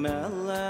mellow. 0.00 0.69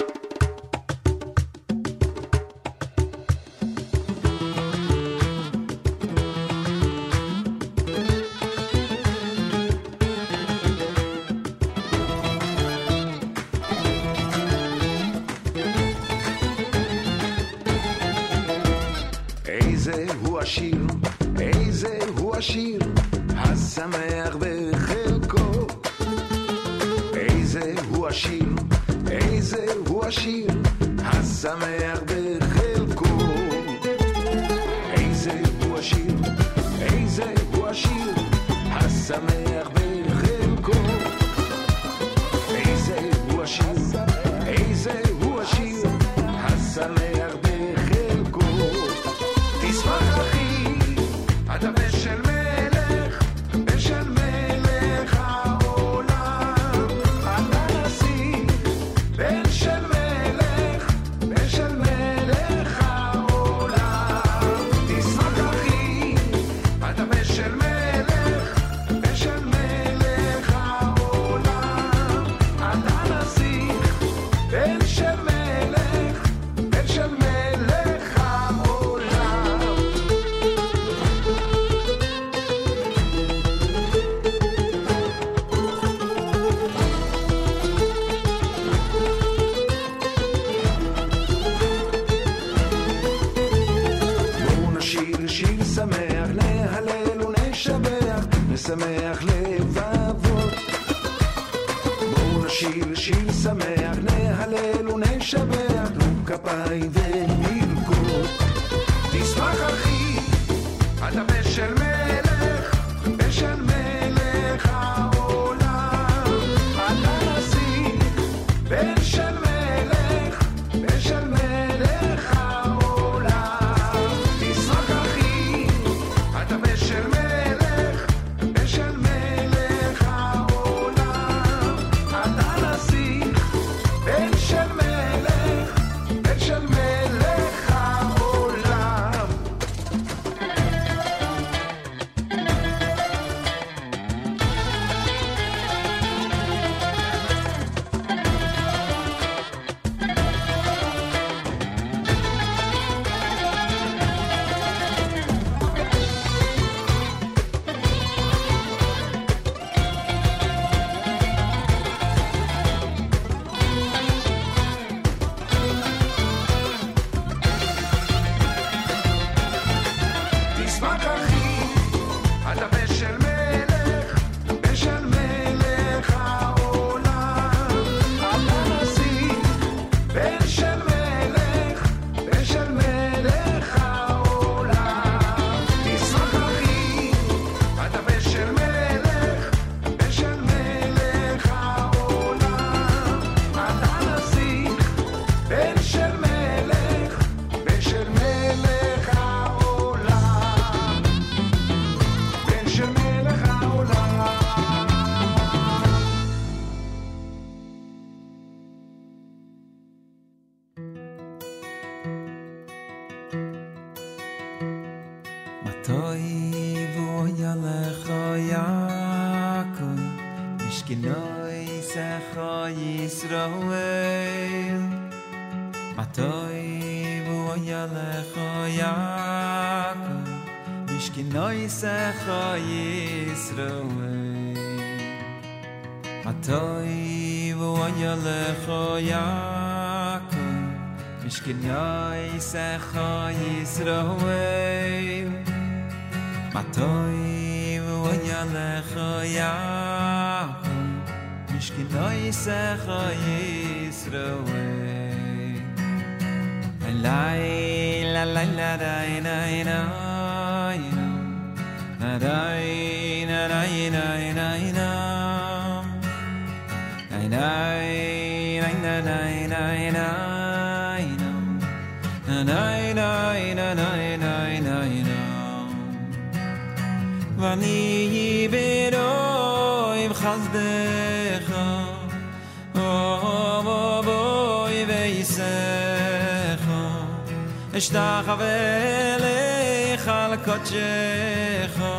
Ochecho 290.61 291.97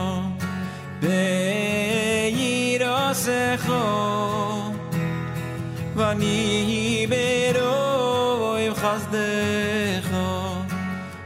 Beirosecho 1.01 3.83
Vani 5.97 7.07
Beroim 7.09 8.73
Chazdecho 8.81 10.29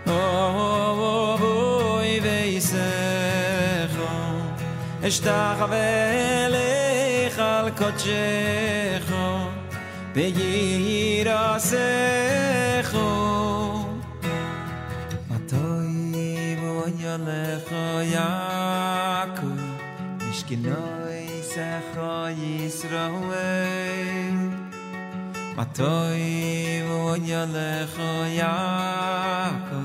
Ovoi 0.06 2.14
Veisecho 2.20 2.80
Eshtach 5.02 5.60
Velech 5.68 7.38
Al 7.38 7.70
Kochecho 7.72 9.26
Beirosecho 10.14 12.25
toy 25.76 26.80
wo 26.88 27.16
ja 27.20 27.44
lech 27.44 27.96
ja 28.38 28.56
ko 29.68 29.80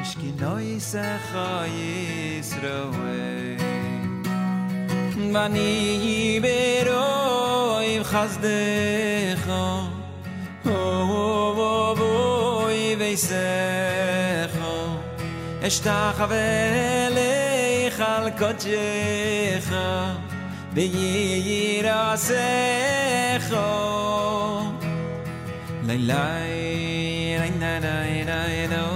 Ich 0.00 0.16
ki 0.16 0.30
noi 0.40 0.80
se 0.80 1.04
khoi 1.28 2.40
srowe 2.50 3.20
Mani 5.32 6.40
bero 6.40 7.04
im 7.84 8.02
khazde 8.10 9.36
kho 9.44 9.64
o 10.64 10.80
wo 11.58 11.72
i 12.72 12.96
weise 13.00 13.48
kho 14.56 14.74
khavele 16.16 17.32
khal 17.96 18.24
ko 18.40 18.50
kho 19.68 19.88
Be 20.74 20.84
yi 20.86 21.82
Nay 25.90 25.98
lay 25.98 27.36
nay 27.40 27.50
nay 27.58 27.80
nay 27.80 28.24
nay 28.24 28.68
no 28.70 28.86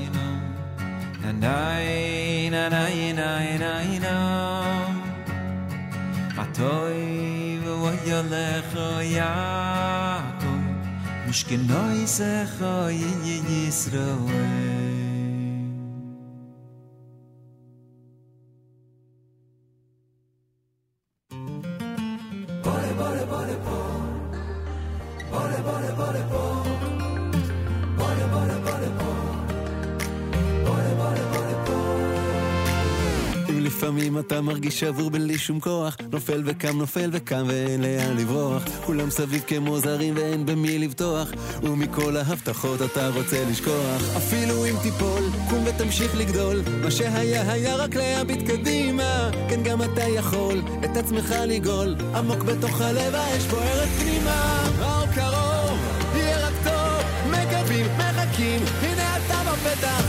you 0.00 0.08
know 0.16 1.28
and 1.28 1.44
i 1.44 2.48
nay 2.48 2.78
nay 2.80 3.12
nay 3.12 3.58
nay 3.64 3.98
no 4.06 4.18
patoy 6.34 7.60
we 7.62 7.72
want 7.82 8.00
your 8.06 8.22
love 8.22 9.04
ya 9.04 9.34
come 10.40 10.80
mushkin 11.26 11.68
noise 11.68 12.32
khay 12.56 12.96
ye 13.26 13.36
ye 13.50 13.62
sro 13.70 14.08
לפעמים 33.88 34.18
אתה 34.18 34.40
מרגיש 34.40 34.80
שבור 34.80 35.10
בלי 35.10 35.38
שום 35.38 35.60
כוח. 35.60 35.96
נופל 36.12 36.42
וקם, 36.44 36.78
נופל 36.78 37.10
וקם 37.12 37.44
ואין 37.46 37.82
לאן 37.82 38.16
לברוח. 38.16 38.62
כולם 38.86 39.10
סביב 39.10 39.42
כמו 39.46 39.78
זרים 39.78 40.16
ואין 40.16 40.46
במי 40.46 40.78
לבטוח. 40.78 41.30
ומכל 41.62 42.16
ההבטחות 42.16 42.82
אתה 42.82 43.08
רוצה 43.08 43.44
לשכוח. 43.50 44.16
אפילו 44.16 44.66
אם 44.66 44.74
תיפול, 44.82 45.22
קום 45.50 45.64
ותמשיך 45.66 46.16
לגדול. 46.16 46.62
מה 46.82 46.90
שהיה 46.90 47.52
היה 47.52 47.76
רק 47.76 47.94
להביט 47.94 48.50
קדימה. 48.50 49.30
כן 49.48 49.62
גם 49.62 49.82
אתה 49.82 50.02
יכול 50.02 50.62
את 50.84 50.96
עצמך 50.96 51.34
לגאול. 51.46 51.94
עמוק 52.14 52.42
בתוך 52.42 52.80
הלב 52.80 53.14
האש 53.14 53.44
בוערת 53.44 53.88
פנימה. 53.88 54.64
האור 54.80 55.06
קרוב, 55.14 55.78
יהיה 56.14 56.46
רק 56.46 56.54
טוב. 56.64 57.02
מקווים, 57.30 57.86
מחכים, 57.98 58.60
הנה 58.82 59.16
אתה 59.16 59.38
בפתח 59.52 60.07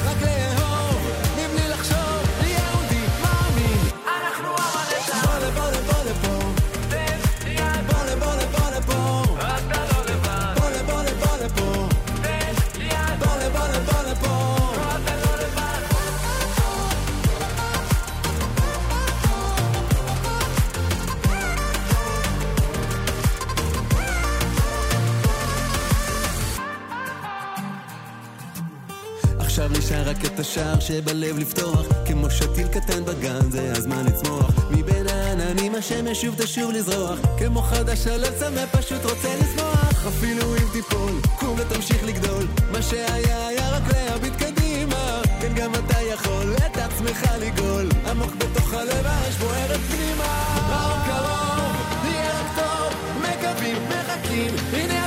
השער 30.39 30.79
שבלב 30.79 31.39
לפתוח 31.39 31.86
כמו 32.05 32.29
שתיל 32.29 32.67
קטן 32.67 33.05
בגן 33.05 33.51
זה 33.51 33.74
הזמן 33.75 34.05
לצמוח. 34.05 34.51
מבין 34.72 35.08
העננים 35.08 35.75
השמש 35.75 36.22
שוב 36.22 36.36
תשוב 36.38 36.72
לזרוח 36.72 37.19
כמו 37.38 37.62
חדש 37.62 38.08
הלב 38.08 38.34
צמא 38.39 38.65
פשוט 38.72 39.05
רוצה 39.05 39.36
לשמוח. 39.41 40.08
אפילו 40.08 40.55
אם 40.55 40.67
תיפול 40.74 41.12
קום 41.39 41.55
ותמשיך 41.60 42.03
לגדול. 42.03 42.48
מה 42.72 42.81
שהיה 42.81 43.48
היה 43.48 43.69
רק 43.69 43.84
להביט 43.93 44.34
קדימה. 44.36 45.22
כן 45.41 45.53
גם 45.55 45.72
אתה 45.75 46.01
יכול 46.01 46.53
את 46.55 46.77
עצמך 46.77 47.31
לגאול. 47.41 47.89
עמוק 48.10 48.31
בתוך 48.36 48.74
הלב 48.74 49.05
האש 49.05 49.36
בוערת 49.36 49.79
פנימה. 49.79 50.25
האור 50.55 50.98
קרוב? 51.05 51.75
יהיה 52.05 52.31
רק 52.39 52.55
טוב. 52.55 52.93
מקווים 53.22 53.77
מחכים. 53.89 54.55
הנה 54.74 54.98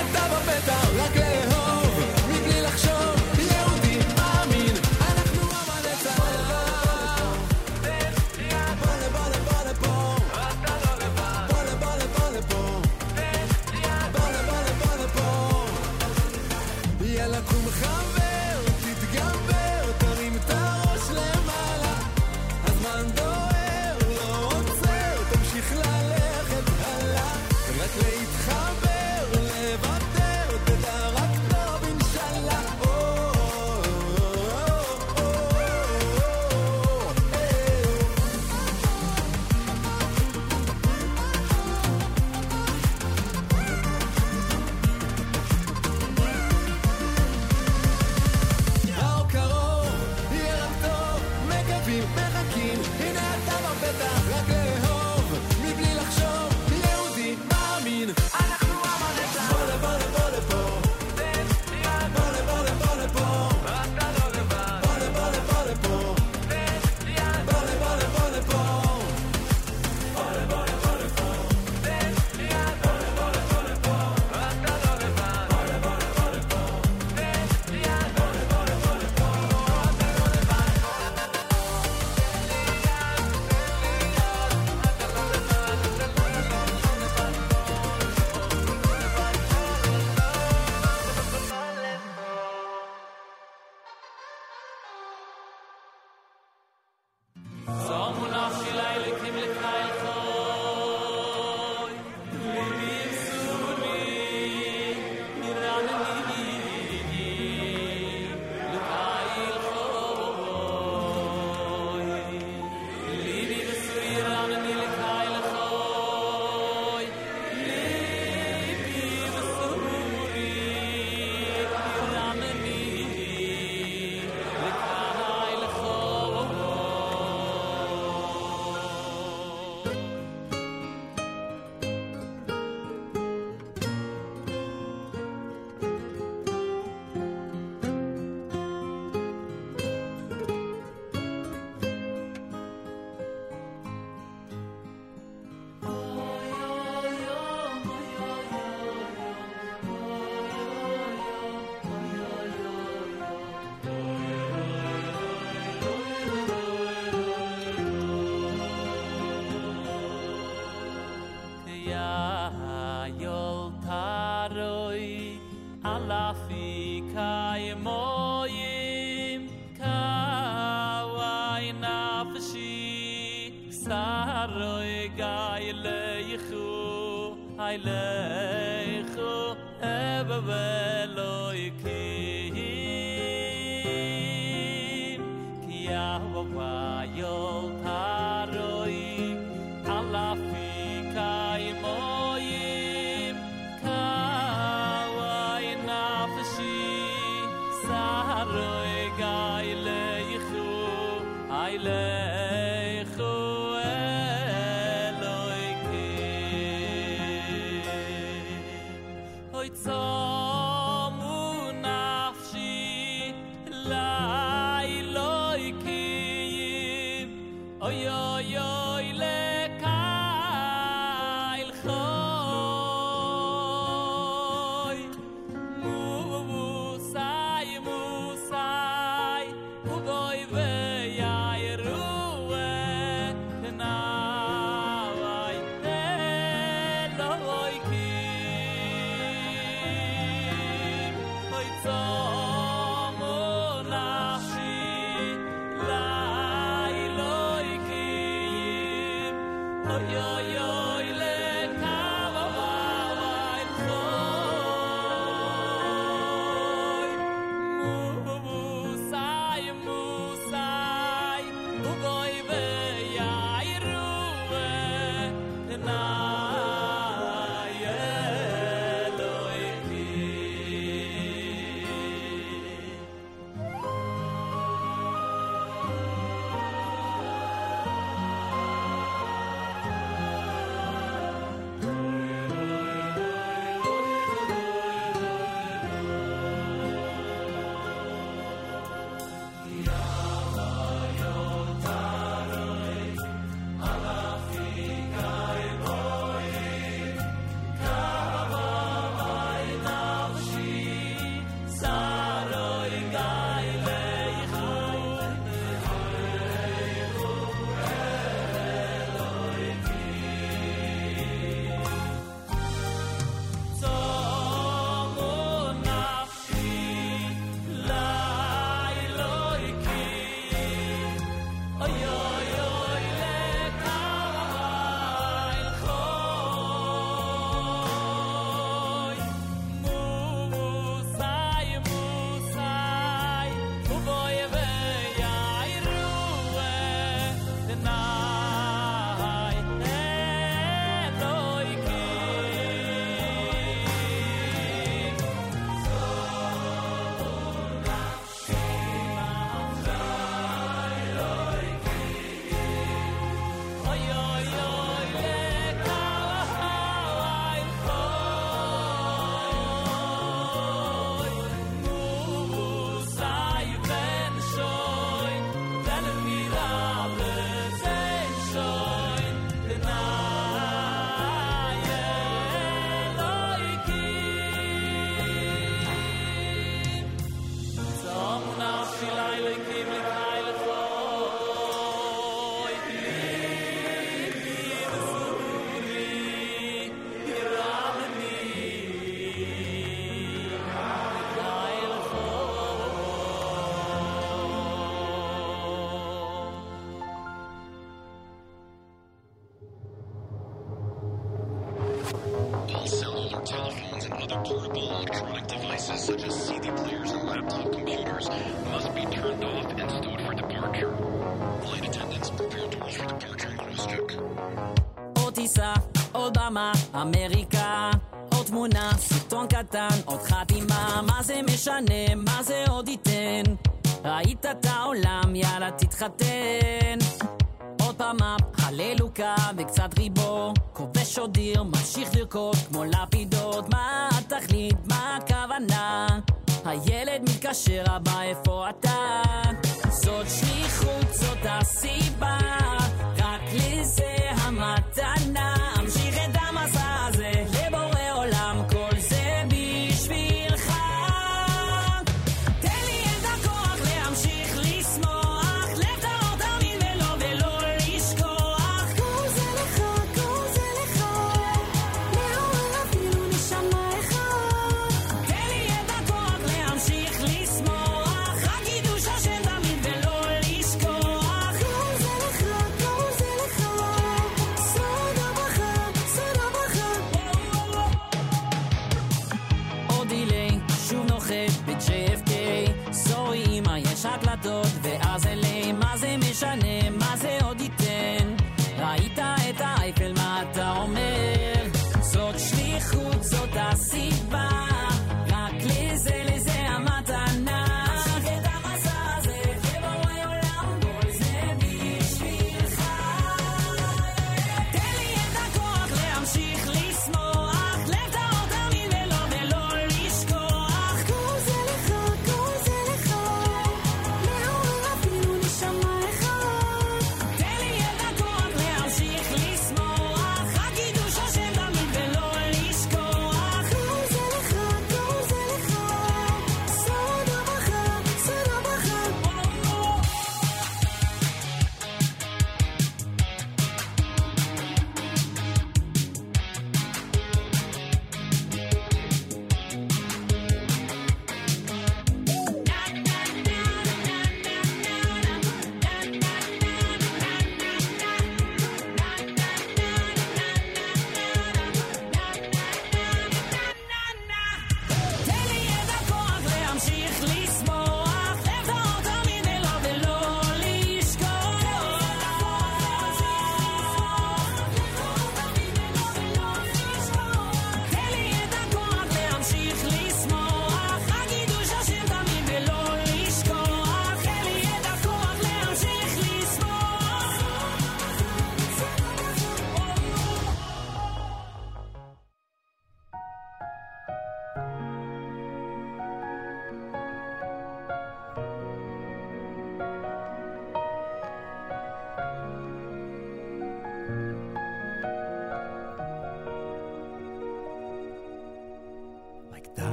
déjate 426.03 426.42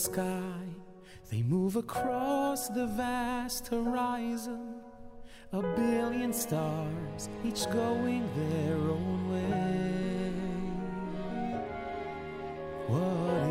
sky, 0.00 0.64
they 1.30 1.42
move 1.42 1.76
across 1.76 2.68
the 2.68 2.86
vast 2.86 3.68
horizon. 3.68 4.80
A 5.52 5.60
billion 5.60 6.32
stars, 6.32 7.28
each 7.44 7.68
going 7.70 8.24
their 8.34 8.76
own 8.76 9.20
way. 9.30 10.32
What 12.88 13.50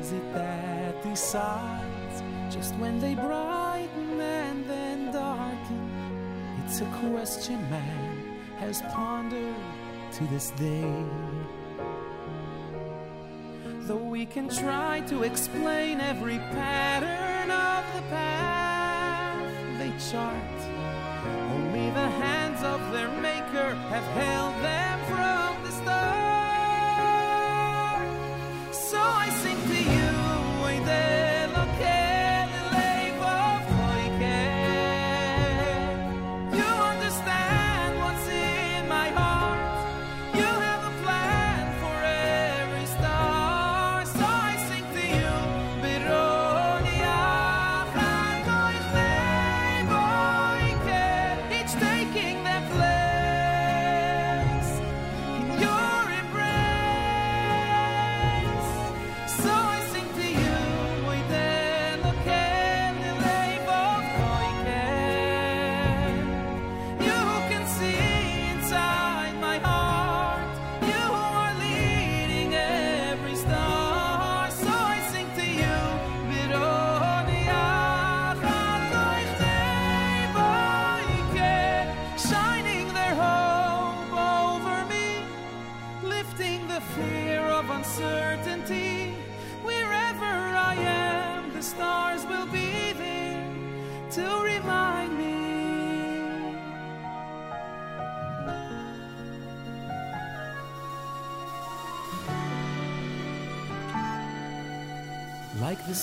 is 0.00 0.12
it 0.12 0.32
that 0.32 1.02
decides 1.02 2.22
just 2.54 2.74
when 2.76 2.98
they 2.98 3.14
brighten 3.14 4.20
and 4.20 4.64
then 4.64 5.12
darken? 5.12 5.90
It's 6.64 6.80
a 6.80 6.86
question 7.10 7.60
man 7.68 8.38
has 8.56 8.80
pondered 8.94 9.54
to 10.12 10.24
this 10.28 10.50
day. 10.52 11.04
Though 13.90 13.96
we 13.96 14.24
can 14.24 14.48
try 14.48 15.00
to 15.08 15.24
explain 15.24 16.00
every 16.00 16.38
pattern 16.54 17.50
of 17.50 17.84
the 17.96 18.02
path 18.08 19.52
they 19.80 19.90
chart, 20.12 20.60
only 21.50 21.90
the 21.90 22.08
hands 22.22 22.62
of 22.62 22.92
their 22.92 23.08
maker 23.20 23.74
have 23.90 24.04
held. 24.14 24.49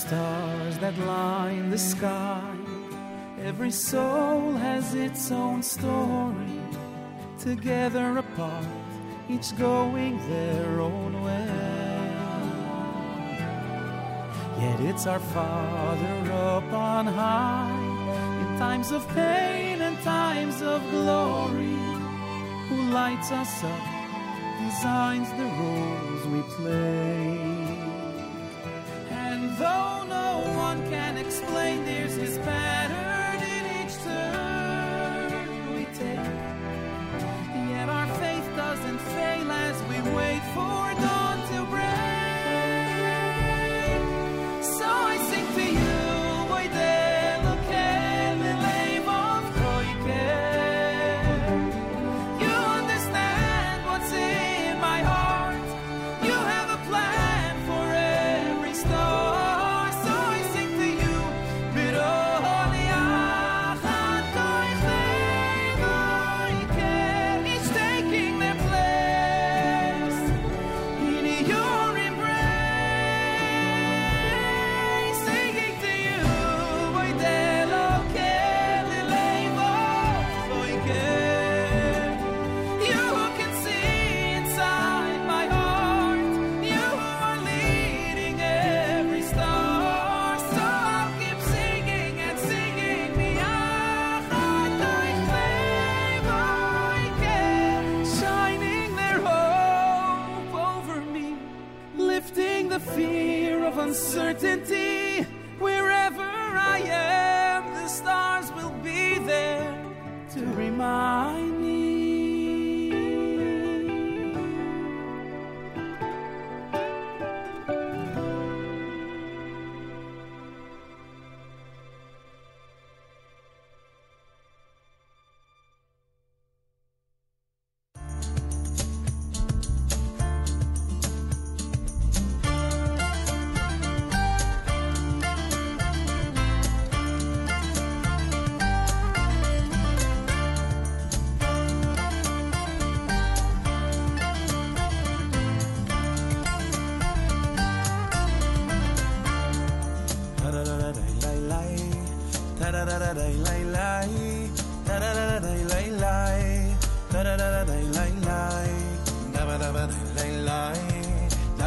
stars 0.08 0.78
that 0.78 0.96
line 1.00 1.68
the 1.68 1.76
sky. 1.78 2.42
Every 3.44 3.70
soul 3.70 4.52
has 4.52 4.94
its 4.94 5.30
own 5.30 5.62
story. 5.62 6.60
Together 7.38 8.16
apart, 8.16 8.64
each 9.28 9.48
going 9.58 10.16
their 10.30 10.80
own 10.80 11.12
way. 11.26 11.48
Yet 14.64 14.80
it's 14.88 15.06
our 15.06 15.20
Father 15.36 16.16
up 16.32 16.72
on 16.72 17.06
high. 17.06 17.80
In 18.40 18.58
times 18.58 18.90
of 18.92 19.06
pain 19.08 19.82
and 19.82 19.96
times 20.02 20.62
of 20.62 20.80
glory, 20.90 21.80
who 22.68 22.78
lights 23.00 23.30
us 23.30 23.62
up, 23.62 23.84
designs 24.64 25.28
the 25.40 25.48
roles 25.60 26.22
we 26.32 26.40
play. 26.56 27.47
explain 31.40 31.84
their 31.84 32.07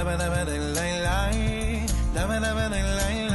dame, 0.04 0.18
dame 0.18 0.46
del 0.46 0.74
line, 0.74 1.02
line, 1.04 1.86
dame, 2.14 2.40
dame 2.40 2.70
del 2.70 2.96
line, 2.98 3.26
line. 3.26 3.31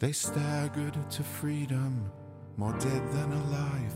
They 0.00 0.12
staggered 0.12 0.96
to 1.10 1.22
freedom, 1.22 2.10
more 2.56 2.72
dead 2.72 3.12
than 3.12 3.32
alive. 3.34 3.94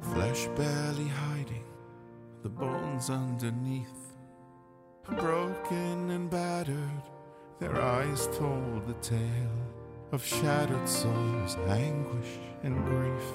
Flesh 0.00 0.46
barely 0.56 1.08
hiding, 1.08 1.66
the 2.42 2.48
bones 2.48 3.10
underneath. 3.10 4.16
Broken 5.04 6.10
and 6.10 6.30
battered, 6.30 7.02
their 7.60 7.78
eyes 7.78 8.28
told 8.38 8.86
the 8.86 8.94
tale 9.02 9.60
of 10.12 10.24
shattered 10.24 10.88
souls, 10.88 11.56
anguish, 11.68 12.38
and 12.62 12.82
grief. 12.86 13.28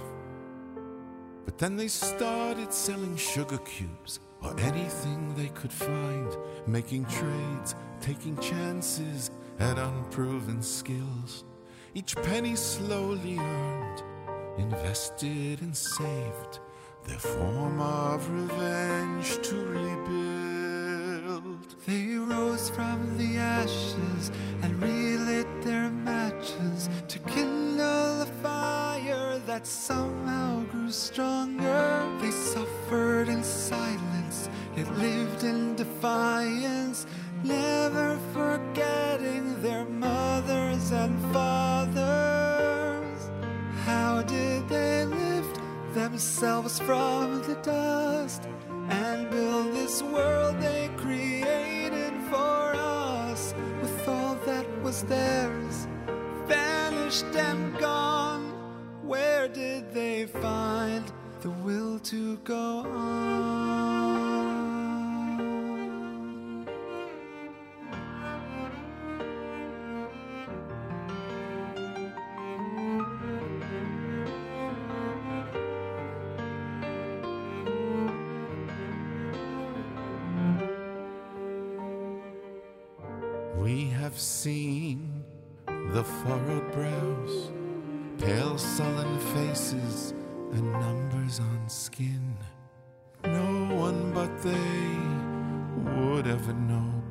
But 1.46 1.60
then 1.60 1.76
they 1.78 1.88
started 1.88 2.74
selling 2.74 3.16
sugar 3.16 3.60
cubes 3.60 4.20
or 4.42 4.60
anything 4.60 5.36
they 5.36 5.50
could 5.50 5.72
find, 5.72 6.36
making 6.66 7.06
trades, 7.06 7.76
taking 8.02 8.38
chances 8.40 9.30
at 9.60 9.78
unproven 9.78 10.62
skills. 10.62 11.44
Each 11.94 12.16
penny 12.16 12.56
slowly 12.56 13.38
earned, 13.38 14.02
invested 14.58 15.62
and 15.62 15.76
saved, 15.76 16.60
their 17.06 17.20
form 17.20 17.82
of 17.82 18.30
revenge 18.30 19.38
to 19.44 19.56
rebuild. 19.66 21.44
They 21.86 22.16
rose 22.16 22.70
from 22.70 23.18
the 23.18 23.38
ashes 23.38 24.32
and 24.62 24.82
relit 24.82 25.48
their 25.62 25.90
matches 25.90 26.90
to 27.10 27.20
kindle 27.20 28.22
a 28.22 28.26
fire 28.42 29.40
that 29.46 29.68
somehow 29.68 30.64
grew 30.72 30.90
stronger. 30.90 32.08
They 32.22 32.32
suffered 32.32 33.28
in 33.28 33.44
silence, 33.44 34.50
yet 34.76 34.90
lived 34.98 35.44
in 35.44 35.76
defiance, 35.76 37.06
never 37.44 38.18
forgetting 38.34 39.62
their 39.62 39.86
mothers 39.86 40.92
and 40.92 41.20
fathers. 41.34 42.02
How 43.86 44.22
did 44.24 44.68
they 44.70 45.06
lift 45.06 45.60
themselves 45.94 46.80
from 46.80 47.42
the 47.44 47.56
dust 47.56 48.48
and 48.90 49.30
build 49.30 49.74
this 49.74 50.02
world 50.02 50.60
they 50.60 50.90
created 50.98 52.14
for 52.30 52.74
us 52.76 53.54
with 53.82 54.08
all 54.08 54.36
that 54.46 54.66
was 54.82 55.04
theirs, 55.04 55.88
vanished 56.48 57.36
and 57.36 57.78
gone? 57.78 58.54
Where 59.04 59.48
did 59.48 59.94
they 59.94 60.26
find 60.26 61.12
the 61.42 61.50
will 61.50 62.00
to 62.00 62.38
go 62.38 62.86
on? 62.88 64.33
Have 84.04 84.20
seen 84.20 85.24
the 85.66 86.04
furrowed 86.04 86.70
brows, 86.74 87.52
pale 88.18 88.58
sullen 88.58 89.18
faces, 89.34 90.12
and 90.52 90.74
numbers 90.74 91.40
on 91.40 91.70
skin. 91.70 92.36
No 93.24 93.74
one 93.74 94.12
but 94.12 94.30
they 94.42 96.02
would 96.02 96.28
ever 96.28 96.52
know 96.52 97.02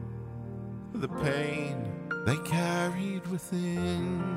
the 0.93 1.09
pain 1.09 1.91
they 2.27 2.37
carried 2.45 3.27
within. 3.29 4.37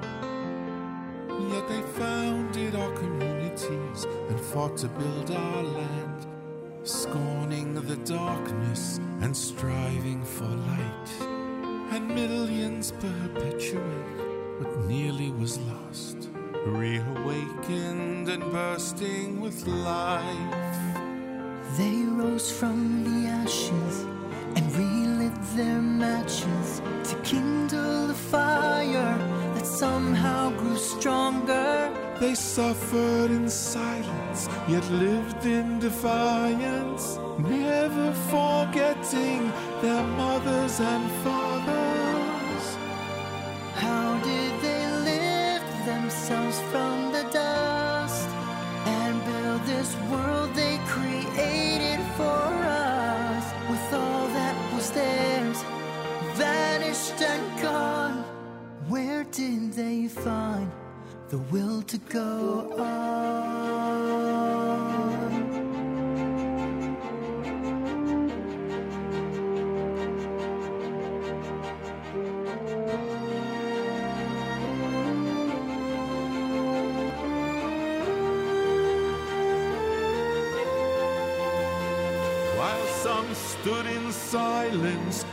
Yet 1.51 1.67
they 1.67 1.81
founded 1.99 2.73
our 2.77 2.93
communities 2.93 4.05
and 4.29 4.39
fought 4.39 4.77
to 4.77 4.87
build 4.87 5.29
our 5.29 5.63
land, 5.63 6.27
scorning 6.83 7.73
the 7.73 7.97
darkness 7.97 9.01
and 9.19 9.35
striving 9.35 10.23
for 10.23 10.45
light. 10.45 11.24
Millions 12.15 12.93
perpetuate 12.93 14.19
what 14.59 14.85
nearly 14.87 15.31
was 15.31 15.59
lost, 15.59 16.29
reawakened 16.65 18.29
and 18.29 18.41
bursting 18.53 19.41
with 19.41 19.67
life. 19.67 20.77
They 21.77 22.03
rose 22.03 22.49
from 22.49 23.03
the 23.03 23.27
ashes 23.27 24.05
and 24.55 24.65
relit 24.77 25.37
their 25.57 25.81
matches 25.81 26.81
to 27.09 27.15
kindle 27.23 28.09
a 28.09 28.13
fire 28.13 29.17
that 29.55 29.65
somehow 29.65 30.51
grew 30.51 30.77
stronger. 30.77 31.91
They 32.21 32.33
suffered 32.33 33.29
in 33.29 33.49
silence, 33.49 34.47
yet 34.69 34.89
lived 34.89 35.45
in 35.45 35.79
defiance, 35.79 37.19
never 37.39 38.13
forgetting 38.31 39.51
their 39.81 40.03
mothers 40.15 40.79
and 40.79 41.11
fathers. 41.23 41.44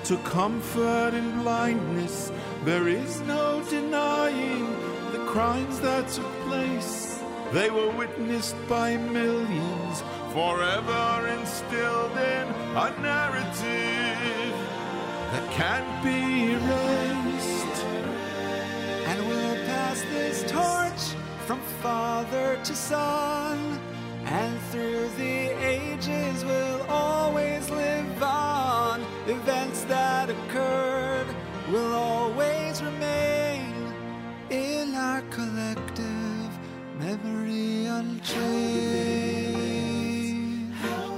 To 0.05 0.17
comfort 0.19 1.15
in 1.15 1.43
blindness, 1.43 2.33
there 2.65 2.89
is 2.89 3.21
no 3.21 3.63
denying 3.71 4.67
the 5.13 5.25
crimes 5.27 5.79
that 5.81 6.09
took 6.09 6.33
place. 6.47 7.21
They 7.53 7.71
were 7.71 7.91
witnessed 7.91 8.57
by 8.69 8.97
millions, 8.97 10.03
forever 10.33 11.29
instilled 11.39 12.13
in 12.13 12.49
a 12.85 12.95
narrative 13.01 14.55
that 15.33 15.51
can't 15.53 16.03
be 16.03 16.53
erased. 16.53 17.85
And 19.07 19.29
we'll 19.29 19.67
pass 19.67 20.03
this 20.11 20.43
torch 20.51 21.17
from 21.47 21.61
father 21.81 22.59
to 22.65 22.75
son. 22.75 23.72
How 38.33 38.39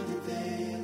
did 0.08 0.26
they 0.26 0.76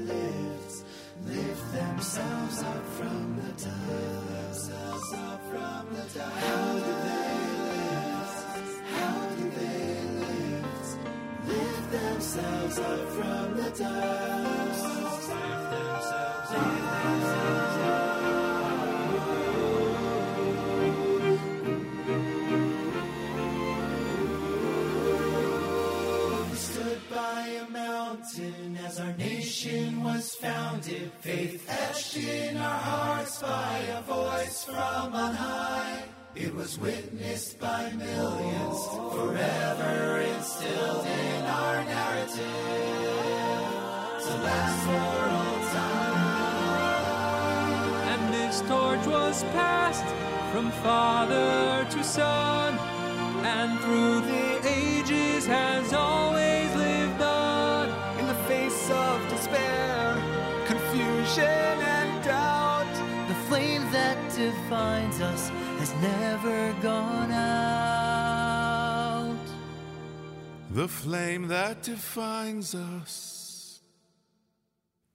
lift, 1.26 1.72
themselves 1.72 2.62
up 2.62 2.86
from 2.86 3.36
the 3.36 3.50
dust? 3.52 4.70
Themselves 4.70 5.12
up 5.14 5.40
from 5.50 5.86
the 5.92 6.02
dust. 6.02 6.18
How 6.20 6.72
did 6.74 7.00
they 7.08 7.34
lift? 7.66 8.38
How 8.94 9.18
did 9.36 9.52
they 9.58 9.86
lift? 10.20 10.90
Lift 11.48 11.90
themselves 11.90 12.78
up 12.78 13.08
from 13.10 13.46
the 13.56 13.70
dust. 13.70 14.90
Mountain 28.20 28.76
as 28.84 29.00
our 29.00 29.12
nation 29.16 30.04
was 30.04 30.34
founded. 30.34 31.10
Faith 31.20 31.66
etched 31.68 32.16
in 32.16 32.56
our 32.56 32.78
hearts 32.78 33.40
by 33.40 33.78
a 33.96 34.02
voice 34.02 34.64
from 34.64 35.14
on 35.14 35.34
high. 35.34 36.02
It 36.34 36.54
was 36.54 36.78
witnessed 36.78 37.58
by 37.58 37.90
millions, 37.92 38.86
forever 39.12 40.20
instilled 40.20 41.06
in 41.06 41.44
our 41.44 41.84
narrative. 41.84 42.36
To 44.24 44.34
last 44.46 44.84
for 44.86 45.20
all 45.38 45.60
time. 45.72 46.28
And 48.12 48.22
this 48.34 48.60
torch 48.62 49.06
was 49.06 49.44
passed 49.44 50.06
from 50.52 50.70
father 50.82 51.86
to 51.90 52.04
son, 52.04 52.78
and 53.44 53.80
through 53.80 54.20
the 54.20 54.68
ages 54.68 55.46
has 55.46 55.92
always 55.92 56.29
confusion, 61.30 61.80
and 61.82 62.24
doubt. 62.24 63.28
The 63.28 63.34
flame 63.48 63.82
that 63.92 64.16
defines 64.34 65.20
us 65.20 65.50
has 65.78 65.94
never 66.02 66.72
gone 66.82 67.30
out. 67.30 68.10
The 70.72 70.88
flame 70.88 71.46
that 71.48 71.82
defines 71.82 72.74
us 72.74 73.82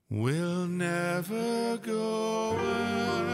will 0.10 0.68
never 0.68 1.78
go 1.78 2.52
out. 2.52 3.26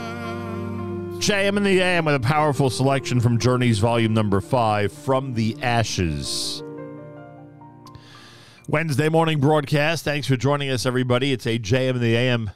JM 1.20 1.58
in 1.58 1.64
the 1.64 1.80
AM 1.82 2.06
with 2.06 2.16
a 2.16 2.20
powerful 2.20 2.72
selection 2.72 3.20
from 3.20 3.38
Journey's 3.38 3.78
volume 3.80 4.14
number 4.14 4.42
five, 4.42 4.92
From 4.92 5.36
the 5.36 5.56
Ashes. 5.62 6.64
Wednesday 8.68 9.10
morning 9.10 9.40
broadcast. 9.40 10.04
Thanks 10.04 10.28
for 10.28 10.36
joining 10.38 10.70
us, 10.72 10.86
everybody. 10.86 11.32
It's 11.32 11.46
a 11.46 11.60
JM 11.60 11.96
in 11.96 12.02
the 12.02 12.16
AM 12.16 12.50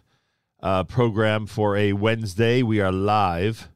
uh, 0.66 0.84
program 0.84 1.46
for 1.46 1.78
a 1.78 1.94
Wednesday. 1.94 2.64
We 2.64 2.82
are 2.82 2.92
live 2.92 3.70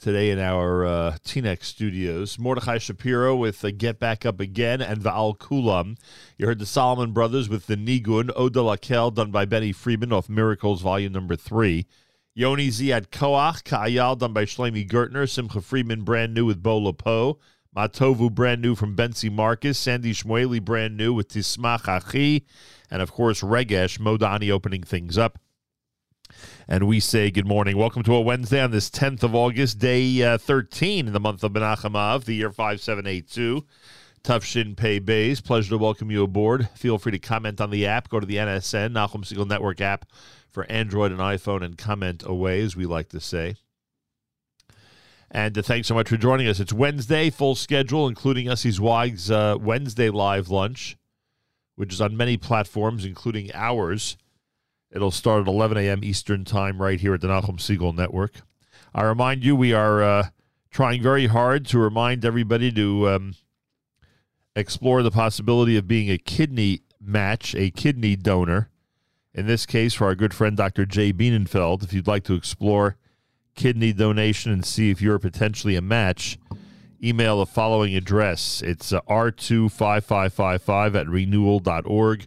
today 0.00 0.30
in 0.30 0.38
our 0.38 0.86
uh, 0.86 1.16
TNEX 1.22 1.64
studios. 1.64 2.38
Mordechai 2.38 2.78
Shapiro 2.78 3.36
with 3.36 3.62
uh, 3.62 3.70
Get 3.76 3.98
Back 3.98 4.24
Up 4.24 4.40
Again 4.40 4.80
and 4.80 5.02
Va'al 5.02 5.36
Kulam. 5.36 5.98
You 6.38 6.46
heard 6.46 6.60
the 6.60 6.64
Solomon 6.64 7.12
Brothers 7.12 7.50
with 7.50 7.66
the 7.66 7.76
Nigun, 7.76 8.30
Oda 8.34 8.60
Lakel, 8.60 9.12
done 9.12 9.32
by 9.32 9.44
Benny 9.44 9.70
Friedman 9.70 10.14
off 10.14 10.30
Miracles, 10.30 10.80
volume 10.80 11.12
number 11.12 11.36
three. 11.36 11.84
Yoni 12.34 12.68
Ziad 12.68 13.08
Koach, 13.08 13.62
Ka'ayal, 13.62 14.16
done 14.16 14.32
by 14.32 14.46
Shlomi 14.46 14.88
Gertner. 14.88 15.28
Simcha 15.28 15.60
Friedman, 15.60 16.04
brand 16.04 16.32
new 16.32 16.46
with 16.46 16.62
Bola 16.62 16.94
Poe. 16.94 17.38
Matovu, 17.76 18.32
brand 18.32 18.62
new 18.62 18.74
from 18.74 18.96
Bentzi 18.96 19.30
Marcus. 19.30 19.78
Sandy 19.78 20.14
Shmueli, 20.14 20.64
brand 20.64 20.96
new 20.96 21.12
with 21.12 21.28
Tismach 21.28 21.86
Achi. 21.86 22.46
And 22.90 23.02
of 23.02 23.12
course, 23.12 23.42
Regesh, 23.42 23.98
Modani 23.98 24.50
opening 24.50 24.84
things 24.84 25.18
up. 25.18 25.38
And 26.68 26.86
we 26.86 27.00
say 27.00 27.30
good 27.30 27.46
morning. 27.46 27.76
Welcome 27.76 28.02
to 28.04 28.14
a 28.14 28.20
Wednesday 28.20 28.60
on 28.60 28.70
this 28.70 28.90
10th 28.90 29.22
of 29.22 29.34
August, 29.34 29.78
day 29.78 30.22
uh, 30.22 30.38
13 30.38 31.06
in 31.06 31.12
the 31.12 31.20
month 31.20 31.44
of 31.44 31.52
Menachem 31.52 31.94
Av, 31.94 32.24
the 32.24 32.34
year 32.34 32.50
5782. 32.50 33.64
Tough 34.22 34.42
Shin 34.42 34.74
Pay 34.74 35.00
Bays. 35.00 35.42
Pleasure 35.42 35.70
to 35.70 35.78
welcome 35.78 36.10
you 36.10 36.22
aboard. 36.22 36.70
Feel 36.74 36.96
free 36.96 37.12
to 37.12 37.18
comment 37.18 37.60
on 37.60 37.70
the 37.70 37.86
app. 37.86 38.08
Go 38.08 38.18
to 38.18 38.26
the 38.26 38.36
NSN, 38.36 38.92
Nachum 38.92 39.22
Segal 39.22 39.46
Network 39.46 39.82
app 39.82 40.06
for 40.50 40.64
Android 40.70 41.12
and 41.12 41.20
iPhone 41.20 41.62
and 41.62 41.76
comment 41.76 42.22
away, 42.24 42.62
as 42.62 42.74
we 42.74 42.86
like 42.86 43.10
to 43.10 43.20
say. 43.20 43.56
And 45.30 45.58
uh, 45.58 45.62
thanks 45.62 45.88
so 45.88 45.94
much 45.94 46.08
for 46.08 46.16
joining 46.16 46.46
us. 46.46 46.60
It's 46.60 46.72
Wednesday, 46.72 47.28
full 47.28 47.54
schedule, 47.56 48.08
including 48.08 48.46
Ussie 48.46 48.70
Zweig's 48.70 49.30
uh, 49.30 49.56
Wednesday 49.60 50.08
live 50.08 50.48
lunch, 50.48 50.96
which 51.74 51.92
is 51.92 52.00
on 52.00 52.16
many 52.16 52.36
platforms, 52.36 53.04
including 53.04 53.50
ours. 53.52 54.16
It'll 54.94 55.10
start 55.10 55.42
at 55.42 55.48
11 55.48 55.76
a.m. 55.76 56.04
Eastern 56.04 56.44
Time 56.44 56.80
right 56.80 57.00
here 57.00 57.14
at 57.14 57.20
the 57.20 57.26
Nachum 57.26 57.58
Segal 57.58 57.92
Network. 57.92 58.42
I 58.94 59.02
remind 59.02 59.44
you, 59.44 59.56
we 59.56 59.72
are 59.72 60.00
uh, 60.04 60.28
trying 60.70 61.02
very 61.02 61.26
hard 61.26 61.66
to 61.66 61.80
remind 61.80 62.24
everybody 62.24 62.70
to 62.70 63.08
um, 63.08 63.34
explore 64.54 65.02
the 65.02 65.10
possibility 65.10 65.76
of 65.76 65.88
being 65.88 66.08
a 66.08 66.16
kidney 66.16 66.82
match, 67.00 67.56
a 67.56 67.72
kidney 67.72 68.14
donor. 68.14 68.70
In 69.34 69.48
this 69.48 69.66
case, 69.66 69.94
for 69.94 70.04
our 70.04 70.14
good 70.14 70.32
friend 70.32 70.56
Dr. 70.56 70.86
Jay 70.86 71.12
Bienenfeld, 71.12 71.82
if 71.82 71.92
you'd 71.92 72.06
like 72.06 72.22
to 72.24 72.34
explore 72.34 72.96
kidney 73.56 73.92
donation 73.92 74.52
and 74.52 74.64
see 74.64 74.92
if 74.92 75.02
you're 75.02 75.18
potentially 75.18 75.74
a 75.74 75.82
match, 75.82 76.38
email 77.02 77.40
the 77.40 77.46
following 77.46 77.96
address. 77.96 78.62
It's 78.62 78.92
uh, 78.92 79.00
r25555 79.08 80.94
at 80.94 81.08
renewal.org, 81.08 82.26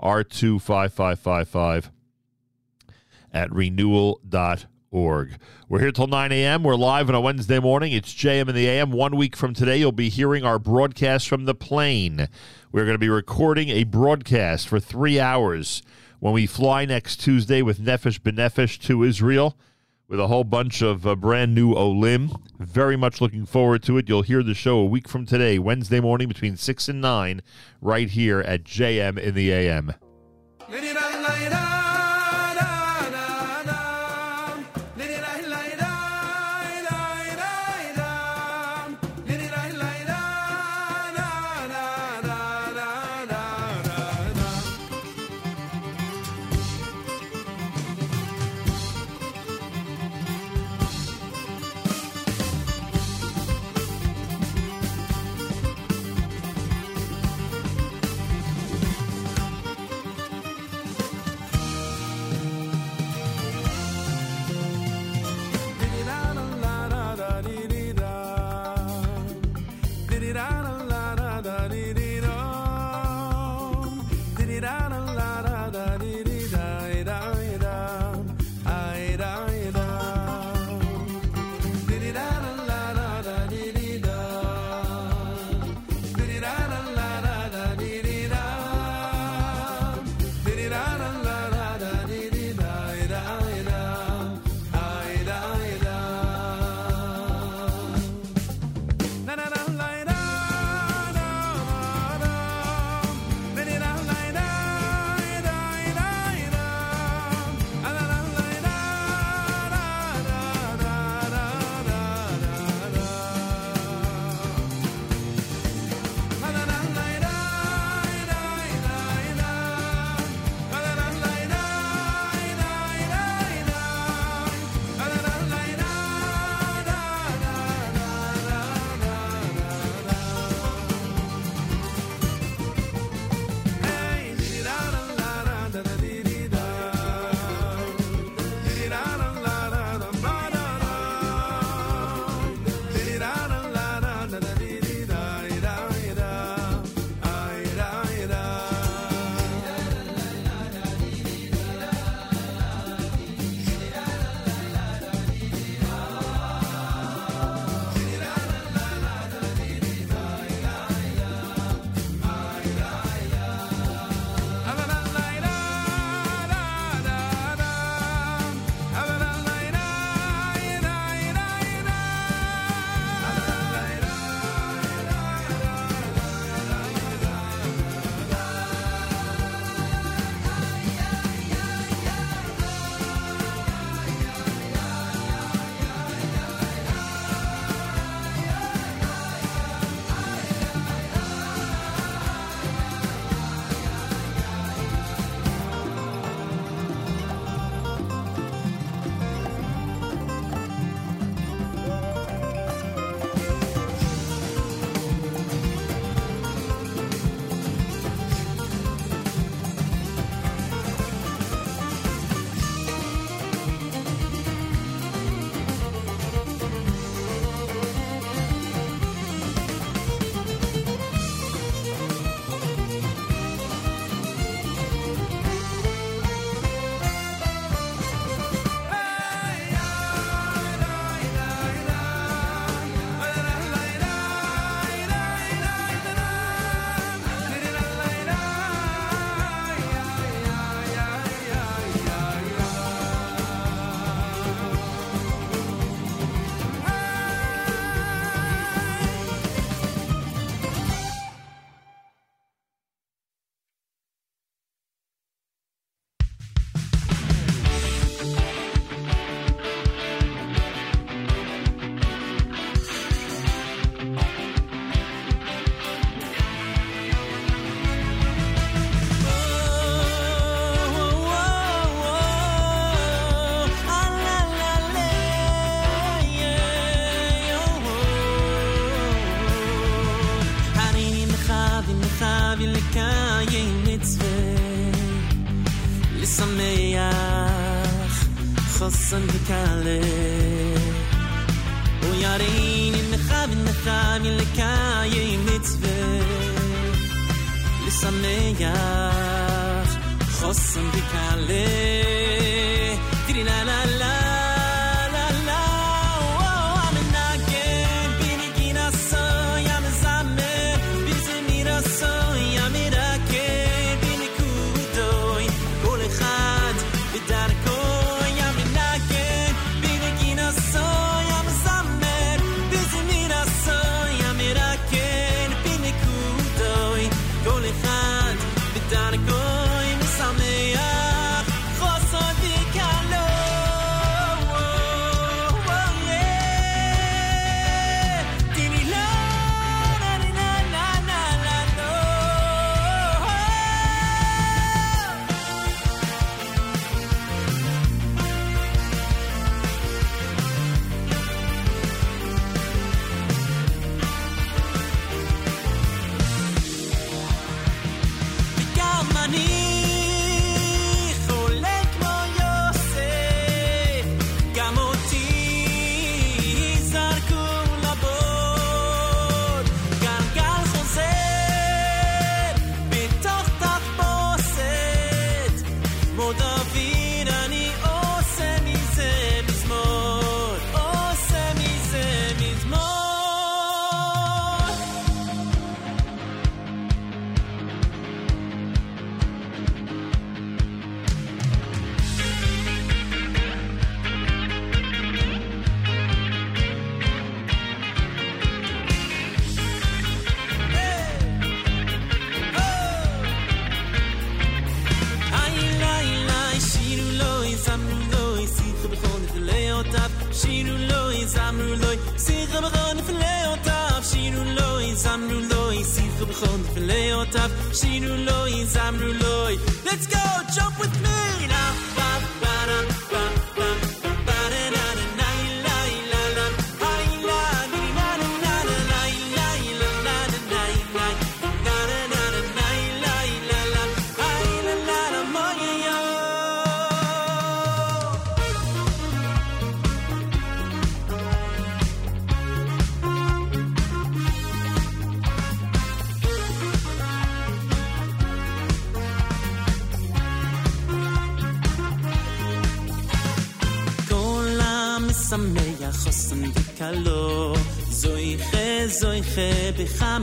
r25555 0.00 1.90
at 3.34 3.52
renewal.org. 3.52 5.38
We're 5.68 5.80
here 5.80 5.92
till 5.92 6.06
9 6.06 6.32
a.m. 6.32 6.62
We're 6.62 6.76
live 6.76 7.08
on 7.08 7.14
a 7.14 7.20
Wednesday 7.20 7.58
morning. 7.58 7.92
It's 7.92 8.14
JM 8.14 8.48
in 8.48 8.54
the 8.54 8.68
AM. 8.68 8.92
One 8.92 9.16
week 9.16 9.36
from 9.36 9.52
today, 9.52 9.76
you'll 9.76 9.92
be 9.92 10.08
hearing 10.08 10.44
our 10.44 10.58
broadcast 10.58 11.28
from 11.28 11.44
the 11.44 11.54
plane. 11.54 12.28
We're 12.72 12.84
going 12.84 12.94
to 12.94 12.98
be 12.98 13.10
recording 13.10 13.68
a 13.68 13.84
broadcast 13.84 14.68
for 14.68 14.78
three 14.80 15.18
hours 15.18 15.82
when 16.20 16.32
we 16.32 16.46
fly 16.46 16.84
next 16.84 17.16
Tuesday 17.16 17.60
with 17.60 17.80
Nefesh 17.80 18.20
B'Nefesh 18.20 18.80
to 18.86 19.02
Israel 19.02 19.58
with 20.06 20.20
a 20.20 20.26
whole 20.28 20.44
bunch 20.44 20.80
of 20.82 21.06
uh, 21.06 21.16
brand 21.16 21.54
new 21.54 21.74
Olim. 21.74 22.30
Very 22.58 22.96
much 22.96 23.20
looking 23.20 23.46
forward 23.46 23.82
to 23.84 23.98
it. 23.98 24.08
You'll 24.08 24.22
hear 24.22 24.42
the 24.42 24.54
show 24.54 24.78
a 24.78 24.84
week 24.84 25.08
from 25.08 25.26
today, 25.26 25.58
Wednesday 25.58 26.00
morning 26.00 26.28
between 26.28 26.56
6 26.56 26.88
and 26.88 27.00
9, 27.00 27.42
right 27.80 28.08
here 28.08 28.40
at 28.40 28.64
JM 28.64 29.18
in 29.18 29.34
the 29.34 29.50
AM. 29.52 29.94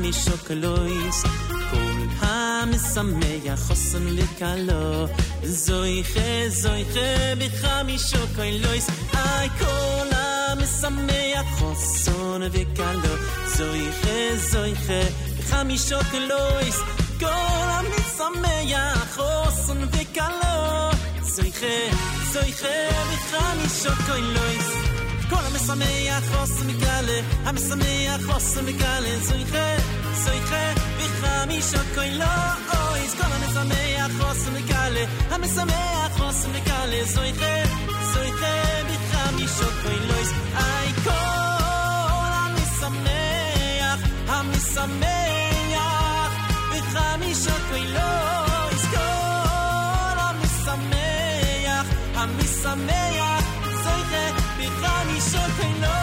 בחמישו 0.00 0.30
קלויס 0.44 1.22
כל 1.70 2.26
המשמח 2.26 3.60
חוסן 3.66 4.06
וקלו 4.16 5.06
זויכה 5.42 6.48
זויכה 6.48 7.34
בחמישו 7.38 8.18
קלויס 8.36 8.86
איי 9.14 9.48
כל 9.58 10.06
המשמח 10.12 11.58
חוסן 11.58 12.42
וקלו 12.52 13.14
זויכה 13.46 14.36
זויכה 14.36 15.02
בחמישו 15.38 15.96
קלויס 16.10 16.78
כל 17.20 17.26
המשמח 17.26 19.16
חוסן 19.16 19.82
וקלו 19.92 20.90
זויכה 21.22 21.96
זויכה 22.32 22.68
בחמישו 23.12 23.90
קלויס 24.06 24.79
כל 25.30 25.44
המשמח 25.46 26.24
חוסן 26.34 26.66
מגלה, 26.66 27.20
המשמח 27.44 28.20
חוסן 28.26 28.64
מגלה, 28.64 29.18
זויכה, 29.22 29.76
זויכה, 30.24 30.72
בחמישו 30.98 31.78
קוילויס, 31.94 33.14
כל 33.14 33.32
המשמח 33.32 34.10
חוסן 34.20 34.52
מגלה, 34.52 35.04
המשמח 35.30 36.18
חוסן 36.18 36.50
מגלה, 36.50 37.04
זויכה, 37.04 37.56
זויכה, 38.12 38.56
בחמישו 38.88 39.64
קוילויס, 39.82 40.30
איי 40.56 40.92
כל 41.04 42.30
המשמח, 42.32 43.98
המשמח, 44.28 46.32
בחמישו 46.70 47.50
קוילויס, 47.70 48.84
כל 48.90 50.16
המשמח, 50.18 51.86
המשמח, 52.14 53.29
Bitani 54.61 55.19
Sotelo. 55.19 56.00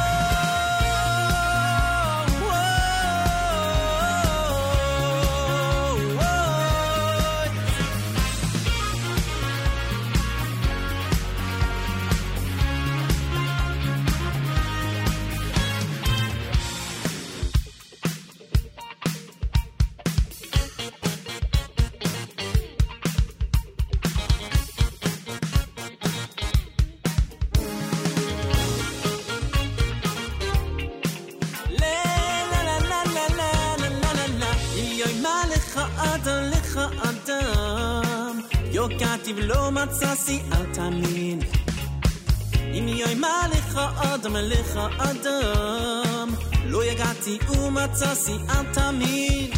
רצה 47.91 48.15
שיאן 48.15 48.65
תמיד. 48.73 49.55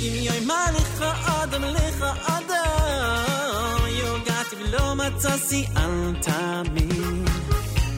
אם 0.00 0.12
יוי 0.14 0.40
מה 0.40 0.66
לך 0.74 1.02
אדם 1.26 1.64
לך 1.64 2.04
אדם, 2.26 3.86
יוגעתי 3.88 4.56
ולא 4.56 4.94
מצא 4.94 5.36
שיאן 5.48 6.12
תמיד. 6.22 7.28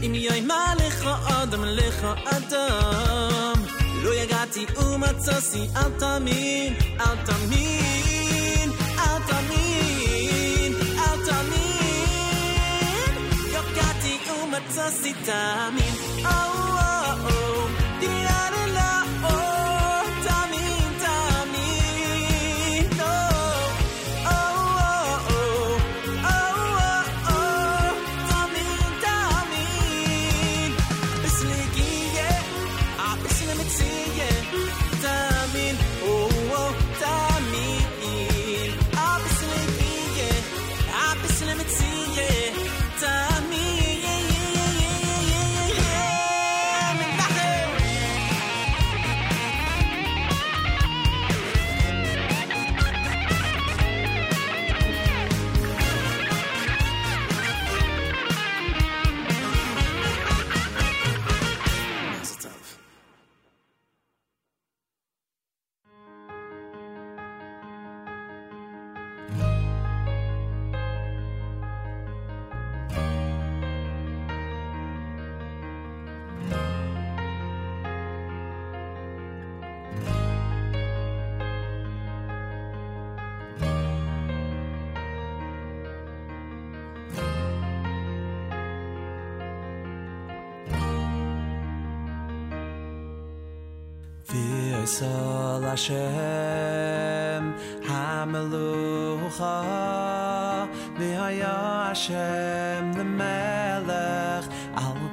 אם 0.03 0.15
יוי 0.15 0.41
מה 0.41 0.75
לך 0.79 1.07
אדם 1.27 1.65
לך 1.65 2.07
אדם, 2.25 3.63
לא 4.03 4.15
יגעתי 4.15 4.67
ומצא 4.77 5.41
שיאן 5.41 5.91
תמיד, 5.99 6.73
אל 7.01 7.17
תמיד, 7.27 8.71
אל 8.99 9.19
תמיד, 9.27 10.73
אל 10.99 11.19
תמיד. 11.27 13.15
יוגעתי 13.53 14.19
ומצא 14.43 14.91
שיאן 15.03 15.15
תמיד. 15.25 16.54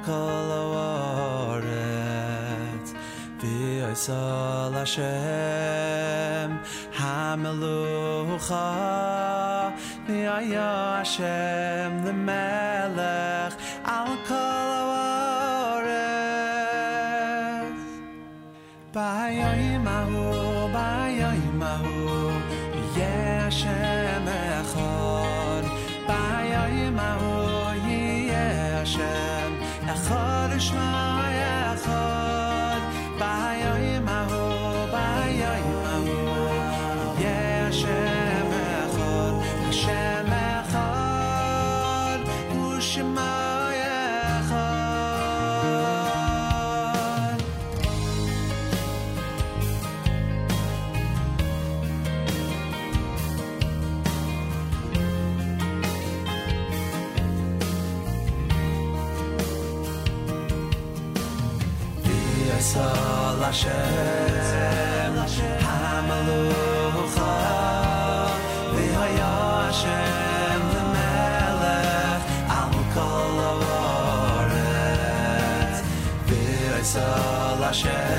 Al 0.02 0.08
kol 0.08 0.50
ha'oretz 0.74 2.90
V'yisol 3.38 4.74
Hashem 4.74 6.50
Hamelucha 6.98 8.68
V'haya 10.08 10.72
Hashem 10.98 11.92
Hashem 63.52 65.12
Hamalucha 65.64 67.32
V'haya 68.72 69.32
Hashem 69.68 70.64
Al 72.48 72.74
kol 72.94 73.38
Hashem 77.60 78.11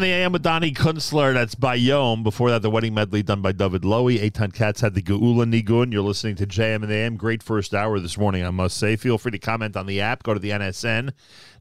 The 0.00 0.06
AM 0.06 0.30
with 0.30 0.42
Donnie 0.42 0.70
Kunstler. 0.70 1.34
That's 1.34 1.56
by 1.56 1.74
Yom. 1.74 2.22
Before 2.22 2.50
that, 2.50 2.62
the 2.62 2.70
wedding 2.70 2.94
medley 2.94 3.24
done 3.24 3.42
by 3.42 3.50
David 3.50 3.82
Lowy. 3.82 4.20
Eitan 4.20 4.54
Katz 4.54 4.80
had 4.80 4.94
the 4.94 5.02
Geula 5.02 5.44
Nigun. 5.44 5.92
You're 5.92 6.02
listening 6.02 6.36
to 6.36 6.46
JM 6.46 6.84
and 6.84 6.92
AM. 6.92 7.16
Great 7.16 7.42
first 7.42 7.74
hour 7.74 7.98
this 7.98 8.16
morning, 8.16 8.44
I 8.44 8.50
must 8.50 8.76
say. 8.76 8.94
Feel 8.94 9.18
free 9.18 9.32
to 9.32 9.40
comment 9.40 9.76
on 9.76 9.86
the 9.86 10.00
app. 10.00 10.22
Go 10.22 10.34
to 10.34 10.38
the 10.38 10.50
NSN, 10.50 11.10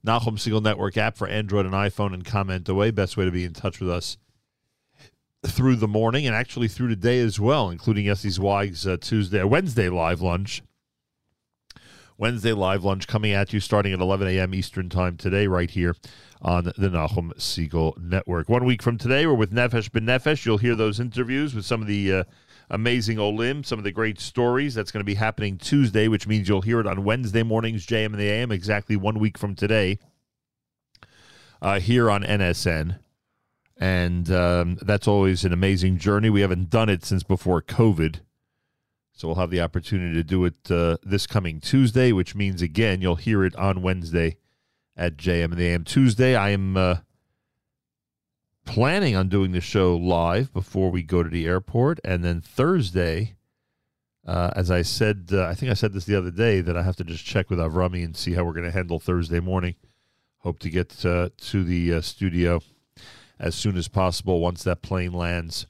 Nachum 0.05 0.37
Segal 0.37 0.61
Network 0.61 0.97
app 0.97 1.17
for 1.17 1.27
Android 1.27 1.65
and 1.65 1.73
iPhone 1.73 2.13
and 2.13 2.23
comment 2.23 2.69
away. 2.69 2.91
Best 2.91 3.17
way 3.17 3.25
to 3.25 3.31
be 3.31 3.43
in 3.43 3.53
touch 3.53 3.79
with 3.79 3.89
us 3.89 4.17
through 5.43 5.77
the 5.77 5.87
morning 5.87 6.27
and 6.27 6.35
actually 6.35 6.67
through 6.67 6.89
today 6.89 7.19
as 7.19 7.39
well, 7.39 7.71
including 7.71 8.07
Essie's 8.07 8.39
Wags 8.39 8.85
uh, 8.85 8.97
Tuesday, 8.97 9.43
Wednesday 9.43 9.89
live 9.89 10.21
lunch 10.21 10.61
Wednesday 12.19 12.51
live 12.51 12.83
lunch 12.83 13.07
coming 13.07 13.31
at 13.31 13.53
you 13.53 13.59
starting 13.59 13.93
at 13.93 13.99
11 13.99 14.27
a.m. 14.27 14.55
Eastern 14.55 14.89
Time 14.89 15.17
today, 15.17 15.45
right 15.45 15.69
here 15.69 15.95
on 16.41 16.63
the 16.63 16.89
Nachum 16.89 17.31
Segal 17.35 17.95
Network. 17.99 18.49
One 18.49 18.65
week 18.65 18.81
from 18.81 18.97
today, 18.97 19.27
we're 19.27 19.35
with 19.35 19.53
Nefesh 19.53 19.91
Ben 19.91 20.05
Nefesh. 20.05 20.43
You'll 20.43 20.57
hear 20.57 20.73
those 20.73 20.99
interviews 20.99 21.53
with 21.53 21.63
some 21.63 21.79
of 21.79 21.87
the 21.87 22.11
uh, 22.11 22.23
amazing 22.71 23.19
Olim, 23.19 23.63
some 23.63 23.77
of 23.77 23.83
the 23.83 23.91
great 23.91 24.19
stories. 24.19 24.73
That's 24.73 24.89
going 24.89 25.01
to 25.01 25.05
be 25.05 25.13
happening 25.13 25.59
Tuesday, 25.59 26.07
which 26.07 26.27
means 26.27 26.49
you'll 26.49 26.61
hear 26.61 26.79
it 26.79 26.87
on 26.87 27.03
Wednesday 27.03 27.43
mornings, 27.43 27.85
JM 27.85 28.07
and 28.07 28.15
the 28.15 28.29
AM, 28.29 28.51
exactly 28.51 28.95
one 28.95 29.19
week 29.19 29.37
from 29.37 29.53
today, 29.53 29.99
uh, 31.61 31.79
here 31.79 32.09
on 32.09 32.23
NSN. 32.23 32.97
And 33.79 34.31
um, 34.31 34.79
that's 34.81 35.07
always 35.07 35.45
an 35.45 35.53
amazing 35.53 35.99
journey. 35.99 36.31
We 36.31 36.41
haven't 36.41 36.71
done 36.71 36.89
it 36.89 37.05
since 37.05 37.21
before 37.21 37.61
COVID. 37.61 38.21
So 39.17 39.27
we'll 39.27 39.37
have 39.37 39.49
the 39.49 39.61
opportunity 39.61 40.13
to 40.13 40.23
do 40.23 40.45
it 40.45 40.69
uh, 40.69 40.97
this 41.01 41.25
coming 41.25 41.59
Tuesday, 41.59 42.11
which 42.11 42.35
means, 42.35 42.61
again, 42.61 43.01
you'll 43.01 43.15
hear 43.15 43.43
it 43.43 43.55
on 43.55 43.81
Wednesday 43.81 44.37
at 44.95 45.17
JM 45.17 45.45
in 45.45 45.57
the 45.57 45.65
AM. 45.65 45.83
Tuesday, 45.83 46.35
I 46.35 46.49
am 46.49 46.77
uh, 46.77 46.97
planning 48.63 49.15
on 49.15 49.27
doing 49.27 49.53
the 49.53 49.59
show 49.59 49.95
live 49.95 50.53
before 50.53 50.91
we 50.91 51.01
go 51.01 51.23
to 51.23 51.29
the 51.29 51.47
airport. 51.47 51.99
And 52.03 52.23
then 52.23 52.41
Thursday, 52.41 53.33
uh, 54.23 54.51
as 54.55 54.69
I 54.69 54.83
said, 54.83 55.29
uh, 55.33 55.47
I 55.47 55.55
think 55.55 55.71
I 55.71 55.75
said 55.75 55.93
this 55.93 56.05
the 56.05 56.15
other 56.15 56.29
day, 56.29 56.61
that 56.61 56.77
I 56.77 56.83
have 56.83 56.97
to 56.97 57.03
just 57.03 57.25
check 57.25 57.49
with 57.49 57.57
Avrami 57.57 58.05
and 58.05 58.15
see 58.15 58.33
how 58.33 58.43
we're 58.43 58.53
going 58.53 58.65
to 58.65 58.71
handle 58.71 58.99
Thursday 58.99 59.39
morning. 59.39 59.73
Hope 60.41 60.59
to 60.59 60.69
get 60.69 61.03
uh, 61.03 61.29
to 61.37 61.63
the 61.63 61.95
uh, 61.95 62.01
studio 62.01 62.61
as 63.39 63.55
soon 63.55 63.77
as 63.77 63.87
possible 63.87 64.39
once 64.39 64.61
that 64.63 64.83
plane 64.83 65.13
lands 65.13 65.65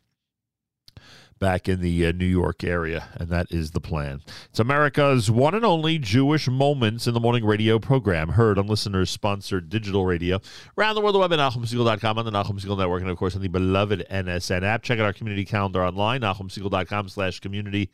back 1.39 1.69
in 1.69 1.81
the 1.81 2.07
uh, 2.07 2.11
New 2.11 2.25
York 2.25 2.63
area, 2.63 3.09
and 3.15 3.29
that 3.29 3.47
is 3.49 3.71
the 3.71 3.79
plan. 3.79 4.21
It's 4.49 4.59
America's 4.59 5.29
one 5.29 5.55
and 5.55 5.65
only 5.65 5.97
Jewish 5.97 6.47
Moments 6.47 7.07
in 7.07 7.13
the 7.13 7.19
Morning 7.19 7.45
radio 7.45 7.79
program, 7.79 8.29
heard 8.29 8.57
on 8.57 8.67
listeners 8.67 9.09
sponsored 9.09 9.69
digital 9.69 10.05
radio 10.05 10.39
around 10.77 10.95
the 10.95 11.01
world, 11.01 11.15
the 11.15 11.19
web 11.19 11.33
at 11.33 11.39
NachumSegal.com, 11.39 12.17
on 12.17 12.25
the 12.25 12.31
Nachum 12.31 12.59
Segal 12.59 12.77
Network, 12.77 13.01
and 13.01 13.09
of 13.09 13.17
course 13.17 13.35
on 13.35 13.41
the 13.41 13.47
beloved 13.47 14.05
NSN 14.09 14.63
app. 14.63 14.83
Check 14.83 14.99
out 14.99 15.05
our 15.05 15.13
community 15.13 15.45
calendar 15.45 15.83
online, 15.83 16.21
NachumSegal.com 16.21 17.09
slash 17.09 17.39
community 17.39 17.91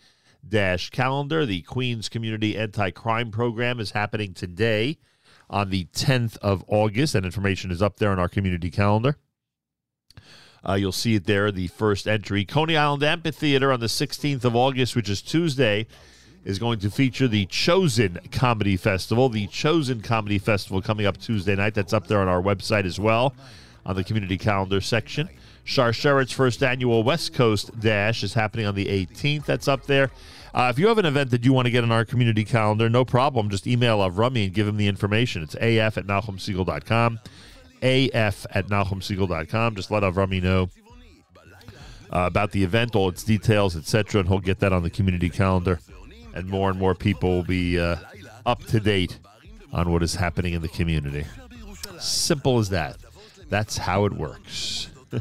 dash 0.47 0.89
calendar. 0.89 1.45
The 1.45 1.61
Queens 1.61 2.09
Community 2.09 2.57
Anti-Crime 2.57 3.31
Program 3.31 3.79
is 3.79 3.91
happening 3.91 4.33
today 4.33 4.97
on 5.49 5.69
the 5.69 5.85
10th 5.93 6.37
of 6.37 6.63
August, 6.67 7.15
and 7.15 7.25
information 7.25 7.71
is 7.71 7.81
up 7.81 7.97
there 7.97 8.11
on 8.11 8.19
our 8.19 8.29
community 8.29 8.71
calendar. 8.71 9.17
Uh, 10.67 10.73
you'll 10.73 10.91
see 10.91 11.15
it 11.15 11.25
there, 11.25 11.51
the 11.51 11.67
first 11.67 12.07
entry. 12.07 12.45
Coney 12.45 12.77
Island 12.77 13.03
Amphitheater 13.03 13.71
on 13.71 13.79
the 13.81 13.87
16th 13.87 14.45
of 14.45 14.55
August, 14.55 14.95
which 14.95 15.09
is 15.09 15.21
Tuesday, 15.21 15.87
is 16.45 16.57
going 16.57 16.79
to 16.79 16.89
feature 16.89 17.27
the 17.27 17.45
Chosen 17.47 18.19
Comedy 18.31 18.77
Festival. 18.77 19.27
The 19.27 19.47
Chosen 19.47 20.01
Comedy 20.01 20.39
Festival 20.39 20.81
coming 20.81 21.05
up 21.05 21.17
Tuesday 21.17 21.55
night. 21.55 21.73
That's 21.73 21.93
up 21.93 22.07
there 22.07 22.19
on 22.19 22.27
our 22.27 22.41
website 22.41 22.85
as 22.85 22.99
well, 22.99 23.33
on 23.85 23.95
the 23.95 24.03
community 24.03 24.37
calendar 24.37 24.79
section. 24.79 25.29
Sharsheret's 25.65 26.31
first 26.31 26.61
annual 26.63 27.03
West 27.03 27.33
Coast 27.33 27.77
Dash 27.79 28.23
is 28.23 28.33
happening 28.33 28.65
on 28.65 28.75
the 28.75 28.85
18th. 28.85 29.45
That's 29.45 29.67
up 29.67 29.85
there. 29.85 30.11
Uh, 30.53 30.67
if 30.69 30.77
you 30.77 30.87
have 30.87 30.97
an 30.97 31.05
event 31.05 31.31
that 31.31 31.43
you 31.43 31.51
want 31.51 31.65
to 31.65 31.71
get 31.71 31.83
on 31.83 31.91
our 31.91 32.05
community 32.05 32.43
calendar, 32.43 32.89
no 32.89 33.03
problem. 33.03 33.49
Just 33.49 33.65
email 33.65 33.99
Avrami 33.99 34.45
and 34.45 34.53
give 34.53 34.67
him 34.67 34.77
the 34.77 34.87
information. 34.87 35.41
It's 35.41 35.55
af 35.55 35.97
at 35.97 36.05
nachumsegal.com 36.05 37.19
af 37.83 38.45
at 38.49 38.67
nachumsegal.com. 38.67 39.75
Just 39.75 39.91
let 39.91 40.03
Avrami 40.03 40.41
know 40.41 40.69
uh, 42.11 42.25
about 42.25 42.51
the 42.51 42.63
event, 42.63 42.95
all 42.95 43.09
its 43.09 43.23
details, 43.23 43.75
etc., 43.75 44.19
and 44.21 44.29
he'll 44.29 44.39
get 44.39 44.59
that 44.59 44.71
on 44.71 44.83
the 44.83 44.89
community 44.89 45.29
calendar. 45.29 45.79
And 46.35 46.47
more 46.47 46.69
and 46.69 46.79
more 46.79 46.95
people 46.95 47.29
will 47.29 47.43
be 47.43 47.79
uh, 47.79 47.97
up 48.45 48.63
to 48.65 48.79
date 48.79 49.19
on 49.71 49.91
what 49.91 50.03
is 50.03 50.15
happening 50.15 50.53
in 50.53 50.61
the 50.61 50.67
community. 50.67 51.25
Simple 51.99 52.59
as 52.59 52.69
that. 52.69 52.97
That's 53.49 53.77
how 53.77 54.05
it 54.05 54.13
works. 54.13 54.89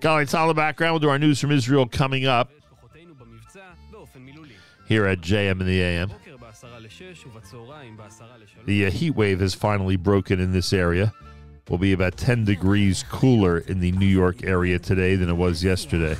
Golly, 0.00 0.22
it's 0.22 0.34
all 0.34 0.48
the 0.48 0.54
background. 0.54 0.92
We'll 0.92 1.00
do 1.00 1.08
our 1.08 1.18
news 1.18 1.40
from 1.40 1.52
Israel 1.52 1.86
coming 1.86 2.26
up. 2.26 2.50
Here 4.86 5.06
at 5.06 5.20
JM 5.20 5.60
in 5.60 5.66
the 5.66 5.80
AM. 5.80 6.10
The 8.66 8.86
uh, 8.86 8.90
heat 8.90 9.10
wave 9.12 9.40
has 9.40 9.54
finally 9.54 9.96
broken 9.96 10.40
in 10.40 10.52
this 10.52 10.72
area. 10.72 11.12
Will 11.68 11.78
be 11.78 11.92
about 11.92 12.16
10 12.16 12.44
degrees 12.44 13.04
cooler 13.08 13.58
in 13.58 13.80
the 13.80 13.92
New 13.92 14.06
York 14.06 14.44
area 14.44 14.78
today 14.78 15.16
than 15.16 15.30
it 15.30 15.36
was 15.36 15.64
yesterday. 15.64 16.16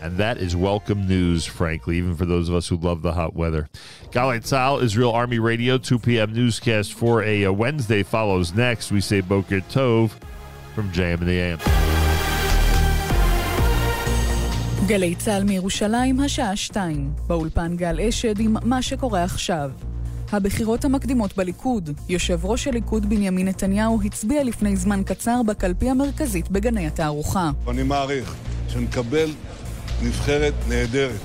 And 0.00 0.16
that 0.16 0.38
is 0.38 0.56
welcome 0.56 1.06
news, 1.06 1.44
frankly, 1.44 1.98
even 1.98 2.16
for 2.16 2.24
those 2.24 2.48
of 2.48 2.54
us 2.54 2.68
who 2.68 2.76
love 2.76 3.02
the 3.02 3.12
hot 3.12 3.34
weather. 3.34 3.68
Galei 4.10 4.40
Tzahal, 4.40 4.82
Israel 4.82 5.12
Army 5.12 5.38
Radio, 5.38 5.76
2 5.76 5.98
p.m. 5.98 6.32
newscast 6.32 6.94
for 6.94 7.22
a, 7.22 7.48
Wednesday 7.48 8.02
follows 8.02 8.54
next. 8.54 8.90
We 8.90 9.02
say 9.02 9.20
Boker 9.20 9.60
Tov 9.60 10.12
from 10.74 10.90
JM 10.92 11.20
in 11.20 11.26
the 11.26 11.38
AM. 11.38 11.99
גלי 14.90 15.14
צה"ל 15.14 15.44
מירושלים, 15.44 16.20
השעה 16.20 16.56
שתיים. 16.56 17.12
באולפן 17.26 17.76
גל 17.76 18.00
אשד 18.00 18.40
עם 18.40 18.56
מה 18.64 18.82
שקורה 18.82 19.24
עכשיו. 19.24 19.70
הבחירות 20.32 20.84
המקדימות 20.84 21.36
בליכוד. 21.36 21.90
יושב 22.08 22.44
ראש 22.44 22.66
הליכוד 22.66 23.08
בנימין 23.08 23.48
נתניהו 23.48 24.00
הצביע 24.04 24.44
לפני 24.44 24.76
זמן 24.76 25.02
קצר 25.02 25.42
בקלפי 25.46 25.90
המרכזית 25.90 26.50
בגני 26.50 26.86
התערוכה. 26.86 27.50
אני 27.68 27.82
מעריך 27.82 28.34
שנקבל 28.68 29.30
נבחרת 30.02 30.54
נהדרת. 30.68 31.20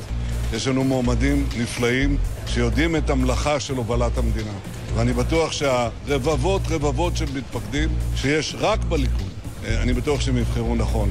יש 0.53 0.67
לנו 0.67 0.83
מועמדים 0.83 1.45
נפלאים 1.57 2.17
שיודעים 2.47 2.95
את 2.95 3.09
המלאכה 3.09 3.59
של 3.59 3.75
הובלת 3.75 4.17
המדינה. 4.17 4.53
ואני 4.95 5.13
בטוח 5.13 5.51
שהרבבות 5.51 6.61
רבבות 6.69 7.17
של 7.17 7.25
מתפקדים 7.35 7.89
שיש 8.15 8.55
רק 8.59 8.83
בליכוד, 8.83 9.31
אה, 9.65 9.81
אני 9.81 9.93
בטוח 9.93 10.21
שהם 10.21 10.37
יבחרו 10.37 10.75
נכון. 10.75 11.09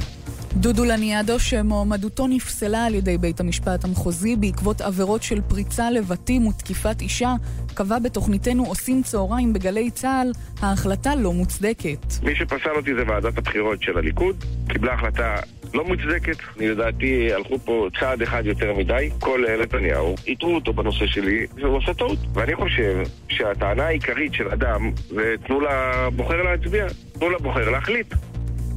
דודו 0.57 0.85
לניאדו, 0.85 1.39
שמועמדותו 1.39 2.27
נפסלה 2.27 2.85
על 2.85 2.95
ידי 2.95 3.17
בית 3.17 3.39
המשפט 3.39 3.83
המחוזי 3.83 4.35
בעקבות 4.35 4.81
עבירות 4.81 5.23
של 5.23 5.41
פריצה 5.41 5.91
לבתים 5.91 6.47
ותקיפת 6.47 7.01
אישה, 7.01 7.33
קבע 7.73 7.99
בתוכניתנו 7.99 8.65
עושים 8.65 9.03
צהריים 9.03 9.53
בגלי 9.53 9.91
צה"ל, 9.91 10.31
ההחלטה 10.61 11.15
לא 11.15 11.33
מוצדקת. 11.33 12.05
מי 12.23 12.35
שפסל 12.35 12.69
אותי 12.75 12.95
זה 12.95 13.03
ועדת 13.07 13.37
הבחירות 13.37 13.81
של 13.81 13.97
הליכוד, 13.97 14.43
קיבלה 14.69 14.93
החלטה 14.93 15.35
לא 15.73 15.85
מוצדקת, 15.85 16.37
אני 16.57 16.67
לדעתי 16.67 17.33
הלכו 17.33 17.59
פה 17.59 17.87
צעד 17.99 18.21
אחד 18.21 18.45
יותר 18.45 18.73
מדי, 18.73 19.09
כולל 19.19 19.61
נתניהו, 19.61 20.15
איתרו 20.27 20.55
אותו 20.55 20.73
בנושא 20.73 21.07
שלי, 21.07 21.45
והוא 21.55 21.77
עושה 21.77 21.93
טעות. 21.93 22.19
ואני 22.33 22.55
חושב 22.55 23.03
שהטענה 23.29 23.83
העיקרית 23.83 24.33
של 24.33 24.47
אדם 24.47 24.91
זה 25.09 25.35
תנו 25.47 25.59
לבוחר 25.61 26.41
להצביע, 26.41 26.85
תנו 27.19 27.29
לבוחר 27.29 27.69
להחליט. 27.69 28.13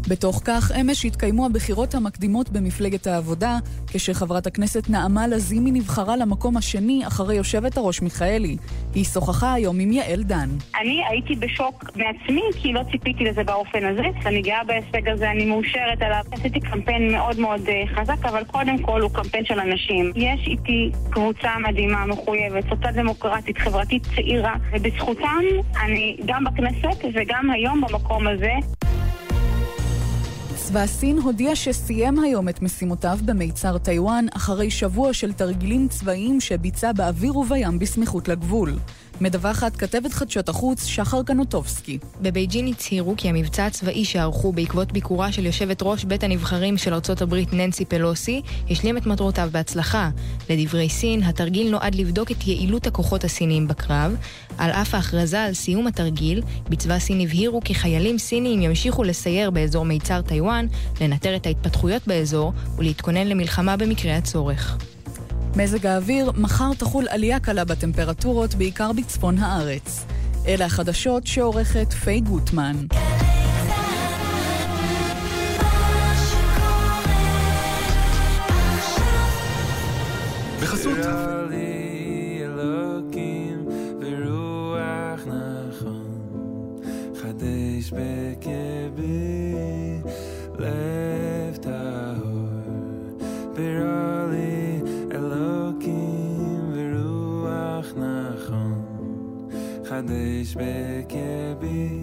בתוך 0.09 0.43
כך, 0.45 0.73
אמש 0.81 1.05
התקיימו 1.05 1.47
הבחירות 1.47 1.95
המקדימות 1.95 2.49
במפלגת 2.49 3.07
העבודה, 3.07 3.59
כשחברת 3.87 4.47
הכנסת 4.47 4.91
נעמה 4.91 5.27
לזימי 5.27 5.71
נבחרה 5.71 6.17
למקום 6.17 6.57
השני 6.57 7.07
אחרי 7.07 7.35
יושבת 7.35 7.77
הראש 7.77 8.03
מיכאלי. 8.03 8.57
היא 8.95 9.05
שוחחה 9.05 9.53
היום 9.53 9.81
עם 9.81 9.93
יעל 9.93 10.23
דן. 10.23 10.49
אני 10.81 11.03
הייתי 11.09 11.35
בשוק 11.35 11.85
מעצמי, 11.97 12.43
כי 12.63 12.73
לא 12.73 12.81
ציפיתי 12.91 13.25
לזה 13.25 13.45
באופן 13.45 13.85
הזה. 13.85 14.03
אני 14.27 14.43
גאה 14.43 14.65
בהישג 14.65 15.09
הזה, 15.09 15.31
אני 15.31 15.45
מאושרת 15.45 16.03
עליו. 16.03 16.25
עשיתי 16.33 16.61
קמפיין 16.61 17.13
מאוד 17.13 17.41
מאוד 17.41 17.61
אה, 17.69 17.83
חזק, 17.95 18.25
אבל 18.25 18.45
קודם 18.45 18.79
כל 18.79 19.01
הוא 19.01 19.11
קמפיין 19.11 19.45
של 19.45 19.61
אנשים. 19.61 20.13
יש 20.17 20.47
איתי 20.47 20.91
קבוצה 21.11 21.51
מדהימה, 21.69 22.07
מחויבת, 22.07 22.65
סוציאל 22.69 22.93
דמוקרטית, 22.93 23.59
חברתית 23.59 24.03
צעירה, 24.15 24.55
ובזכותם 24.73 25.43
אני 25.85 26.17
גם 26.27 26.45
בכנסת 26.45 27.05
וגם 27.15 27.51
היום 27.51 27.81
במקום 27.81 28.27
הזה. 28.27 28.53
צבא 30.69 30.87
סין 30.87 31.19
הודיע 31.19 31.57
שסיים 31.57 32.19
היום 32.19 32.49
את 32.49 32.63
משימותיו 32.63 33.19
במיצר 33.25 33.79
טיוואן 33.79 34.27
אחרי 34.33 34.71
שבוע 34.71 35.13
של 35.13 35.33
תרגילים 35.33 35.89
צבאיים 35.89 36.41
שביצע 36.41 36.93
באוויר 36.93 37.37
ובים 37.37 37.79
בסמיכות 37.79 38.29
לגבול. 38.29 38.75
מדווחת 39.21 39.77
כתבת 39.77 40.13
חדשות 40.13 40.49
החוץ 40.49 40.85
שחר 40.85 41.23
קנוטובסקי. 41.23 41.99
בבייג'ין 42.23 42.67
הצהירו 42.67 43.15
כי 43.17 43.29
המבצע 43.29 43.67
הצבאי 43.67 44.05
שערכו 44.05 44.53
בעקבות 44.53 44.93
ביקורה 44.93 45.33
של 45.33 45.47
יושבת 45.47 45.83
ראש 45.83 46.05
בית 46.05 46.23
הנבחרים 46.23 46.77
של 46.77 46.95
ארצות 46.95 47.23
הברית 47.23 47.53
ננסי 47.53 47.85
פלוסי 47.85 48.43
השלים 48.71 48.97
את 48.97 49.07
מטרותיו 49.07 49.49
בהצלחה. 49.53 50.11
לדברי 50.51 50.89
סין, 50.89 51.23
התרגיל 51.23 51.71
נועד 51.71 51.95
לבדוק 51.95 52.31
את 52.31 52.47
יעילות 52.47 52.87
הכוחות 52.87 53.25
הסיניים 53.25 53.69
בקרב. 53.69 54.17
על 54.59 54.71
אף 54.71 54.95
ההכרזה 54.95 55.43
על 55.43 55.55
סיום 55.55 55.87
התרגיל, 55.87 56.43
בצבא 56.69 56.99
סין 56.99 57.21
הבהירו 57.21 57.61
כי 57.65 57.75
חיילים 57.75 58.19
סינים 58.19 58.63
ימשיכו 58.63 59.05
לסייר 59.05 59.51
באזור 59.51 59.85
מיצר 59.85 60.23
טיוואן, 60.23 60.67
לנטר 61.01 61.37
את 61.37 61.47
ההתפתחויות 61.47 62.07
באזור 62.07 62.53
ולהתכונן 62.79 63.27
למלחמה 63.27 63.77
במקרה 63.77 64.17
הצורך. 64.17 64.79
מזג 65.57 65.87
האוויר, 65.87 66.33
מחר 66.37 66.75
תחול 66.79 67.09
עלייה 67.09 67.41
קלה 67.41 67.65
בטמפרטורות, 67.65 68.55
בעיקר 68.55 68.93
בצפון 68.93 69.39
הארץ. 69.39 70.05
אלה 70.47 70.65
החדשות 70.65 71.27
שעורכת 71.27 71.93
פיי 71.93 72.21
גוטמן. 72.21 72.77
בחסות. 80.63 80.99
אלוקים 82.43 83.67
ורוח 84.01 85.21
נכון, 85.27 86.81
חדש 87.15 87.91
בקר 87.93 88.58
די 100.01 100.45
שפּרעך 100.45 101.13
בי 101.61 101.98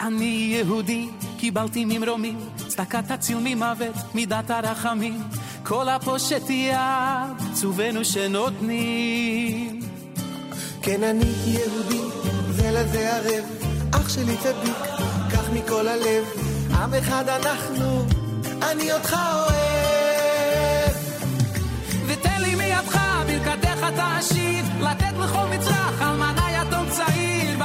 אני 0.00 0.56
יהודי, 0.58 1.08
קיבלתי 1.38 1.84
ממרומים, 1.84 2.38
צדקת 2.56 3.04
תציל 3.12 3.38
ממוות, 3.44 3.94
מידת 4.14 4.50
הרחמים. 4.50 5.22
כל 5.62 5.88
הפושט 5.88 6.50
יד, 6.50 7.52
צווינו 7.52 8.04
שנותנים. 8.04 9.80
כן 10.82 11.04
אני 11.04 11.32
יהודי, 11.46 12.00
זה 12.50 12.70
לזה 12.70 13.16
ערב, 13.16 13.44
אח 13.92 14.08
שלי 14.08 14.36
צדיק, 14.36 14.76
קח 15.30 15.50
מכל 15.52 15.88
הלב, 15.88 16.24
עם 16.74 16.94
אחד 16.94 17.28
אנחנו, 17.28 18.04
אני 18.70 18.92
אותך 18.92 19.16
אוהב. 19.34 20.96
ותן 22.06 22.42
לי 22.42 22.54
מידך, 22.54 23.00
ברכתך 23.26 23.86
תשיב, 23.96 24.66
לתת 24.80 25.14
לכל 25.18 25.44
מצרך, 25.56 26.02
אלמנה 26.02 26.46
יתום 26.52 26.86
צעיר, 26.90 27.58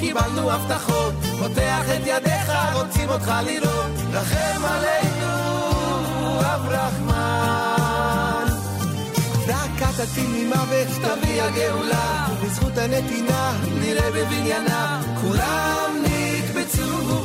קיבלנו 0.00 0.50
הבטחות, 0.50 1.14
פותח 1.38 1.84
את 1.96 2.00
ידיך, 2.04 2.52
רוצים 2.74 3.08
אותך 3.08 3.32
לראות, 3.46 3.90
רחם 4.12 4.64
עלינו, 4.64 6.40
אב 6.40 6.68
רחמן. 6.68 7.40
עתיד 10.02 10.28
ממוות, 10.30 10.88
תביא 10.88 11.42
הגאולה, 11.42 12.26
בזכות 12.42 12.78
הנתינה, 12.78 13.52
נראה 13.80 14.10
בבניינה, 14.10 15.02
כולם 15.20 16.02
נקבצו 16.02 17.19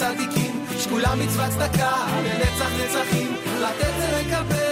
וצדיקים, 0.00 0.64
שקולה 0.78 1.14
מצוות 1.14 1.50
צדקה, 1.50 1.92
לנצח 2.24 2.70
נצחים, 2.84 3.36
לתת 3.60 3.92
זה 3.98 4.20
לקבל. 4.20 4.69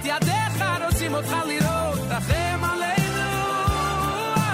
את 0.00 0.04
ידיך, 0.04 0.64
רוצים 0.86 1.14
אותך 1.14 1.36
לראות, 1.46 1.98
תחם 2.08 2.64
עלינו, 2.64 3.30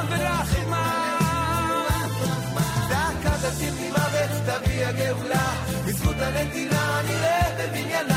ברחמה. 0.08 1.16
דקה 2.88 3.36
תציב 3.38 3.74
לי 3.80 3.88
מוות, 3.88 4.30
תביא 4.46 4.86
הגאולה, 4.86 5.52
בזכות 5.86 6.16
הנתינה 6.18 7.00
נראה 7.08 7.48
בבניינה. 7.58 8.13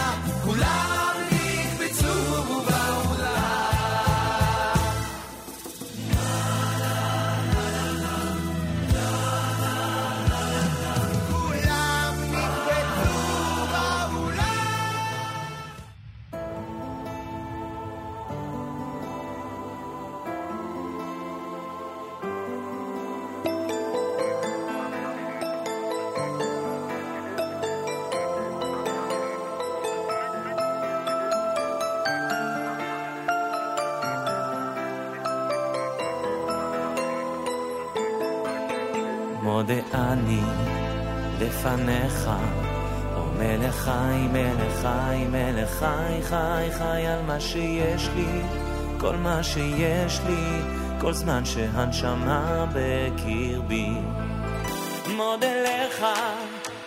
אני 40.08 40.42
לפניך, 41.40 42.30
או 43.16 43.22
מלך 43.38 43.76
חי, 43.76 44.28
מלך 44.32 44.82
חי, 44.82 45.26
מלך 45.30 45.70
חי, 45.70 46.22
חי, 46.24 46.70
חי 46.78 47.08
על 47.08 47.22
מה 47.22 47.40
שיש 47.40 48.08
לי, 48.16 48.42
כל 49.00 49.16
מה 49.16 49.44
שיש 49.44 50.20
לי, 50.28 50.62
כל 51.02 51.14
זמן 51.14 51.46
שהנשמה 51.46 52.66
בקרבי. 52.74 53.90
מודה 55.16 55.64
לך 55.64 56.06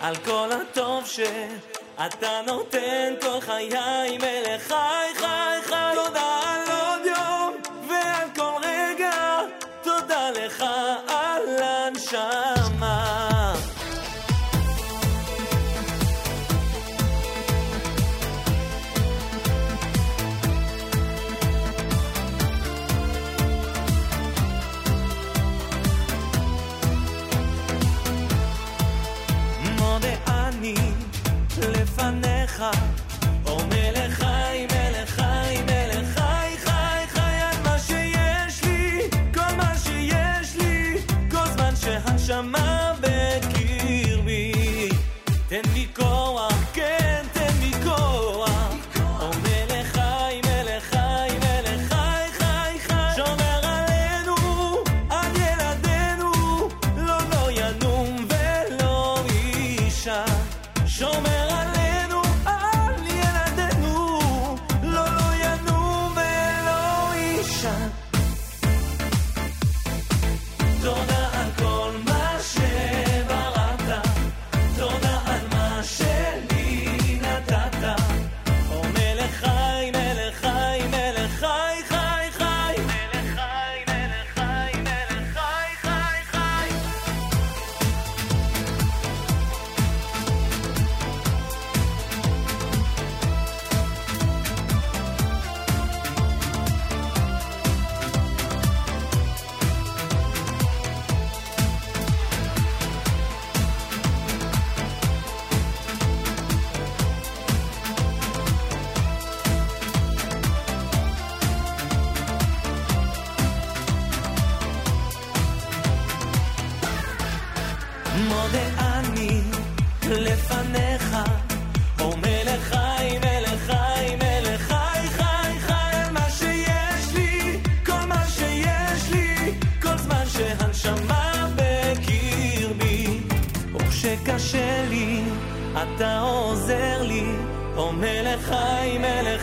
על 0.01 0.17
כל 0.17 0.49
הטוב 0.53 1.07
שאתה 1.07 2.41
נותן 2.47 3.15
כל 3.21 3.41
חיי, 3.41 4.19
מלך 4.19 4.69
חי, 4.69 5.15
חי, 5.15 5.57
חי, 5.65 5.93
לא 5.97 6.07
תודה 6.07 6.41
על 6.45 6.71
עוד 6.71 7.07
יום 7.07 7.57
ועל 7.89 8.29
כל 8.37 8.61
רגע, 8.63 9.41
תודה 9.83 10.31
לך 10.31 10.65
על 11.09 11.63
הנשמה. 11.63 12.50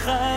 חיים 0.08 0.37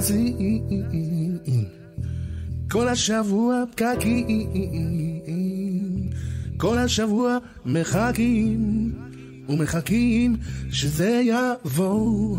זזים, 0.00 1.38
כל 2.70 2.88
השבוע 2.88 3.64
פקקים, 3.74 4.50
כל 6.56 6.78
השבוע 6.78 7.38
מחכים. 7.66 8.92
ומחכים 9.48 10.36
שזה 10.70 11.22
יבוא. 11.24 12.36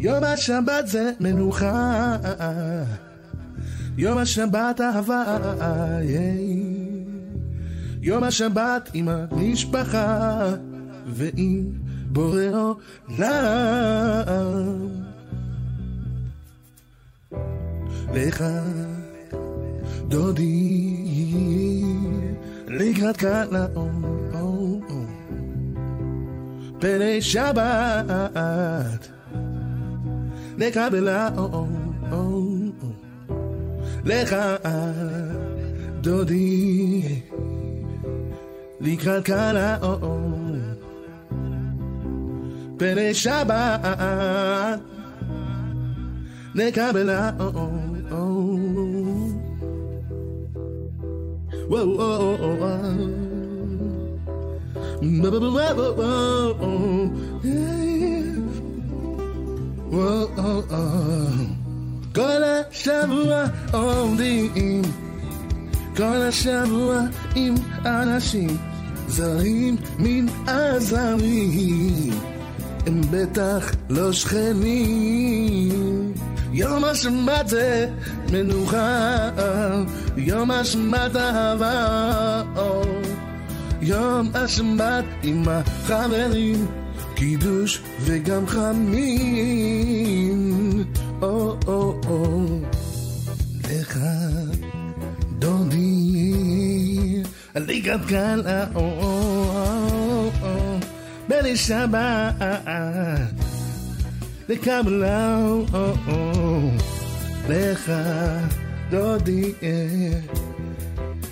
יום 0.00 0.24
השבת 0.24 0.88
זה 0.88 1.12
מנוחה, 1.20 2.16
יום 3.98 4.18
השבת 4.18 4.80
אהבה, 4.80 5.38
יום 8.02 8.24
השבת 8.24 8.90
עם 8.94 9.08
המשפחה. 9.08 10.54
ועם 11.06 11.72
בורא 12.12 12.74
עולם. 13.18 15.03
לך 18.13 18.43
דודי 20.07 20.95
לקראת 22.67 23.17
כאן 23.17 23.47
האור 24.33 24.81
פני 26.79 27.21
שבת 27.21 29.07
נקבל 30.57 31.07
האור 31.07 31.67
לך 34.05 34.35
דודי 36.01 37.01
לקראת 38.81 39.25
כאן 39.25 39.55
האור 39.55 40.39
פני 42.77 43.13
שבת 43.13 44.79
נקבל 46.55 47.09
האור 47.09 47.92
וואו 51.69 51.97
וואו 59.91 60.61
כל 62.15 62.43
השבוע 62.43 63.45
עומדים 63.73 64.81
כל 65.97 66.03
השבוע 66.03 67.01
עם 67.35 67.55
אנשים 67.85 68.57
זרים 69.07 69.75
מן 69.99 70.25
הזרים 70.47 72.13
הם 72.87 73.01
בטח 73.11 73.71
לא 73.89 74.13
שכנים 74.13 75.69
יום 76.53 76.85
השבת 76.85 77.47
זה 77.47 77.89
מנוחה 78.33 79.29
יום 80.17 80.51
השבת 80.51 81.15
אהבה 81.15 82.43
יום 83.81 84.29
השבת 84.33 85.05
עם 85.23 85.43
החברים 85.47 86.67
קידוש 87.15 87.81
וגם 88.01 88.47
חמים 88.47 89.63
או 91.21 91.55
או 91.67 92.01
או 92.07 92.45
לך 93.69 93.99
דודי 95.39 97.23
לקראת 97.55 98.05
כאן 98.07 98.39
האור 98.45 100.31
בני 101.27 101.55
שבת 101.55 102.35
לקבלה 104.49 105.37
לך 107.49 107.91
דודי 108.89 109.53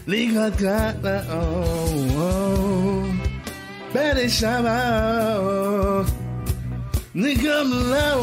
לקראת 0.08 0.56
כאן 0.58 1.06
האור 1.06 3.04
בני 3.94 4.30
שבת 4.30 6.06
לקבלה 7.16 8.16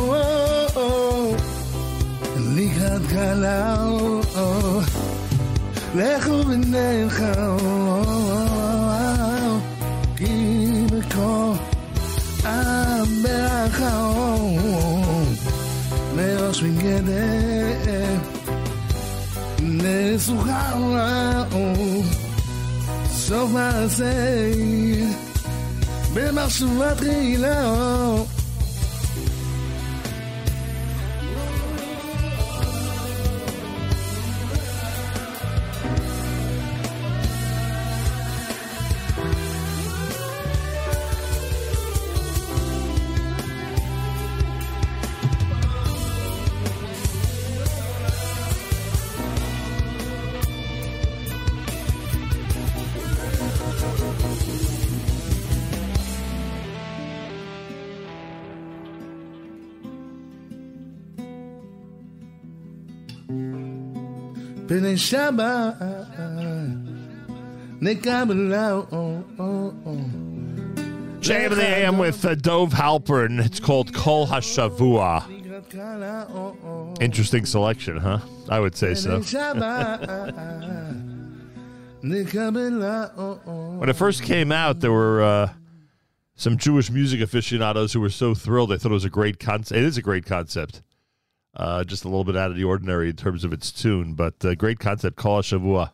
לקראת 2.56 3.02
כאן 3.10 3.44
האור 3.44 4.80
לכו 5.94 6.46
ונלכו 6.46 7.58
כי 10.16 10.84
בכל 10.92 11.52
הברכה 12.44 14.10
לראש 16.48 16.62
מגדר 16.62 18.18
נסוכה 19.62 20.72
סוף 23.12 23.50
מעשה 23.50 24.50
במחשבה 26.14 26.94
תחילה 26.94 27.64
JM 71.19 71.55
the 71.55 71.61
AM 71.61 71.97
with 71.97 72.25
uh, 72.25 72.35
Dove 72.35 72.71
Halpern. 72.73 73.43
It's 73.45 73.59
called 73.59 73.93
Kol 73.93 74.27
Hashavua. 74.27 75.25
Interesting 77.01 77.45
selection, 77.45 77.97
huh? 77.97 78.19
I 78.49 78.59
would 78.59 78.75
say 78.75 78.93
so. 78.95 79.21
When 83.79 83.89
it 83.89 83.95
first 83.95 84.23
came 84.23 84.51
out, 84.51 84.79
there 84.79 84.91
were 84.91 85.21
uh, 85.21 85.53
some 86.35 86.57
Jewish 86.57 86.89
music 86.89 87.21
aficionados 87.21 87.93
who 87.93 87.99
were 87.99 88.09
so 88.09 88.33
thrilled. 88.33 88.69
They 88.71 88.77
thought 88.77 88.91
it 88.91 88.93
was 88.93 89.05
a 89.05 89.09
great 89.09 89.39
concept. 89.39 89.77
It 89.77 89.83
is 89.83 89.97
a 89.97 90.01
great 90.01 90.25
concept. 90.25 90.81
Uh, 91.59 91.83
just 91.83 92.05
a 92.05 92.07
little 92.07 92.23
bit 92.23 92.37
out 92.37 92.49
of 92.49 92.55
the 92.55 92.63
ordinary 92.63 93.09
in 93.09 93.15
terms 93.17 93.43
of 93.43 93.51
its 93.51 93.69
tune, 93.69 94.13
but 94.13 94.33
uh, 94.45 94.55
great 94.55 94.79
concept. 94.79 95.17
Kol 95.17 95.41
Shavua. 95.41 95.91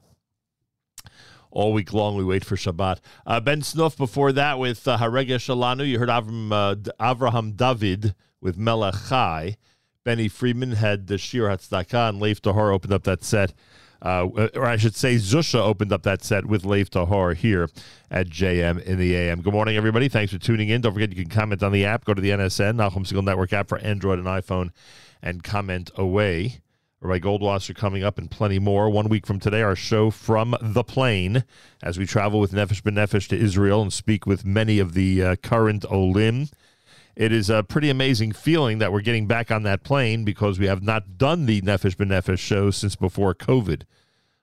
All 1.49 1.73
week 1.73 1.91
long, 1.91 2.15
we 2.15 2.23
wait 2.23 2.45
for 2.45 2.55
Shabbat. 2.55 2.99
Uh, 3.25 3.39
ben 3.39 3.63
Snuff 3.63 3.97
before 3.97 4.31
that 4.33 4.59
with 4.59 4.87
uh, 4.87 4.99
Harega 4.99 5.37
Shalanu. 5.37 5.87
You 5.87 5.97
heard 5.97 6.09
Avram, 6.09 6.51
uh, 6.51 6.75
Avraham 6.99 7.57
David 7.57 8.13
with 8.39 8.59
Melech 8.59 8.93
Chai. 9.09 9.57
Benny 10.03 10.27
Friedman 10.27 10.73
had 10.73 11.07
the 11.07 11.17
Shir 11.17 11.49
Hatzdaka, 11.49 12.09
and 12.09 12.19
Lev 12.19 12.43
Tahor 12.43 12.71
opened 12.71 12.93
up 12.93 13.03
that 13.05 13.23
set. 13.23 13.51
Uh, 14.03 14.27
or 14.53 14.67
I 14.67 14.77
should 14.77 14.95
say, 14.95 15.15
Zusha 15.15 15.59
opened 15.59 15.91
up 15.91 16.03
that 16.03 16.23
set 16.23 16.45
with 16.45 16.63
Lev 16.63 16.91
Tahor 16.91 17.35
here 17.35 17.69
at 18.11 18.27
JM 18.27 18.83
in 18.83 18.99
the 18.99 19.15
AM. 19.15 19.41
Good 19.41 19.53
morning, 19.53 19.77
everybody. 19.77 20.09
Thanks 20.09 20.31
for 20.31 20.37
tuning 20.37 20.69
in. 20.69 20.81
Don't 20.81 20.93
forget 20.93 21.09
you 21.09 21.15
can 21.15 21.31
comment 21.31 21.63
on 21.63 21.71
the 21.71 21.85
app. 21.85 22.05
Go 22.05 22.13
to 22.13 22.21
the 22.21 22.29
NSN, 22.29 22.75
Nachum 22.75 23.03
Segal 23.11 23.23
Network 23.23 23.51
app 23.51 23.67
for 23.67 23.79
Android 23.79 24.19
and 24.19 24.27
iPhone, 24.27 24.69
and 25.21 25.43
comment 25.43 25.91
away. 25.95 26.61
Rabbi 27.01 27.19
Goldwasser 27.19 27.75
coming 27.75 28.03
up 28.03 28.17
and 28.17 28.31
plenty 28.31 28.57
more. 28.57 28.89
One 28.89 29.09
week 29.09 29.27
from 29.27 29.39
today, 29.39 29.61
our 29.61 29.75
show 29.75 30.09
from 30.09 30.55
the 30.61 30.83
plane 30.83 31.43
as 31.83 31.99
we 31.99 32.05
travel 32.05 32.39
with 32.39 32.51
Nefesh 32.51 32.81
B'Nefesh 32.81 33.27
to 33.29 33.37
Israel 33.37 33.81
and 33.81 33.93
speak 33.93 34.25
with 34.25 34.45
many 34.45 34.79
of 34.79 34.93
the 34.93 35.23
uh, 35.23 35.35
current 35.35 35.85
Olim. 35.91 36.47
It 37.15 37.31
is 37.31 37.49
a 37.49 37.63
pretty 37.63 37.89
amazing 37.89 38.33
feeling 38.33 38.79
that 38.79 38.91
we're 38.91 39.01
getting 39.01 39.27
back 39.27 39.51
on 39.51 39.63
that 39.63 39.83
plane 39.83 40.25
because 40.25 40.59
we 40.59 40.65
have 40.65 40.83
not 40.83 41.17
done 41.17 41.45
the 41.45 41.61
Nefesh 41.61 41.95
B'Nefesh 41.95 42.39
show 42.39 42.71
since 42.71 42.95
before 42.95 43.33
COVID. 43.33 43.83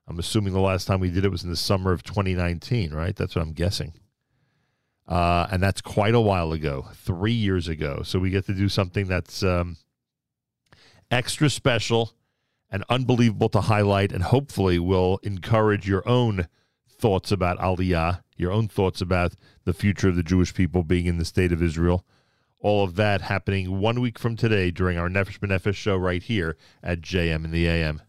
I'm 0.07 0.19
assuming 0.19 0.53
the 0.53 0.61
last 0.61 0.87
time 0.87 1.01
we 1.01 1.11
did 1.11 1.25
it 1.25 1.31
was 1.31 1.45
in 1.45 1.51
the 1.51 1.57
summer 1.57 1.93
of 1.93 2.03
2019, 2.03 2.93
right? 2.95 3.15
That's 3.15 3.35
what 3.35 3.43
I'm 3.43 3.53
guessing. 3.53 3.95
Uh, 5.07 5.47
and 5.51 5.63
that's 5.63 5.81
quite 5.81 6.15
a 6.15 6.21
while 6.21 6.53
ago, 6.53 6.87
three 6.95 7.33
years 7.33 7.69
ago. 7.69 8.03
So 8.05 8.19
we 8.19 8.31
get 8.31 8.47
to 8.47 8.55
do 8.55 8.69
something 8.69 9.07
that's 9.07 9.43
um, 9.43 9.77
extra 11.13 11.51
special 11.51 12.15
and 12.71 12.83
unbelievable 12.89 13.51
to 13.51 13.61
highlight, 13.61 14.13
and 14.13 14.25
hopefully 14.25 14.79
will 14.79 15.21
encourage 15.23 15.87
your 15.87 16.09
own 16.09 16.49
thoughts 16.89 17.31
about 17.31 17.59
Aliyah, 17.59 18.23
your 18.37 18.51
own 18.51 18.67
thoughts 18.67 19.03
about 19.03 19.35
the 19.65 19.75
future 19.75 20.09
of 20.09 20.17
the 20.17 20.23
Jewish 20.23 20.55
people 20.55 20.83
being 20.83 21.07
in 21.07 21.19
the 21.19 21.25
state 21.27 21.53
of 21.53 21.63
Israel. 21.63 22.07
All 22.61 22.83
of 22.83 22.95
that 22.95 23.21
happening 23.21 23.79
one 23.79 24.01
week 24.01 24.19
from 24.19 24.37
today 24.37 24.71
during 24.71 24.97
our 24.97 25.09
Nefesh 25.09 25.39
B'Nefesh 25.39 25.75
show 25.75 25.97
right 25.97 26.23
here 26.23 26.57
at 26.83 27.03
JM 27.03 27.45
in 27.45 27.51
the 27.51 27.67
AM. 27.67 28.01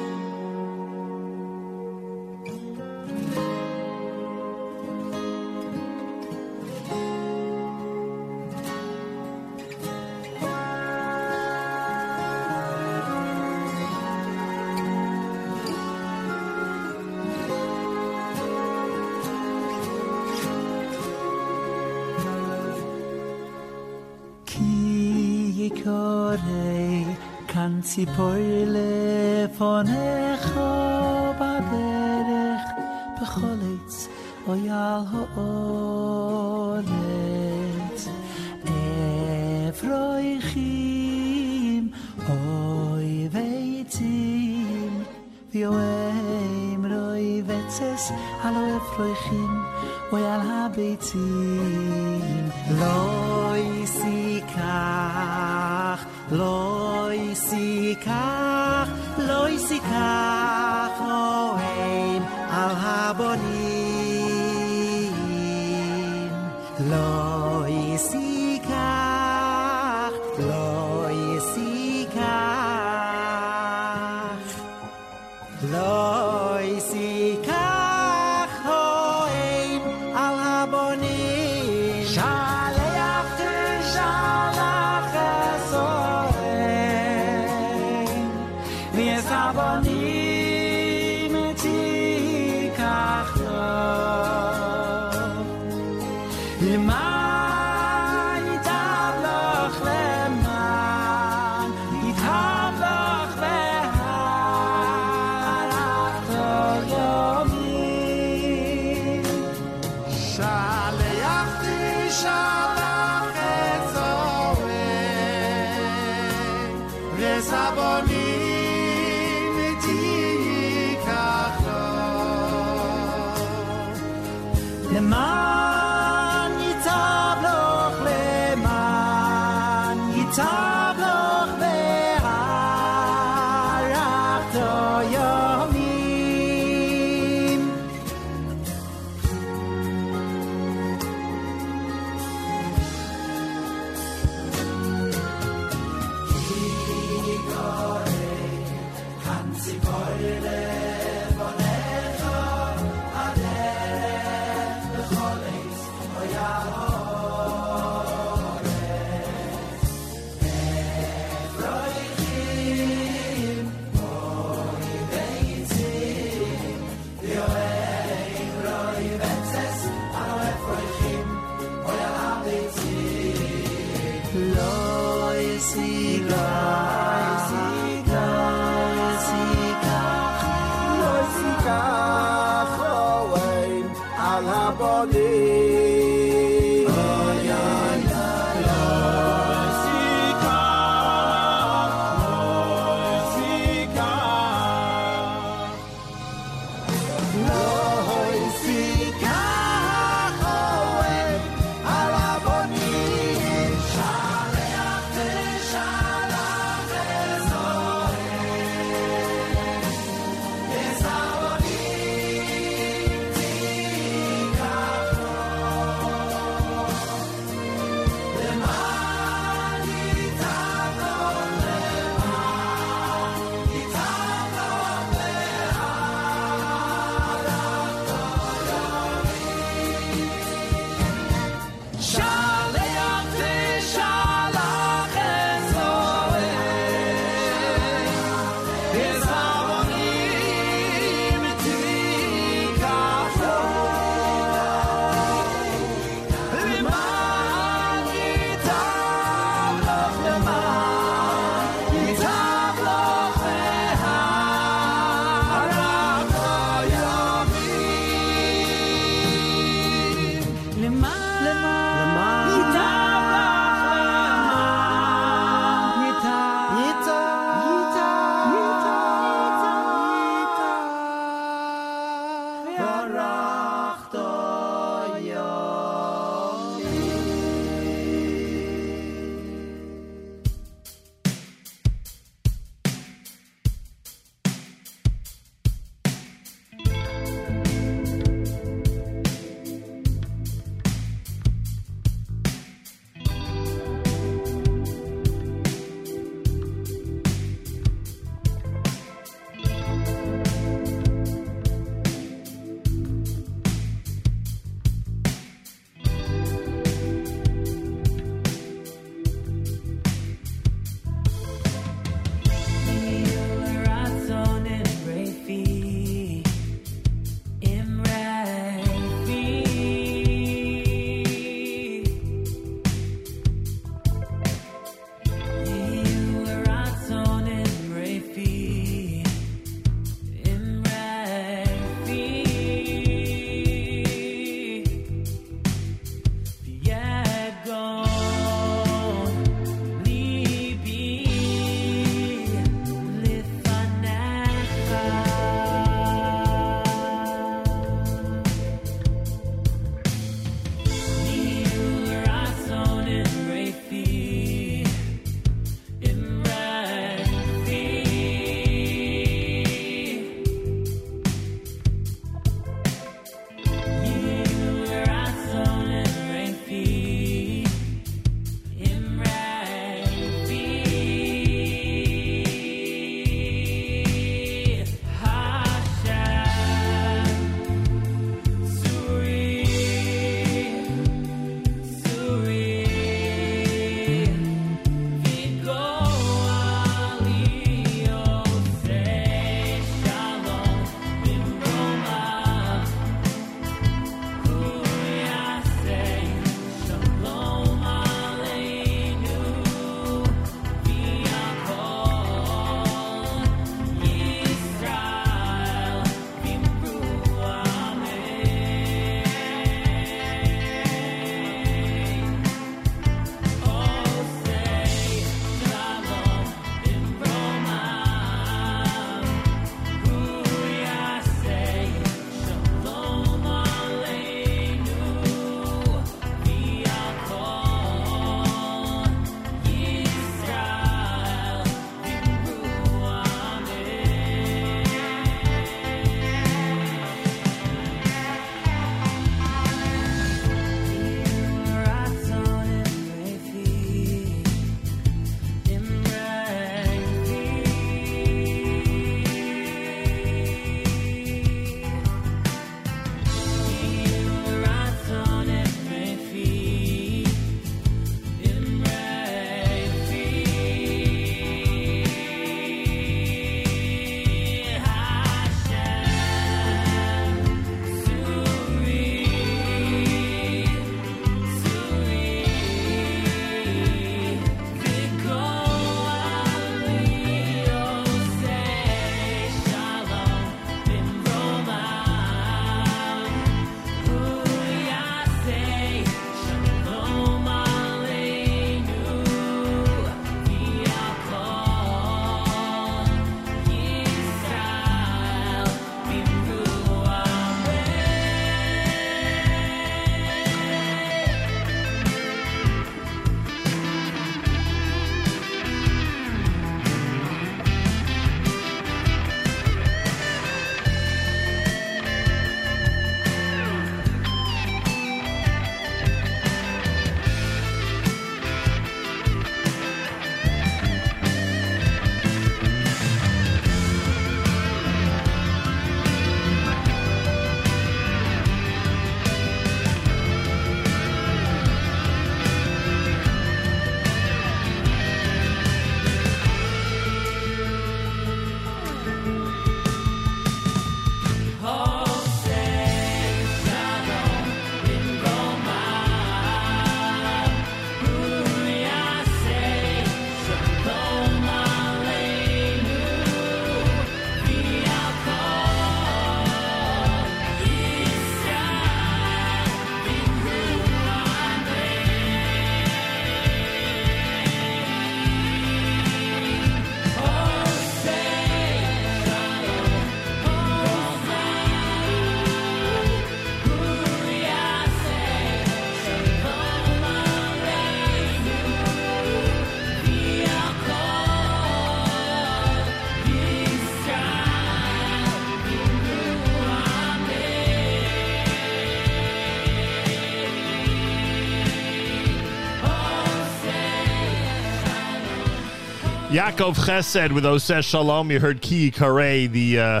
Yaakov 596.38 596.76
Chesed 596.76 597.32
with 597.32 597.42
Oseh 597.42 597.82
Shalom. 597.82 598.30
You 598.30 598.38
heard 598.38 598.62
Ki 598.62 598.92
Kare, 598.92 599.48
the 599.48 599.80
uh, 599.80 600.00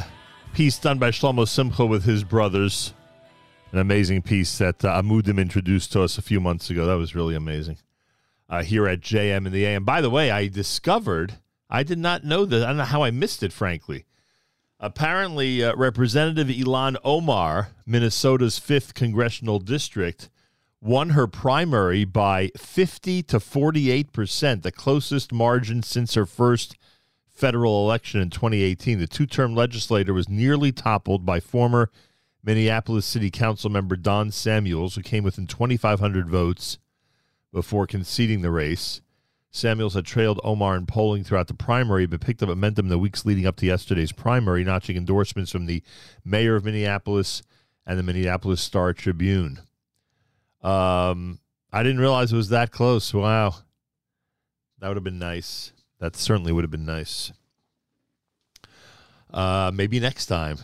piece 0.54 0.78
done 0.78 0.96
by 0.96 1.10
Shlomo 1.10 1.48
Simcha 1.48 1.84
with 1.84 2.04
his 2.04 2.22
brothers. 2.22 2.94
An 3.72 3.80
amazing 3.80 4.22
piece 4.22 4.56
that 4.58 4.84
uh, 4.84 5.02
Amudim 5.02 5.40
introduced 5.40 5.90
to 5.94 6.02
us 6.02 6.16
a 6.16 6.22
few 6.22 6.38
months 6.38 6.70
ago. 6.70 6.86
That 6.86 6.94
was 6.96 7.16
really 7.16 7.34
amazing. 7.34 7.78
Uh, 8.48 8.62
here 8.62 8.86
at 8.86 9.00
JM 9.00 9.46
in 9.46 9.52
the 9.52 9.66
AM. 9.66 9.82
By 9.82 10.00
the 10.00 10.10
way, 10.10 10.30
I 10.30 10.46
discovered, 10.46 11.38
I 11.68 11.82
did 11.82 11.98
not 11.98 12.22
know 12.22 12.44
this. 12.44 12.62
I 12.62 12.68
don't 12.68 12.76
know 12.76 12.84
how 12.84 13.02
I 13.02 13.10
missed 13.10 13.42
it, 13.42 13.52
frankly. 13.52 14.04
Apparently, 14.78 15.64
uh, 15.64 15.74
Representative 15.74 16.46
Ilhan 16.46 16.98
Omar, 17.02 17.70
Minnesota's 17.84 18.60
5th 18.60 18.94
congressional 18.94 19.58
district, 19.58 20.30
won 20.80 21.10
her 21.10 21.26
primary 21.26 22.04
by 22.04 22.50
50 22.56 23.22
to 23.24 23.40
48 23.40 24.12
percent, 24.12 24.62
the 24.62 24.72
closest 24.72 25.32
margin 25.32 25.82
since 25.82 26.14
her 26.14 26.26
first 26.26 26.76
federal 27.26 27.84
election 27.84 28.20
in 28.20 28.30
2018. 28.30 28.98
The 28.98 29.06
two 29.06 29.26
term 29.26 29.54
legislator 29.54 30.12
was 30.12 30.28
nearly 30.28 30.72
toppled 30.72 31.24
by 31.24 31.40
former 31.40 31.90
Minneapolis 32.42 33.06
City 33.06 33.30
Council 33.30 33.70
member 33.70 33.96
Don 33.96 34.30
Samuels, 34.30 34.94
who 34.94 35.02
came 35.02 35.24
within 35.24 35.46
2,500 35.46 36.28
votes 36.28 36.78
before 37.52 37.86
conceding 37.86 38.42
the 38.42 38.50
race. 38.50 39.00
Samuels 39.50 39.94
had 39.94 40.04
trailed 40.04 40.40
Omar 40.44 40.76
in 40.76 40.86
polling 40.86 41.24
throughout 41.24 41.48
the 41.48 41.54
primary, 41.54 42.06
but 42.06 42.20
picked 42.20 42.42
up 42.42 42.48
momentum 42.48 42.86
in 42.86 42.90
the 42.90 42.98
weeks 42.98 43.24
leading 43.24 43.46
up 43.46 43.56
to 43.56 43.66
yesterday's 43.66 44.12
primary, 44.12 44.62
notching 44.62 44.96
endorsements 44.96 45.50
from 45.50 45.66
the 45.66 45.82
mayor 46.24 46.54
of 46.54 46.64
Minneapolis 46.64 47.42
and 47.86 47.98
the 47.98 48.02
Minneapolis 48.02 48.60
Star 48.60 48.92
Tribune. 48.92 49.60
Um, 50.62 51.38
I 51.72 51.82
didn't 51.82 52.00
realize 52.00 52.32
it 52.32 52.36
was 52.36 52.48
that 52.48 52.70
close. 52.70 53.12
Wow. 53.12 53.54
That 54.78 54.88
would 54.88 54.96
have 54.96 55.04
been 55.04 55.18
nice. 55.18 55.72
That 56.00 56.16
certainly 56.16 56.52
would 56.52 56.64
have 56.64 56.70
been 56.70 56.86
nice. 56.86 57.32
Uh, 59.32 59.70
maybe 59.74 60.00
next 60.00 60.26
time. 60.26 60.58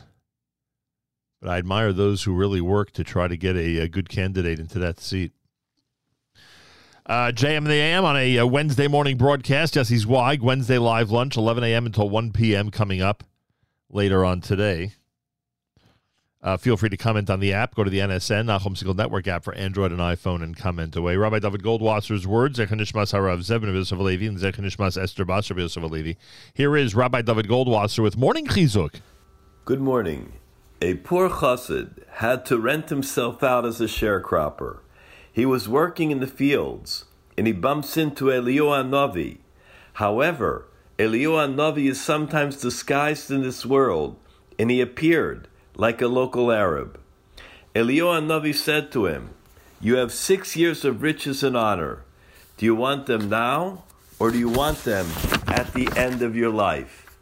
But 1.41 1.51
I 1.51 1.59
admire 1.59 1.93
those 1.93 2.23
who 2.23 2.33
really 2.33 2.61
work 2.61 2.93
to 2.93 3.05
try 3.05 3.29
to 3.29 3.37
get 3.37 3.57
a, 3.57 3.79
a 3.81 3.89
good 3.89 4.09
candidate 4.09 4.59
into 4.59 4.79
that 4.79 4.99
seat. 4.99 5.33
Uh, 7.07 7.31
JM 7.33 7.67
the 7.67 7.75
AM 7.75 8.05
on 8.05 8.17
a, 8.17 8.37
a 8.37 8.47
Wednesday 8.47 8.89
morning 8.89 9.19
broadcast. 9.19 9.75
Jesse 9.75 9.99
Zweig, 9.99 10.41
Wednesday 10.41 10.79
live 10.79 11.11
lunch, 11.11 11.37
11 11.37 11.63
a.m. 11.65 11.85
until 11.85 12.09
1 12.09 12.33
p.m. 12.33 12.71
coming 12.71 13.03
up 13.03 13.25
later 13.91 14.25
on 14.25 14.41
today. 14.41 14.93
Uh, 16.45 16.59
feel 16.59 16.77
free 16.77 16.91
to 16.91 16.97
comment 16.99 17.31
on 17.31 17.41
the 17.41 17.55
app. 17.55 17.75
Go 17.75 17.85
to 17.85 17.91
the 17.91 18.01
NSN, 18.01 18.45
Nachum 18.45 18.77
Segal 18.77 18.95
Network 18.95 19.27
app 19.27 19.45
for 19.45 19.55
Android 19.55 19.93
and 19.93 20.01
iPhone 20.01 20.43
and 20.43 20.55
comment 20.55 20.95
away. 20.95 21.17
Rabbi 21.17 21.39
David 21.39 21.63
Goldwasser's 21.63 22.27
words, 22.27 22.59
Zechanishmas 22.59 23.15
Harav 23.15 23.39
Zevin 23.39 23.71
of 23.71 23.75
Yosef 23.75 23.99
Alevi 23.99 24.29
and 24.29 24.37
Zechanishmas 24.37 25.03
Esther 25.03 25.25
Basar 25.25 25.57
Yosef 25.59 25.83
Alevi. 25.83 26.17
Here 26.53 26.77
is 26.77 26.95
Rabbi 26.95 27.23
David 27.23 27.49
Goldwasser 27.49 28.03
with 28.03 28.19
Morning 28.19 28.47
Chizuk. 28.47 29.01
Good 29.65 29.81
morning. 29.81 30.35
A 30.83 30.97
poor 30.97 31.31
chassid 31.31 32.07
had 32.17 32.45
to 32.45 32.59
rent 32.59 32.91
himself 32.91 33.43
out 33.43 33.65
as 33.65 33.81
a 33.81 33.87
sharecropper. 33.87 34.81
He 35.33 35.47
was 35.47 35.67
working 35.67 36.11
in 36.11 36.21
the 36.21 36.27
fields, 36.27 37.07
and 37.39 37.47
he 37.47 37.55
bumps 37.55 37.97
into 37.97 38.27
Eliyahu 38.27 38.91
Navi. 38.91 39.39
However, 39.95 40.67
Eliyahu 40.99 41.55
Navi 41.55 41.89
is 41.89 42.03
sometimes 42.03 42.61
disguised 42.61 43.31
in 43.31 43.41
this 43.41 43.65
world, 43.65 44.17
and 44.59 44.71
he 44.71 44.83
appeared 44.83 45.49
like 45.77 46.01
a 46.01 46.07
local 46.07 46.53
Arab. 46.53 46.99
Eliyahu 47.75 48.27
Navi 48.27 48.55
said 48.55 48.93
to 48.93 49.07
him, 49.07 49.31
You 49.81 49.97
have 49.97 50.13
six 50.13 50.57
years 50.57 50.85
of 50.85 51.03
riches 51.03 51.43
and 51.43 51.57
honor. 51.57 52.05
Do 52.57 52.67
you 52.67 52.75
want 52.75 53.07
them 53.07 53.29
now, 53.29 53.85
or 54.19 54.31
do 54.31 54.39
you 54.39 54.49
want 54.49 54.85
them 54.85 55.07
at 55.49 55.73
the 55.75 55.89
end 55.97 56.23
of 56.23 56.37
your 56.37 56.51
life? 56.51 57.19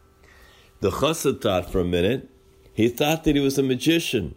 The 0.79 0.91
chassid 0.91 1.41
thought 1.41 1.71
for 1.71 1.79
a 1.79 1.85
minute. 1.85 2.29
He 2.73 2.87
thought 2.87 3.23
that 3.23 3.35
he 3.35 3.41
was 3.41 3.57
a 3.57 3.63
magician, 3.63 4.35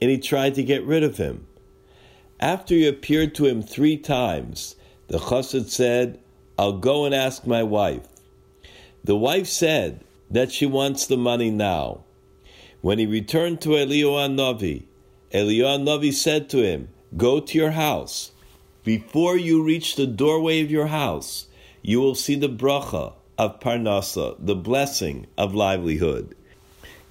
and 0.00 0.10
he 0.10 0.18
tried 0.18 0.54
to 0.56 0.62
get 0.62 0.84
rid 0.84 1.02
of 1.02 1.16
him. 1.16 1.46
After 2.40 2.74
he 2.74 2.86
appeared 2.86 3.34
to 3.36 3.46
him 3.46 3.62
three 3.62 3.96
times, 3.96 4.76
the 5.08 5.18
chassid 5.18 5.68
said, 5.68 6.20
I'll 6.58 6.78
go 6.78 7.04
and 7.04 7.14
ask 7.14 7.46
my 7.46 7.62
wife. 7.62 8.06
The 9.02 9.16
wife 9.16 9.46
said 9.46 10.04
that 10.30 10.52
she 10.52 10.66
wants 10.66 11.06
the 11.06 11.16
money 11.16 11.50
now. 11.50 12.03
When 12.84 12.98
he 12.98 13.06
returned 13.06 13.62
to 13.62 13.70
Eliyahu 13.70 14.36
Navi, 14.36 14.82
Eliyahu 15.32 15.84
Navi 15.84 16.12
said 16.12 16.50
to 16.50 16.58
him, 16.58 16.90
Go 17.16 17.40
to 17.40 17.56
your 17.56 17.70
house. 17.70 18.32
Before 18.84 19.38
you 19.38 19.62
reach 19.62 19.96
the 19.96 20.06
doorway 20.06 20.60
of 20.60 20.70
your 20.70 20.88
house, 20.88 21.46
you 21.80 21.98
will 21.98 22.14
see 22.14 22.34
the 22.34 22.46
bracha 22.46 23.14
of 23.38 23.58
Parnasa, 23.58 24.36
the 24.38 24.54
blessing 24.54 25.26
of 25.38 25.54
livelihood. 25.54 26.36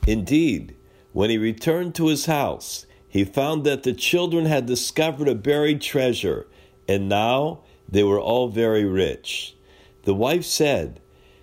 Indeed, 0.06 0.76
when 1.12 1.32
he 1.32 1.40
returned 1.40 1.96
to 1.96 2.10
his 2.10 2.28
house, 2.28 2.86
he 3.10 3.24
found 3.24 3.64
that 3.64 3.82
the 3.82 3.94
children 3.94 4.46
had 4.46 4.68
discovered 4.68 5.28
a 5.28 5.34
buried 5.34 5.82
treasure, 5.82 6.46
and 6.88 7.10
now 7.10 7.62
they 7.90 8.04
were 8.04 8.22
all 8.22 8.48
very 8.48 8.86
rich. 8.86 9.56
The 10.04 10.14
wife 10.14 10.46
said, 10.46 11.00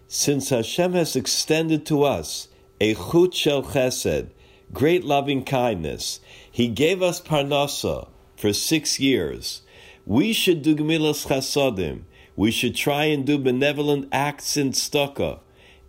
Since 0.07 0.51
Hashem 0.51 0.93
has 0.93 1.17
extended 1.17 1.85
to 1.87 2.05
us 2.05 2.47
a 2.81 2.95
chut 2.95 3.35
shel 3.35 3.63
chesed, 3.63 4.31
great 4.73 5.05
loving 5.05 5.45
kindness, 5.45 6.21
he 6.51 6.69
gave 6.69 7.03
us 7.03 7.21
parnasa 7.21 8.09
for 8.37 8.53
six 8.53 8.99
years. 8.99 9.63
We 10.07 10.33
should 10.33 10.63
do 10.63 10.75
gemilas 10.75 11.27
chasadim. 11.27 12.03
We 12.37 12.51
should 12.51 12.75
try 12.75 13.05
and 13.05 13.27
do 13.27 13.39
benevolent 13.39 14.09
acts 14.13 14.57
in 14.57 14.71
tzedakah, 14.71 15.41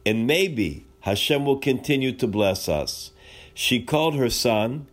and 0.06 0.28
maybe 0.28 0.86
Hashem 1.02 1.46
will 1.46 1.60
continue 1.60 2.12
to 2.12 2.28
bless 2.28 2.68
us. 2.68 3.12
She 3.54 3.82
called 3.82 4.16
her 4.16 4.30
son 4.30 4.88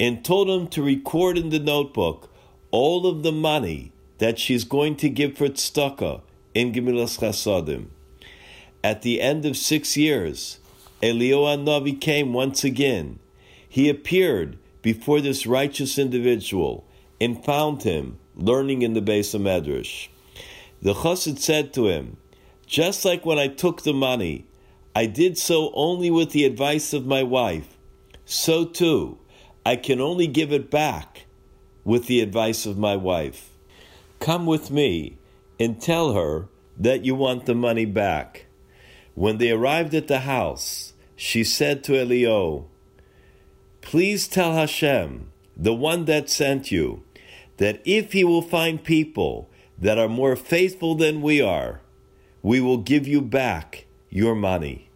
and 0.00 0.24
told 0.24 0.48
him 0.48 0.66
to 0.68 0.82
record 0.82 1.38
in 1.38 1.50
the 1.50 1.58
notebook 1.60 2.30
all 2.70 3.06
of 3.06 3.22
the 3.22 3.32
money 3.32 3.92
that 4.18 4.38
she's 4.38 4.64
going 4.64 4.96
to 4.96 5.08
give 5.08 5.36
for 5.36 5.48
tzedakah 5.48 6.22
in 6.54 6.72
Gemilas 6.72 7.18
Chasadim. 7.18 7.86
At 8.82 9.02
the 9.02 9.20
end 9.20 9.44
of 9.44 9.56
six 9.56 9.96
years, 9.96 10.58
Eliyahu 11.04 11.64
Navi 11.64 12.00
came 12.00 12.32
once 12.32 12.64
again. 12.64 13.18
He 13.68 13.90
appeared 13.90 14.56
before 14.80 15.20
this 15.20 15.46
righteous 15.46 15.98
individual 15.98 16.86
and 17.20 17.44
found 17.44 17.82
him 17.82 18.18
learning 18.34 18.80
in 18.80 18.94
the 18.94 19.02
Beis 19.02 19.38
HaMedrash. 19.38 20.08
The 20.80 20.94
chassid 20.94 21.38
said 21.38 21.74
to 21.74 21.88
him, 21.88 22.16
Just 22.66 23.04
like 23.04 23.26
when 23.26 23.38
I 23.38 23.48
took 23.48 23.82
the 23.82 23.92
money, 23.92 24.46
I 24.96 25.04
did 25.04 25.36
so 25.36 25.70
only 25.74 26.10
with 26.10 26.30
the 26.30 26.46
advice 26.46 26.94
of 26.94 27.04
my 27.04 27.22
wife. 27.22 27.76
So 28.24 28.64
too, 28.64 29.18
I 29.66 29.76
can 29.76 30.00
only 30.00 30.26
give 30.26 30.52
it 30.52 30.70
back 30.70 31.26
with 31.84 32.06
the 32.06 32.20
advice 32.20 32.64
of 32.64 32.78
my 32.78 32.96
wife. 32.96 33.50
Come 34.20 34.46
with 34.46 34.70
me 34.70 35.18
and 35.60 35.78
tell 35.78 36.14
her 36.14 36.48
that 36.78 37.04
you 37.04 37.14
want 37.14 37.44
the 37.44 37.54
money 37.54 37.84
back. 37.84 38.46
When 39.14 39.36
they 39.38 39.50
arrived 39.50 39.94
at 39.94 40.08
the 40.08 40.20
house, 40.20 40.93
she 41.16 41.44
said 41.44 41.84
to 41.84 41.98
Elio, 41.98 42.66
Please 43.80 44.26
tell 44.26 44.54
Hashem, 44.54 45.30
the 45.56 45.74
one 45.74 46.06
that 46.06 46.30
sent 46.30 46.72
you, 46.72 47.02
that 47.58 47.80
if 47.84 48.12
he 48.12 48.24
will 48.24 48.42
find 48.42 48.82
people 48.82 49.48
that 49.78 49.98
are 49.98 50.08
more 50.08 50.36
faithful 50.36 50.94
than 50.94 51.22
we 51.22 51.40
are, 51.40 51.80
we 52.42 52.60
will 52.60 52.78
give 52.78 53.06
you 53.06 53.20
back 53.20 53.86
your 54.10 54.34
money. 54.34 54.88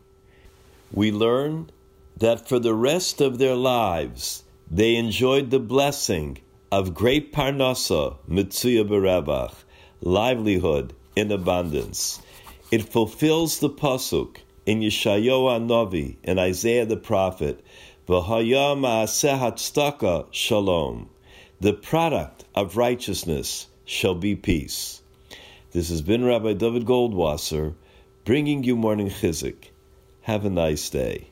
We 0.93 1.12
learn 1.12 1.70
that 2.16 2.49
for 2.49 2.59
the 2.59 2.74
rest 2.74 3.20
of 3.20 3.39
their 3.39 3.55
lives, 3.55 4.43
they 4.70 4.97
enjoyed 4.97 5.51
the 5.51 5.61
blessing 5.61 6.39
of 6.70 6.95
great 6.95 7.32
parnasa, 7.32 8.16
mitzuya 8.28 8.86
berevach, 8.86 9.55
livelihood 10.01 10.95
in 11.16 11.31
abundance. 11.32 12.20
It 12.70 12.89
fulfills 12.89 13.61
the 13.61 13.70
pasuk 13.70 14.39
in 14.69 14.81
Yeshayahu 14.81 15.66
Navi 15.66 16.16
in 16.23 16.39
Isaiah 16.39 16.85
the 16.85 16.99
prophet, 16.99 17.65
V'hayam 18.07 18.82
Staka 19.09 20.27
Shalom, 20.31 21.09
the 21.59 21.73
product 21.73 22.45
of 22.55 22.77
righteousness 22.77 23.69
shall 23.86 24.15
be 24.15 24.36
peace. 24.36 25.01
This 25.73 25.89
has 25.89 26.03
been 26.03 26.23
Rabbi 26.23 26.53
David 26.53 26.85
Goldwasser 26.85 27.77
bringing 28.27 28.62
you 28.62 28.77
morning 28.77 29.09
Chizuk. 29.09 29.70
Have 30.20 30.45
a 30.45 30.51
nice 30.51 30.90
day. 30.90 31.31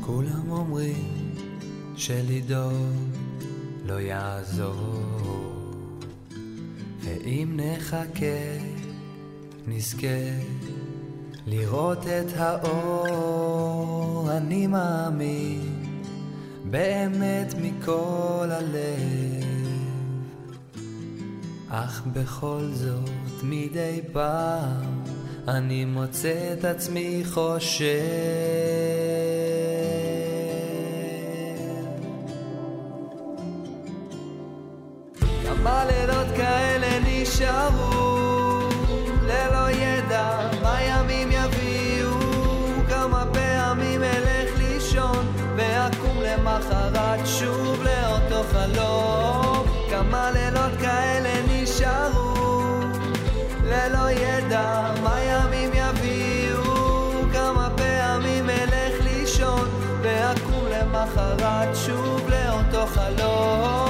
כולם 0.00 0.50
אומרים 0.50 1.19
שלדאוג 2.00 2.96
לא 3.86 4.00
יעזור, 4.00 5.02
ואם 7.00 7.56
נחכה 7.56 8.56
נזכה 9.66 10.06
לראות 11.46 12.06
את 12.06 12.32
האור. 12.36 14.30
אני 14.32 14.66
מאמין 14.66 16.02
באמת 16.64 17.54
מכל 17.62 18.48
הלב, 18.50 19.44
אך 21.68 22.02
בכל 22.12 22.68
זאת 22.72 23.42
מדי 23.42 24.00
פעם 24.12 25.02
אני 25.48 25.84
מוצא 25.84 26.54
את 26.58 26.64
עצמי 26.64 27.22
חושב. 27.24 27.90
כמה 35.62 35.84
לילות 35.84 36.26
כאלה 36.36 36.88
נשארו? 37.04 38.68
ללא 39.22 39.70
ידע 39.70 40.38
מה 40.62 40.78
ימים 40.82 41.28
יביאו. 41.32 42.10
כמה 42.88 43.24
פעמים 43.32 44.02
אלך 44.02 44.50
לישון 44.58 45.26
ואקום 45.56 46.16
למחרת 46.20 47.26
שוב 47.26 47.82
לאותו 47.82 48.42
חלום. 48.52 49.66
כמה 49.90 50.30
לילות 50.30 50.72
כאלה 50.80 51.32
נשארו? 51.48 52.80
ללא 53.64 54.10
ידע 54.10 54.90
מה 55.02 55.20
ימים 55.20 55.70
יביאו. 55.74 56.64
כמה 57.32 57.68
פעמים 57.76 58.50
אלך 58.50 59.04
לישון 59.04 59.68
ואקום 60.02 60.64
למחרת 60.70 61.76
שוב 61.76 62.28
לאותו 62.28 62.86
חלום 62.86 63.89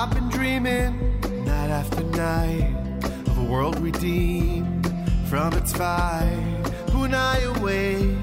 I've 0.00 0.14
been 0.14 0.28
dreaming 0.28 1.20
night 1.44 1.70
after 1.70 2.04
night 2.04 2.72
of 3.02 3.36
a 3.36 3.42
world 3.42 3.80
redeemed 3.80 4.86
from 5.28 5.52
its 5.54 5.72
fight. 5.72 6.54
I 6.94 7.40
awake, 7.56 8.16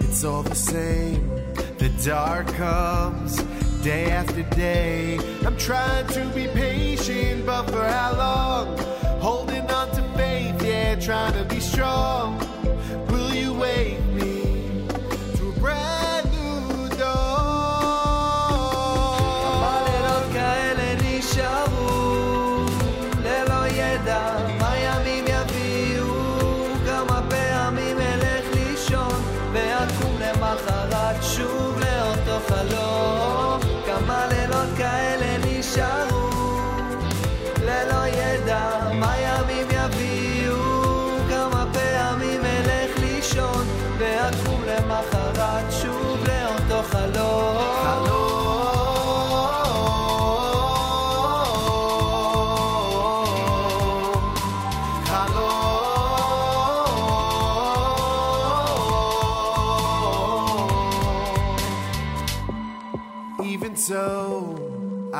it's 0.00 0.24
all 0.24 0.42
the 0.42 0.56
same. 0.56 1.28
The 1.78 1.88
dark 2.04 2.48
comes 2.54 3.36
day 3.84 4.10
after 4.10 4.42
day. 4.42 5.20
I'm 5.46 5.56
trying 5.56 6.08
to 6.08 6.24
be 6.34 6.48
patient, 6.48 7.46
but 7.46 7.70
for 7.70 7.84
how 7.84 8.16
long? 8.16 8.78
Holding 9.20 9.70
on 9.70 9.88
to 9.94 10.02
faith, 10.18 10.64
yeah, 10.64 10.96
trying 10.96 11.34
to 11.34 11.44
be 11.44 11.60
strong. 11.60 12.40
Will 13.08 13.32
you 13.32 13.54
wake 13.54 14.09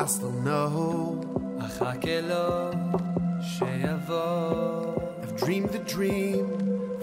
I 0.00 0.06
still 0.06 0.36
know. 0.46 1.24
אחכה 1.58 2.20
לו 2.28 2.70
שיבוא 3.40 4.94
I've 5.22 5.36
dreamed 5.36 5.74
a 5.74 5.92
dream 5.94 6.46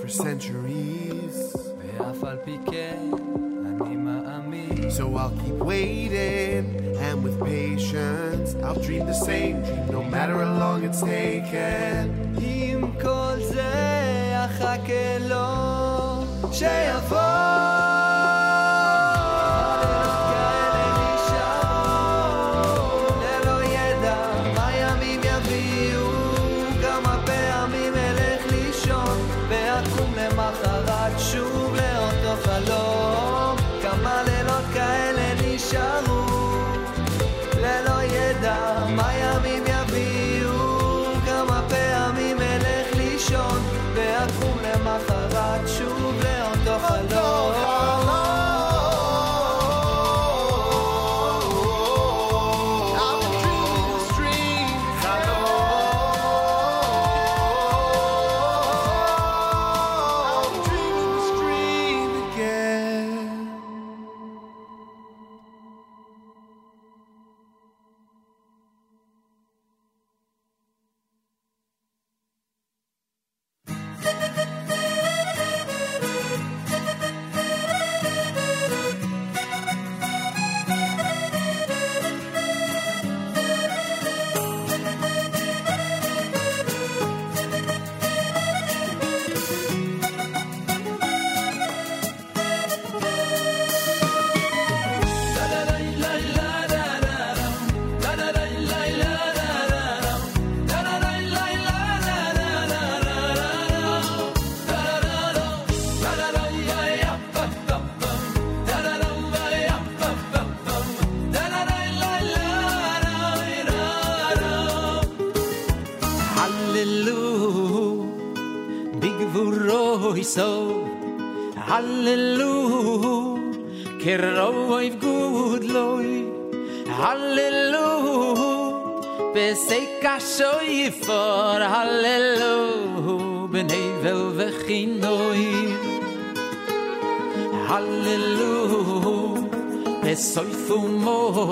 for 0.02 0.08
centuries. 0.10 1.38
ואף 2.00 2.24
על 2.24 2.38
פי 2.46 2.58
כן 2.72 3.12
אני 3.82 3.96
מאמין 3.96 4.90
So 4.98 5.04
I'll 5.18 5.32
keep 5.44 5.60
waiting, 5.74 6.64
and 7.08 7.18
with 7.26 7.38
patience, 7.54 8.50
I'll 8.66 8.82
dream 8.88 9.04
the 9.14 9.20
same 9.30 9.56
dream, 9.66 9.86
no 9.98 10.02
matter 10.04 10.36
how 10.44 10.54
long 10.64 10.84
it's 10.88 11.02
taken. 11.02 12.04
עם 12.42 12.92
כל 13.02 13.36
זה 13.40 13.74
אחכה 14.46 15.18
לו 15.20 15.46
שיבוא 16.52 17.97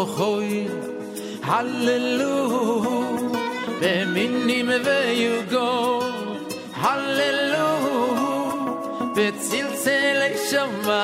khoy 0.04 0.68
hallelujah 1.42 3.16
be 3.80 3.92
minni 4.14 4.58
me 4.62 4.78
ve 4.86 4.98
you 5.22 5.36
go 5.54 5.68
hallelujah 6.84 8.34
be 9.14 9.26
til 9.48 9.68
til 9.84 10.20
shama 10.48 11.02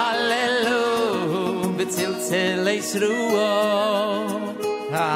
hallelujah 0.00 1.76
be 1.76 1.84
til 1.94 2.12
til 2.28 2.68
ei 2.72 2.80
srua 2.90 3.52
ha 4.94 5.08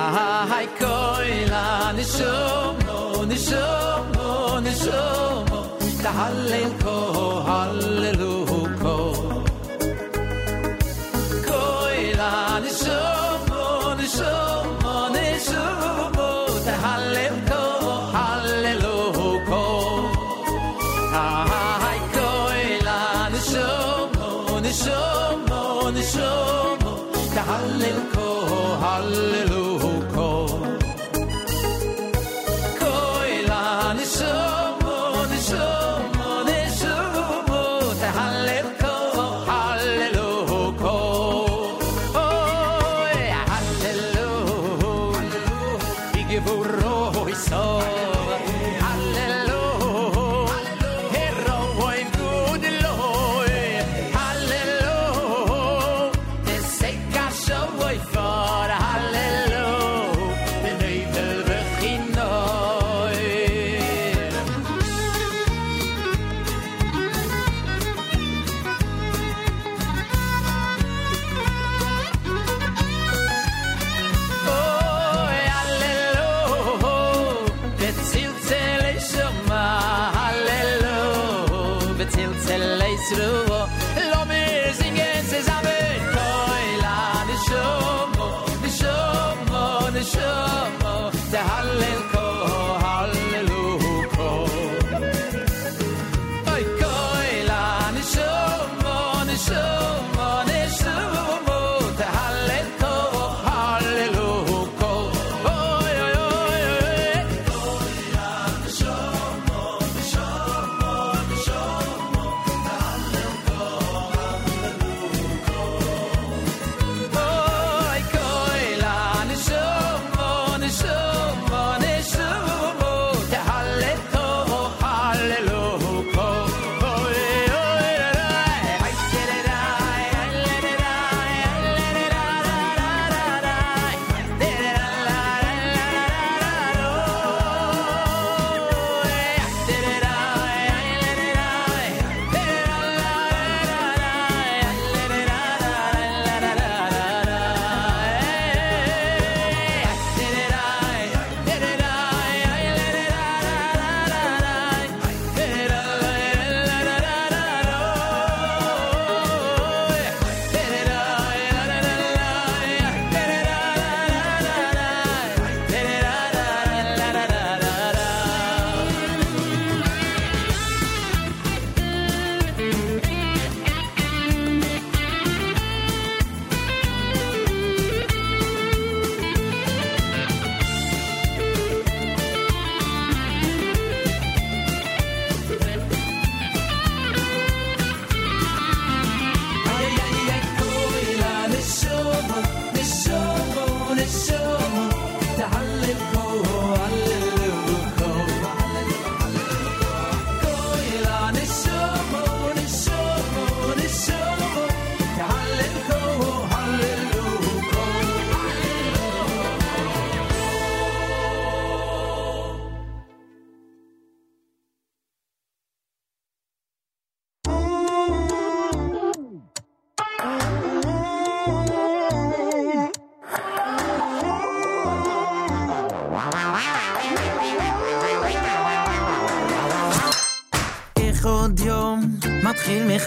la 1.53 1.67
ni 1.97 2.05
no 2.87 3.01
nishom 3.31 4.03
no 4.17 4.31
ni 4.65 4.73
sho 4.83 5.05
ta 6.03 6.11
hallelujah 6.21 6.96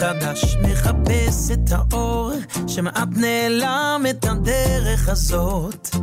מחדש. 0.09 0.55
מחפש 0.61 1.51
את 1.51 1.71
האור, 1.71 2.31
שמעט 2.67 3.07
נעלם 3.15 4.03
את 4.09 4.25
הדרך 4.25 5.09
הזאת. 5.09 5.95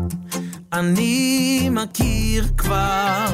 אני 0.73 1.69
מכיר 1.71 2.49
כבר. 2.59 3.27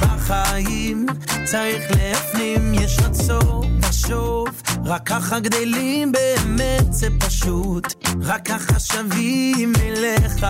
בחיים 0.00 1.06
צריך 1.44 1.90
להפנים, 1.96 2.74
יש 2.74 2.98
רצון 2.98 3.78
לשוב, 3.88 4.62
רק 4.84 5.02
ככה 5.06 5.40
גדלים 5.40 6.12
באמת 6.12 6.92
זה 6.92 7.08
פשוט, 7.20 7.94
רק 8.22 8.48
ככה 8.48 8.80
שווים 8.80 9.72
אליך. 9.82 10.46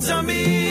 Tell 0.00 0.24
me 0.24 0.63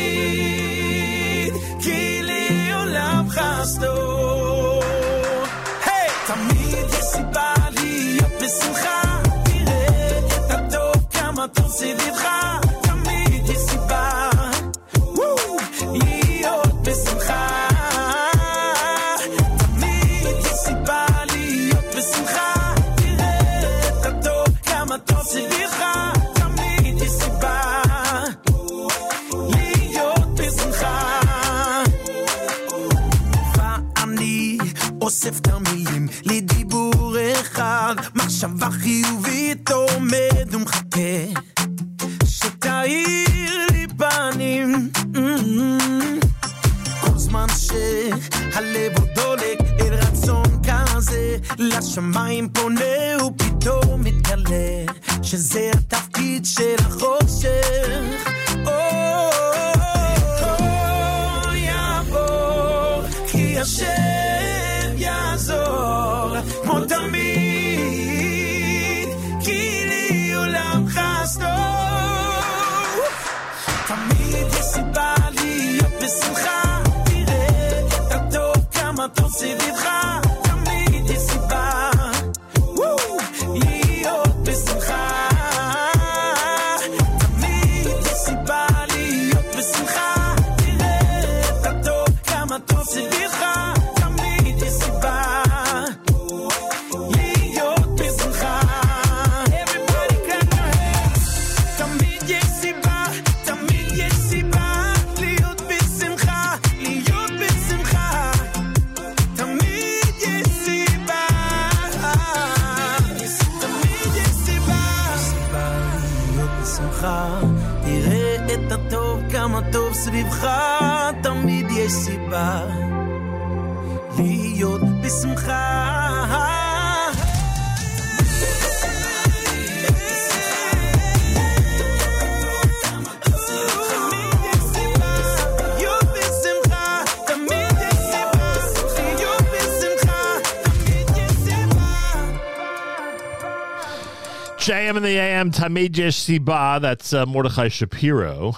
Yesh 145.64 146.26
Siba, 146.26 146.82
that's 146.82 147.14
uh, 147.14 147.26
Mordechai 147.26 147.70
Shapiro. 147.70 148.54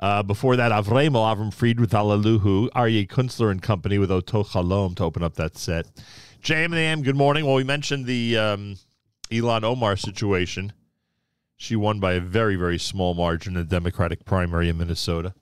Uh, 0.00 0.24
before 0.24 0.56
that, 0.56 0.72
Avremel, 0.72 1.22
Avram 1.22 1.54
Fried 1.54 1.78
with 1.78 1.92
Alaluhu, 1.92 2.68
Aryeh 2.70 3.06
Kunstler 3.06 3.52
and 3.52 3.62
Company 3.62 3.96
with 3.96 4.10
Oto 4.10 4.42
Chalom 4.42 4.96
to 4.96 5.04
open 5.04 5.22
up 5.22 5.36
that 5.36 5.56
set. 5.56 5.86
JM 6.42 6.72
the 6.72 6.78
AM, 6.78 7.02
good 7.02 7.14
morning. 7.14 7.46
Well, 7.46 7.54
we 7.54 7.62
mentioned 7.62 8.06
the 8.06 8.36
um, 8.36 8.76
Ilhan 9.30 9.62
Omar 9.62 9.94
situation. 9.94 10.72
She 11.56 11.76
won 11.76 12.00
by 12.00 12.14
a 12.14 12.20
very, 12.20 12.56
very 12.56 12.78
small 12.78 13.14
margin 13.14 13.54
in 13.54 13.60
the 13.60 13.68
Democratic 13.68 14.24
primary 14.24 14.68
in 14.68 14.78
Minnesota. 14.78 15.32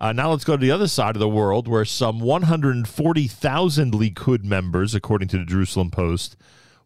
Uh, 0.00 0.12
now 0.12 0.32
let's 0.32 0.44
go 0.44 0.56
to 0.56 0.60
the 0.60 0.72
other 0.72 0.88
side 0.88 1.14
of 1.14 1.20
the 1.20 1.28
world 1.28 1.68
where 1.68 1.84
some 1.84 2.18
140,000 2.18 3.92
Likud 3.92 4.42
members, 4.42 4.96
according 4.96 5.28
to 5.28 5.38
the 5.38 5.44
Jerusalem 5.44 5.92
Post, 5.92 6.36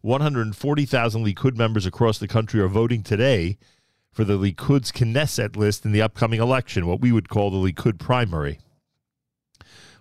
140,000 0.03 1.25
Likud 1.25 1.55
members 1.55 1.85
across 1.85 2.17
the 2.17 2.27
country 2.27 2.59
are 2.59 2.67
voting 2.67 3.03
today 3.03 3.57
for 4.11 4.25
the 4.25 4.37
Likud's 4.37 4.91
Knesset 4.91 5.55
list 5.55 5.85
in 5.85 5.93
the 5.93 6.01
upcoming 6.01 6.41
election, 6.41 6.85
what 6.85 6.99
we 6.99 7.13
would 7.13 7.29
call 7.29 7.49
the 7.49 7.71
Likud 7.71 7.99
primary. 7.99 8.59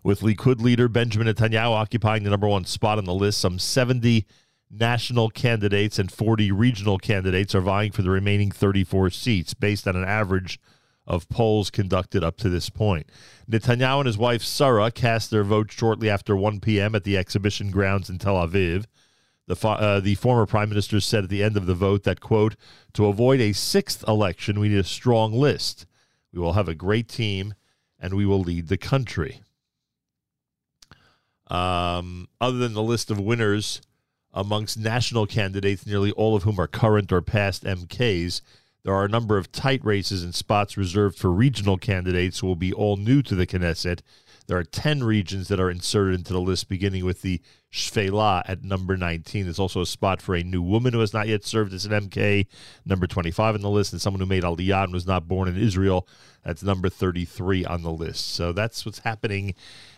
With 0.02 0.20
Likud 0.20 0.60
leader 0.60 0.88
Benjamin 0.88 1.32
Netanyahu 1.32 1.70
occupying 1.70 2.24
the 2.24 2.30
number 2.30 2.48
one 2.48 2.64
spot 2.64 2.98
on 2.98 3.04
the 3.04 3.14
list, 3.14 3.38
some 3.38 3.60
70 3.60 4.26
national 4.68 5.30
candidates 5.30 6.00
and 6.00 6.10
40 6.10 6.50
regional 6.50 6.98
candidates 6.98 7.54
are 7.54 7.60
vying 7.60 7.92
for 7.92 8.02
the 8.02 8.10
remaining 8.10 8.50
34 8.50 9.10
seats 9.10 9.54
based 9.54 9.86
on 9.86 9.94
an 9.94 10.04
average 10.04 10.58
of 11.06 11.28
polls 11.28 11.70
conducted 11.70 12.24
up 12.24 12.36
to 12.38 12.48
this 12.48 12.70
point. 12.70 13.08
Netanyahu 13.48 13.98
and 13.98 14.06
his 14.08 14.18
wife 14.18 14.42
Sarah 14.42 14.90
cast 14.90 15.30
their 15.30 15.44
vote 15.44 15.70
shortly 15.70 16.10
after 16.10 16.34
1 16.34 16.58
p.m. 16.58 16.96
at 16.96 17.04
the 17.04 17.16
exhibition 17.16 17.70
grounds 17.70 18.10
in 18.10 18.18
Tel 18.18 18.34
Aviv. 18.34 18.86
The, 19.46 19.56
fo- 19.56 19.70
uh, 19.70 20.00
the 20.00 20.14
former 20.14 20.46
prime 20.46 20.68
minister 20.68 21.00
said 21.00 21.24
at 21.24 21.30
the 21.30 21.42
end 21.42 21.56
of 21.56 21.66
the 21.66 21.74
vote 21.74 22.04
that, 22.04 22.20
quote, 22.20 22.56
to 22.94 23.06
avoid 23.06 23.40
a 23.40 23.52
sixth 23.52 24.04
election, 24.06 24.60
we 24.60 24.68
need 24.68 24.78
a 24.78 24.84
strong 24.84 25.32
list. 25.32 25.86
We 26.32 26.40
will 26.40 26.52
have 26.52 26.68
a 26.68 26.74
great 26.74 27.08
team 27.08 27.54
and 27.98 28.14
we 28.14 28.26
will 28.26 28.40
lead 28.40 28.68
the 28.68 28.76
country. 28.76 29.42
Um, 31.48 32.28
other 32.40 32.58
than 32.58 32.72
the 32.72 32.82
list 32.82 33.10
of 33.10 33.20
winners 33.20 33.82
amongst 34.32 34.78
national 34.78 35.26
candidates, 35.26 35.86
nearly 35.86 36.10
all 36.12 36.34
of 36.34 36.44
whom 36.44 36.58
are 36.58 36.66
current 36.66 37.12
or 37.12 37.20
past 37.20 37.64
MKs, 37.64 38.40
there 38.84 38.94
are 38.94 39.04
a 39.04 39.08
number 39.08 39.36
of 39.36 39.52
tight 39.52 39.84
races 39.84 40.24
and 40.24 40.34
spots 40.34 40.76
reserved 40.76 41.16
for 41.18 41.30
regional 41.30 41.76
candidates 41.76 42.38
who 42.40 42.46
will 42.46 42.56
be 42.56 42.72
all 42.72 42.96
new 42.96 43.22
to 43.22 43.34
the 43.34 43.46
Knesset. 43.46 44.00
There 44.46 44.56
are 44.56 44.64
10 44.64 45.04
regions 45.04 45.48
that 45.48 45.60
are 45.60 45.70
inserted 45.70 46.14
into 46.14 46.32
the 46.32 46.40
list, 46.40 46.68
beginning 46.68 47.04
with 47.04 47.22
the 47.22 47.40
Shfela 47.72 48.42
at 48.46 48.62
number 48.62 48.96
19. 48.96 49.44
There's 49.44 49.58
also 49.58 49.80
a 49.80 49.86
spot 49.86 50.20
for 50.20 50.34
a 50.34 50.42
new 50.42 50.60
woman 50.60 50.92
who 50.92 51.00
has 51.00 51.14
not 51.14 51.26
yet 51.26 51.44
served 51.44 51.72
as 51.72 51.86
an 51.86 51.92
MK, 51.92 52.46
number 52.84 53.06
25 53.06 53.54
on 53.54 53.62
the 53.62 53.70
list, 53.70 53.92
and 53.92 54.00
someone 54.00 54.20
who 54.20 54.26
made 54.26 54.42
Aliyah 54.42 54.84
and 54.84 54.92
was 54.92 55.06
not 55.06 55.26
born 55.26 55.48
in 55.48 55.56
Israel. 55.56 56.06
That's 56.44 56.62
number 56.62 56.90
33 56.90 57.64
on 57.64 57.82
the 57.82 57.90
list. 57.90 58.34
So 58.34 58.52
that's 58.52 58.84
what's 58.84 58.98
happening 59.00 59.54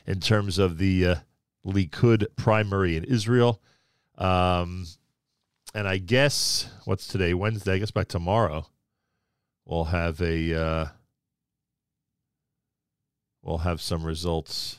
in 0.06 0.20
terms 0.20 0.58
of 0.58 0.78
the 0.78 1.06
uh, 1.06 1.14
Likud 1.66 2.26
primary 2.36 2.96
in 2.96 3.04
Israel. 3.04 3.60
Um, 4.18 4.86
and 5.74 5.88
I 5.88 5.98
guess, 5.98 6.68
what's 6.84 7.08
today? 7.08 7.34
Wednesday. 7.34 7.74
I 7.74 7.78
guess 7.78 7.90
by 7.90 8.04
tomorrow, 8.04 8.66
we'll 9.64 9.84
have 9.84 10.20
a. 10.22 10.54
Uh, 10.54 10.86
we'll 13.42 13.58
have 13.58 13.80
some 13.80 14.04
results. 14.04 14.78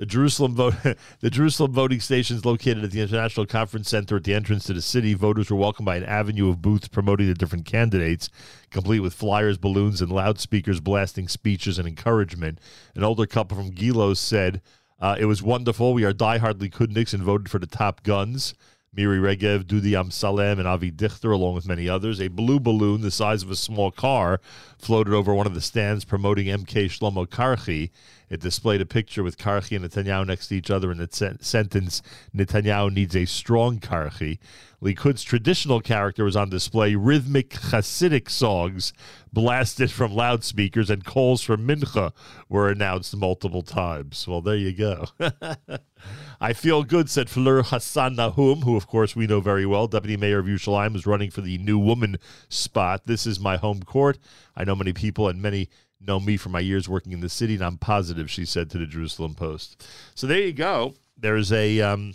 The 0.00 0.06
Jerusalem 0.06 0.54
vote, 0.54 0.74
the 1.20 1.28
Jerusalem 1.28 1.72
voting 1.72 2.00
stations 2.00 2.46
located 2.46 2.82
at 2.82 2.90
the 2.90 3.02
International 3.02 3.44
Conference 3.44 3.90
Center 3.90 4.16
at 4.16 4.24
the 4.24 4.32
entrance 4.32 4.64
to 4.64 4.72
the 4.72 4.80
city. 4.80 5.12
Voters 5.12 5.50
were 5.50 5.58
welcomed 5.58 5.84
by 5.84 5.96
an 5.96 6.04
avenue 6.04 6.48
of 6.48 6.62
booths 6.62 6.88
promoting 6.88 7.26
the 7.26 7.34
different 7.34 7.66
candidates, 7.66 8.30
complete 8.70 9.00
with 9.00 9.12
flyers, 9.12 9.58
balloons, 9.58 10.00
and 10.00 10.10
loudspeakers 10.10 10.80
blasting 10.80 11.28
speeches 11.28 11.78
and 11.78 11.86
encouragement. 11.86 12.60
An 12.94 13.04
older 13.04 13.26
couple 13.26 13.58
from 13.58 13.72
Gilos 13.72 14.16
said, 14.16 14.62
uh, 15.00 15.16
"It 15.20 15.26
was 15.26 15.42
wonderful. 15.42 15.92
We 15.92 16.04
are 16.04 16.14
diehard 16.14 16.54
Likudniks 16.54 17.12
and 17.12 17.22
voted 17.22 17.50
for 17.50 17.58
the 17.58 17.66
top 17.66 18.02
guns." 18.02 18.54
Miri 18.92 19.18
Regev, 19.18 19.64
Dudi 19.64 19.92
Amsalem, 19.92 20.58
and 20.58 20.66
Avi 20.66 20.90
Dichter, 20.90 21.30
along 21.30 21.54
with 21.54 21.64
many 21.64 21.88
others. 21.88 22.20
A 22.20 22.26
blue 22.26 22.58
balloon 22.58 23.02
the 23.02 23.12
size 23.12 23.44
of 23.44 23.50
a 23.50 23.56
small 23.56 23.92
car 23.92 24.40
floated 24.78 25.14
over 25.14 25.32
one 25.32 25.46
of 25.46 25.54
the 25.54 25.60
stands 25.60 26.04
promoting 26.04 26.46
MK 26.46 26.86
Shlomo 26.86 27.24
Karchi. 27.24 27.90
It 28.28 28.40
displayed 28.40 28.80
a 28.80 28.86
picture 28.86 29.22
with 29.22 29.38
Karchi 29.38 29.76
and 29.76 29.84
Netanyahu 29.84 30.26
next 30.26 30.48
to 30.48 30.56
each 30.56 30.72
other 30.72 30.90
in 30.90 30.98
the 30.98 31.08
sen- 31.10 31.40
sentence, 31.40 32.02
Netanyahu 32.34 32.92
needs 32.92 33.14
a 33.14 33.26
strong 33.26 33.78
Karchi. 33.78 34.38
Likud's 34.82 35.22
traditional 35.22 35.80
character 35.80 36.24
was 36.24 36.34
on 36.34 36.50
display. 36.50 36.96
Rhythmic 36.96 37.50
Hasidic 37.50 38.28
songs 38.28 38.92
blasted 39.32 39.90
from 39.90 40.12
loudspeakers 40.12 40.90
and 40.90 41.04
calls 41.04 41.42
for 41.42 41.56
mincha 41.56 42.12
were 42.48 42.68
announced 42.68 43.16
multiple 43.16 43.62
times. 43.62 44.26
Well, 44.26 44.40
there 44.40 44.56
you 44.56 44.72
go. 44.72 45.06
I 46.40 46.52
feel 46.52 46.82
good, 46.82 47.08
said 47.10 47.28
Fleur 47.28 47.62
Hassan 47.62 48.16
Nahum, 48.16 48.62
who, 48.62 48.76
of 48.76 48.86
course, 48.86 49.14
we 49.14 49.26
know 49.26 49.40
very 49.40 49.66
well. 49.66 49.86
Deputy 49.86 50.16
Mayor 50.16 50.38
of 50.38 50.46
Yerushalayim 50.46 50.96
is 50.96 51.06
running 51.06 51.30
for 51.30 51.42
the 51.42 51.58
new 51.58 51.78
woman 51.78 52.16
spot. 52.48 53.06
This 53.06 53.26
is 53.26 53.38
my 53.38 53.56
home 53.56 53.82
court. 53.82 54.18
I 54.56 54.64
know 54.64 54.74
many 54.74 54.92
people, 54.92 55.28
and 55.28 55.40
many 55.40 55.68
know 56.00 56.18
me 56.18 56.36
from 56.36 56.52
my 56.52 56.60
years 56.60 56.88
working 56.88 57.12
in 57.12 57.20
the 57.20 57.28
city, 57.28 57.54
and 57.54 57.64
I'm 57.64 57.76
positive, 57.76 58.30
she 58.30 58.44
said 58.44 58.70
to 58.70 58.78
the 58.78 58.86
Jerusalem 58.86 59.34
Post. 59.34 59.86
So 60.14 60.26
there 60.26 60.40
you 60.40 60.52
go. 60.52 60.94
There's 61.16 61.52
a. 61.52 61.80
Um, 61.80 62.14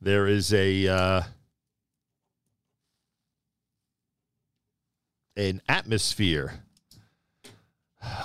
there 0.00 0.28
is 0.28 0.52
a 0.52 0.86
uh, 0.86 1.22
an 5.38 5.62
atmosphere 5.68 6.64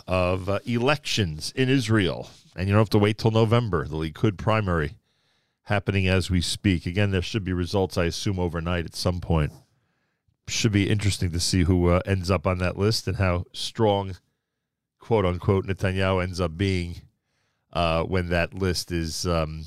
of 0.07 0.49
uh, 0.49 0.59
elections 0.65 1.53
in 1.55 1.69
Israel, 1.69 2.29
and 2.55 2.67
you 2.67 2.73
don't 2.73 2.81
have 2.81 2.89
to 2.89 2.97
wait 2.97 3.17
till 3.17 3.31
November. 3.31 3.87
The 3.87 3.95
Likud 3.95 4.37
primary 4.37 4.95
happening 5.63 6.07
as 6.07 6.29
we 6.29 6.41
speak. 6.41 6.85
Again, 6.85 7.11
there 7.11 7.21
should 7.21 7.43
be 7.43 7.53
results, 7.53 7.97
I 7.97 8.05
assume, 8.05 8.39
overnight 8.39 8.85
at 8.85 8.95
some 8.95 9.21
point. 9.21 9.51
Should 10.47 10.73
be 10.73 10.89
interesting 10.89 11.31
to 11.31 11.39
see 11.39 11.63
who 11.63 11.87
uh, 11.87 12.01
ends 12.05 12.29
up 12.29 12.45
on 12.45 12.57
that 12.57 12.77
list 12.77 13.07
and 13.07 13.17
how 13.17 13.45
strong, 13.53 14.17
quote 14.99 15.25
unquote, 15.25 15.65
Netanyahu 15.67 16.21
ends 16.21 16.41
up 16.41 16.57
being 16.57 16.95
uh, 17.71 18.03
when 18.03 18.29
that 18.29 18.53
list 18.53 18.91
is 18.91 19.25
um, 19.25 19.63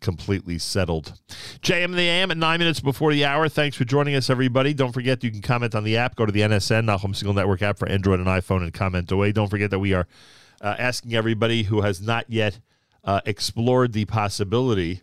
completely 0.00 0.58
settled. 0.58 1.14
JM 1.62 1.94
the 1.94 2.02
AM 2.02 2.30
at 2.30 2.36
nine 2.36 2.58
minutes 2.58 2.80
before 2.80 3.12
the 3.12 3.24
hour. 3.24 3.48
Thanks 3.48 3.76
for 3.76 3.84
joining 3.84 4.14
us, 4.14 4.30
everybody. 4.30 4.74
Don't 4.74 4.92
forget 4.92 5.24
you 5.24 5.30
can 5.30 5.42
comment 5.42 5.74
on 5.74 5.84
the 5.84 5.96
app. 5.96 6.16
Go 6.16 6.26
to 6.26 6.32
the 6.32 6.40
NSN, 6.40 6.84
Nachum 6.84 7.14
Segal 7.14 7.34
Network 7.34 7.62
app 7.62 7.78
for 7.78 7.88
Android 7.88 8.20
and 8.20 8.28
iPhone 8.28 8.62
and 8.62 8.72
comment 8.72 9.10
away. 9.10 9.32
Don't 9.32 9.48
forget 9.48 9.70
that 9.70 9.78
we 9.78 9.94
are 9.94 10.06
uh, 10.60 10.74
asking 10.78 11.14
everybody 11.14 11.64
who 11.64 11.82
has 11.82 12.00
not 12.00 12.26
yet 12.28 12.60
uh, 13.04 13.20
explored 13.24 13.92
the 13.92 14.04
possibility 14.04 15.02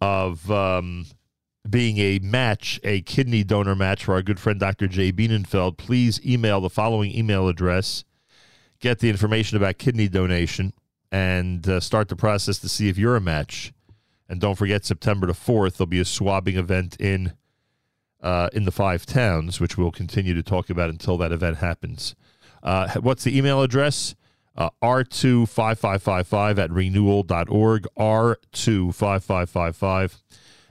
of 0.00 0.50
um, 0.50 1.06
being 1.68 1.98
a 1.98 2.18
match, 2.20 2.80
a 2.82 3.02
kidney 3.02 3.44
donor 3.44 3.74
match 3.74 4.04
for 4.04 4.14
our 4.14 4.22
good 4.22 4.40
friend 4.40 4.58
Dr. 4.58 4.88
Jay 4.88 5.12
Bienenfeld, 5.12 5.76
please 5.76 6.24
email 6.24 6.60
the 6.60 6.70
following 6.70 7.14
email 7.14 7.48
address. 7.48 8.04
Get 8.80 9.00
the 9.00 9.10
information 9.10 9.58
about 9.58 9.76
kidney 9.76 10.08
donation 10.08 10.72
and 11.10 11.68
uh, 11.68 11.80
start 11.80 12.08
the 12.08 12.16
process 12.16 12.58
to 12.58 12.68
see 12.68 12.88
if 12.88 12.96
you're 12.96 13.16
a 13.16 13.20
match. 13.20 13.72
And 14.28 14.40
don't 14.40 14.56
forget, 14.56 14.84
September 14.84 15.26
the 15.26 15.32
4th, 15.32 15.76
there'll 15.76 15.88
be 15.88 16.00
a 16.00 16.04
swabbing 16.04 16.56
event 16.56 16.96
in 17.00 17.32
uh, 18.22 18.48
in 18.52 18.64
the 18.64 18.70
five 18.70 19.04
towns, 19.06 19.58
which 19.60 19.78
we'll 19.78 19.90
continue 19.90 20.34
to 20.34 20.42
talk 20.42 20.68
about 20.70 20.90
until 20.90 21.16
that 21.16 21.32
event 21.32 21.56
happens. 21.56 22.14
Uh, 22.62 22.88
what's 23.00 23.24
the 23.24 23.36
email 23.36 23.60
address? 23.62 24.14
Uh, 24.56 24.70
R25555 24.82 26.58
at 26.58 26.70
renewal.org. 26.70 27.86
R25555 27.98 30.20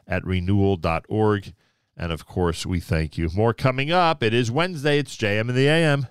at 0.07 0.25
renewal.org. 0.25 1.53
And 1.97 2.11
of 2.11 2.25
course, 2.25 2.65
we 2.65 2.79
thank 2.79 3.15
you. 3.17 3.29
More 3.35 3.53
coming 3.53 3.91
up. 3.91 4.23
It 4.23 4.33
is 4.33 4.49
Wednesday. 4.51 4.99
It's 4.99 5.17
JM 5.17 5.49
in 5.49 5.55
the 5.55 5.67
AM. 5.67 6.07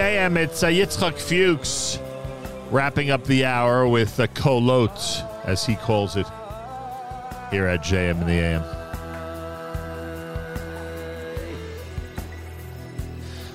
AM, 0.00 0.36
it's 0.36 0.62
uh, 0.62 0.68
Yitzchak 0.68 1.18
Fuchs 1.18 1.98
wrapping 2.70 3.10
up 3.10 3.24
the 3.24 3.44
hour 3.44 3.88
with 3.88 4.18
uh, 4.18 4.26
Kolot, 4.28 5.44
as 5.44 5.64
he 5.64 5.76
calls 5.76 6.16
it, 6.16 6.26
here 7.50 7.66
at 7.66 7.82
JM 7.82 8.20
in 8.20 8.26
the 8.26 8.32
AM. 8.32 8.62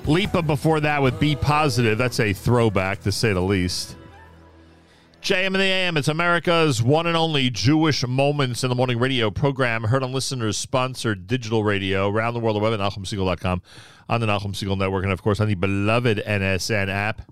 Lipa 0.06 0.42
before 0.42 0.80
that 0.80 1.02
with 1.02 1.20
Be 1.20 1.36
Positive. 1.36 1.98
That's 1.98 2.20
a 2.20 2.34
throwback, 2.34 3.02
to 3.02 3.12
say 3.12 3.34
the 3.34 3.42
least. 3.42 3.96
JM 5.22 5.48
in 5.48 5.54
the 5.54 5.60
AM, 5.60 5.98
it's 5.98 6.08
America's 6.08 6.82
one 6.82 7.06
and 7.06 7.16
only 7.16 7.52
Jewish 7.52 8.04
Moments 8.08 8.64
in 8.64 8.70
the 8.70 8.76
Morning 8.76 8.98
radio 8.98 9.30
program, 9.30 9.84
heard 9.84 10.02
on 10.02 10.12
listeners 10.12 10.58
sponsored 10.58 11.28
digital 11.28 11.64
radio 11.64 12.10
around 12.10 12.34
the 12.34 12.40
world, 12.40 12.56
the 12.56 12.60
web 12.60 12.74
at 12.74 12.80
NachumSegal.com, 12.80 13.62
on 14.12 14.20
the 14.20 14.28
Nachum 14.28 14.54
Segal 14.54 14.78
Network, 14.78 15.04
and 15.06 15.14
of 15.14 15.24
course 15.24 15.40
on 15.40 15.48
the 15.48 15.56
beloved 15.56 16.22
NSN 16.28 16.90
app. 16.90 17.31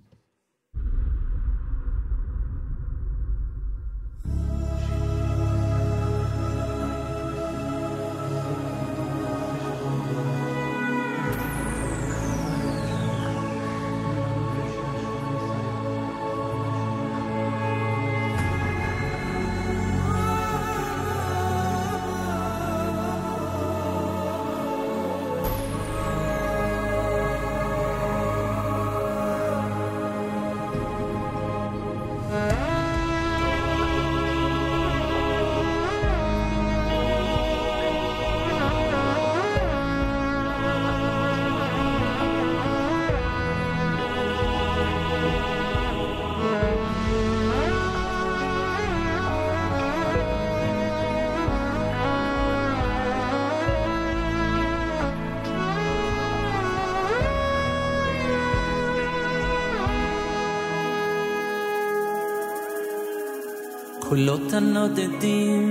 קולות 64.19 64.53
הנודדים, 64.53 65.63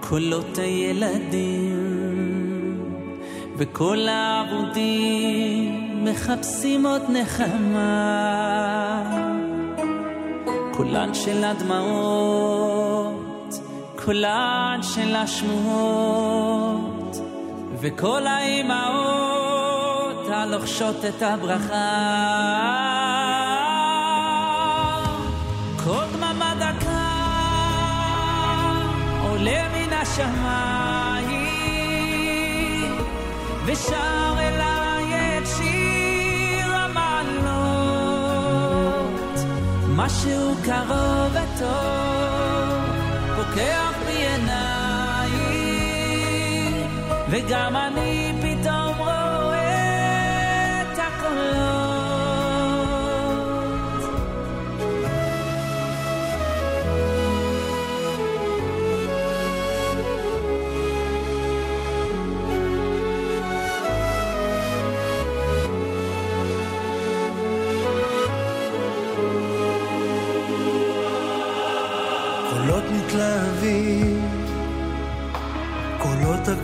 קולות 0.00 0.58
הילדים, 0.58 1.74
וכל 3.56 4.08
העבודים 4.08 6.04
מחפשים 6.04 6.86
עוד 6.86 7.02
נחמה. 7.08 7.82
קולן 10.72 11.14
של 11.14 11.44
הדמעות, 11.44 12.34
קולן 14.04 14.80
של 14.82 15.16
השמועות, 15.16 17.16
וכל 17.80 18.26
האימהות 18.26 20.28
הלוחשות 20.28 21.04
את 21.04 21.22
הברכה. 21.22 22.73
השמיים 30.14 31.34
ושר 33.66 34.34
אליי 34.38 35.38
את 35.38 35.46
שיר 35.56 36.74
המעלות. 36.74 37.54
משהו 39.88 40.54
קרוב 40.64 41.32
וטוב 41.32 42.82
פוקח 43.36 43.94
בי 44.06 44.12
עיניים 44.12 45.24
וגם 47.30 47.76
אני 47.76 48.23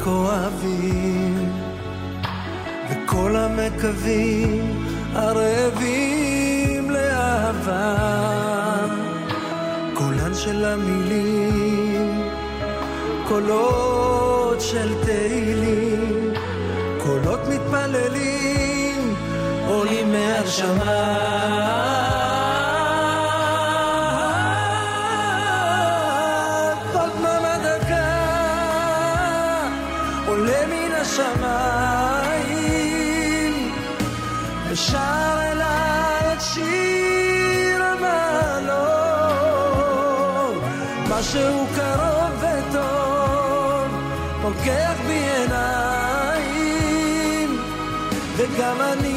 הכואבים 0.00 1.52
וכל 2.90 3.36
המקווים 3.36 4.84
הרעבים 5.14 6.90
לאהבה. 6.90 7.96
קולן 9.94 10.34
של 10.34 10.64
המילים 10.64 12.22
קולות 13.28 14.60
של 14.60 15.04
תהילים 15.04 16.32
קולות 16.98 17.40
מתפללים 17.48 19.14
עולים 19.66 20.12
מהשמיים 20.12 21.89
משהו 41.20 41.66
קרוב 41.74 42.42
וטוב 42.42 43.88
פוקח 44.42 44.96
בי 45.06 45.22
עיניים. 45.36 46.70
וגם 48.36 48.76
אני 48.80 49.09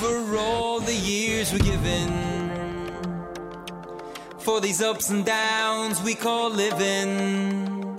for 0.00 0.36
all 0.38 0.80
the 0.80 0.94
years 0.94 1.52
we're 1.52 1.58
given. 1.58 2.08
For 4.38 4.58
these 4.58 4.80
ups 4.80 5.10
and 5.10 5.26
downs 5.26 6.02
we 6.02 6.14
call 6.14 6.48
living. 6.48 7.98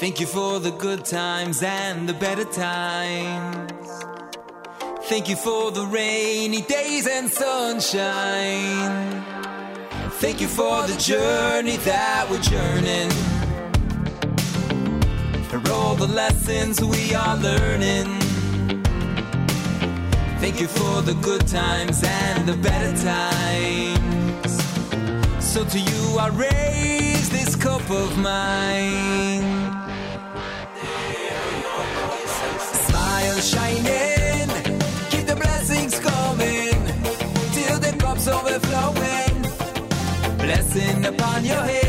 Thank 0.00 0.20
you 0.20 0.26
for 0.26 0.60
the 0.60 0.72
good 0.72 1.06
times 1.06 1.62
and 1.62 2.06
the 2.06 2.12
better 2.12 2.44
times. 2.44 3.88
Thank 5.04 5.30
you 5.30 5.36
for 5.36 5.70
the 5.70 5.86
rainy 5.86 6.60
days 6.60 7.06
and 7.06 7.30
sunshine. 7.30 9.24
Thank 10.20 10.42
you 10.42 10.48
for 10.48 10.86
the 10.86 10.96
journey 10.98 11.78
that 11.78 12.28
we're 12.30 12.46
journeying. 12.54 13.10
For 15.48 15.72
all 15.72 15.94
the 15.94 16.06
lessons 16.06 16.82
we 16.82 17.14
are 17.14 17.36
learning. 17.38 18.23
Thank 20.44 20.60
you 20.60 20.68
for 20.68 21.00
the 21.00 21.14
good 21.22 21.48
times 21.48 22.02
and 22.04 22.46
the 22.46 22.52
better 22.52 22.94
times. 23.02 24.52
So 25.42 25.64
to 25.64 25.80
you 25.80 26.18
I 26.18 26.28
raise 26.28 27.30
this 27.30 27.56
cup 27.56 27.80
of 27.88 28.18
mine. 28.18 29.40
Smile 32.88 33.40
shining, 33.40 34.48
keep 35.08 35.24
the 35.26 35.34
blessings 35.34 35.98
coming 35.98 36.78
till 37.54 37.78
the 37.78 37.96
cup's 37.98 38.28
overflowing. 38.28 39.42
Blessing 40.36 41.06
upon 41.06 41.46
your 41.46 41.62
head, 41.62 41.83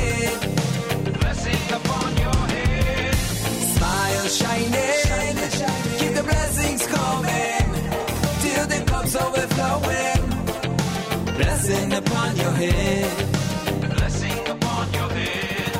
upon 12.06 12.36
your 12.38 12.52
head. 12.52 13.12
Blessing 13.96 14.48
upon 14.48 14.94
your 14.94 15.10
head. 15.10 15.72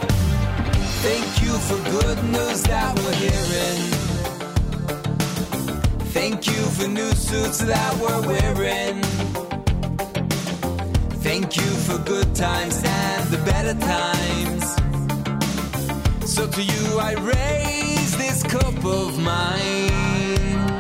Thank 1.08 1.42
you 1.44 1.54
for 1.68 1.78
good 1.92 2.24
news 2.32 2.64
that 2.64 2.98
we're 3.00 3.20
hearing. 3.26 3.82
Thank 6.14 6.48
you 6.48 6.62
for 6.76 6.88
new 6.88 7.12
suits 7.12 7.60
that 7.60 7.94
we're 8.02 8.22
wearing. 8.28 9.02
Thank 11.22 11.58
you 11.58 11.72
for 11.88 11.98
good 12.00 12.36
times 12.36 12.82
and 12.84 13.28
the 13.30 13.38
better 13.52 13.76
times. 13.80 14.66
So 16.34 16.48
to 16.48 16.62
you 16.62 17.00
I 17.00 17.14
raise 17.14 18.18
this 18.18 18.44
cup 18.44 18.86
of 18.86 19.20
mine. 19.20 20.75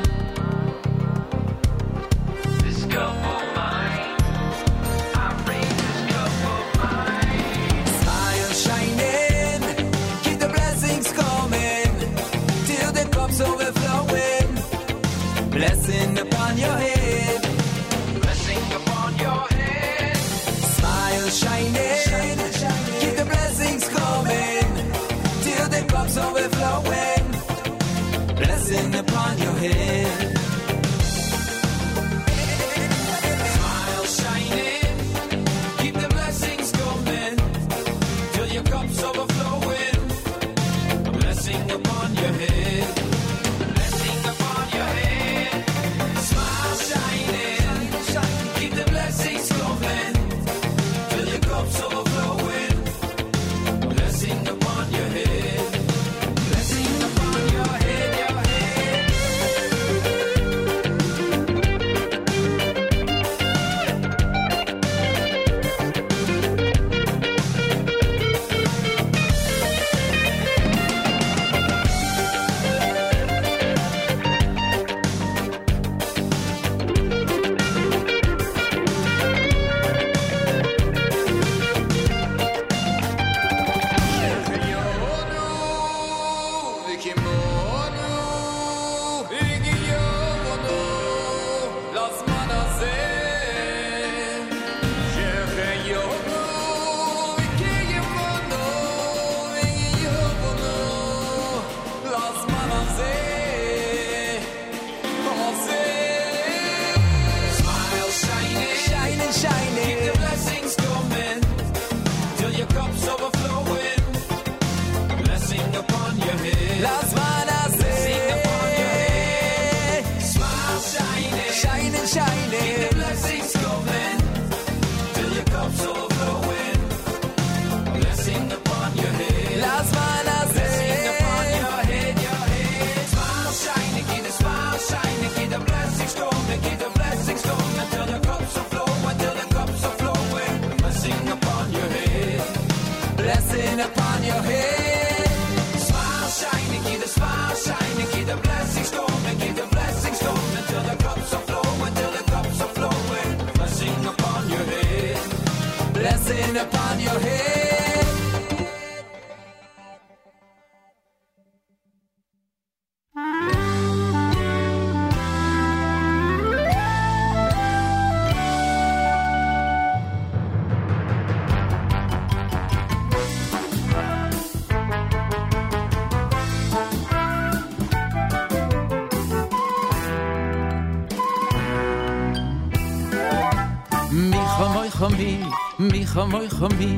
khamoy 186.16 186.48
khami 186.48 186.92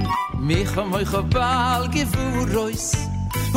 mi 0.47 0.57
khamoy 0.73 1.03
khabal 1.11 1.81
gevurois 1.93 2.85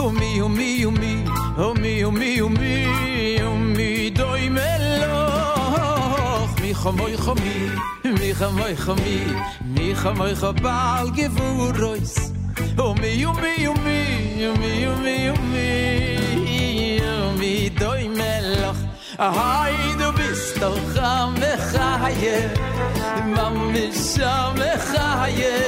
o 0.02 0.08
mi 0.18 0.40
o 0.40 0.48
mi 0.48 0.84
o 0.86 0.90
mi 0.90 1.12
o 1.58 1.74
mi 1.82 1.92
o 2.02 2.10
mi 2.10 2.40
o 2.40 2.48
mi 2.48 2.74
o 3.48 3.50
mi 3.76 4.10
doy 4.18 4.48
melo 4.56 5.20
mi 6.62 6.70
khamoy 6.80 7.14
khami 7.24 7.56
mi 8.18 8.28
khamoy 8.38 8.74
khami 8.84 9.18
mi 9.74 9.86
khamoy 10.00 10.32
khabal 10.40 11.06
gevurois 11.16 12.14
o 12.78 12.94
mi 13.00 13.12
o 13.30 13.32
mi 13.42 13.54
o 13.70 13.74
mi 13.84 14.00
o 14.48 14.52
mi 14.62 14.72
o 14.90 14.94
mi 15.04 15.16
o 15.32 15.36
mi 15.52 15.68
o 17.12 17.32
mi 17.40 17.54
doy 17.80 18.08
melo 18.18 18.72
a 19.26 19.28
hayd 19.38 19.99
בתוכך 20.60 21.00
מחיה, 21.32 22.48
ממשה 23.26 24.52
מחיה, 24.54 25.58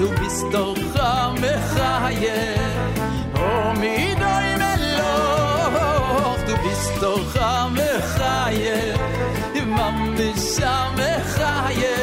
ובסתורך 0.00 0.96
מחיה, 1.32 2.54
או 3.34 3.72
מידי 3.80 4.56
מלוך, 4.58 6.36
ובסתורך 6.48 7.36
מחיה, 7.72 8.96
ממשה 9.66 10.88
מחיה, 10.94 11.98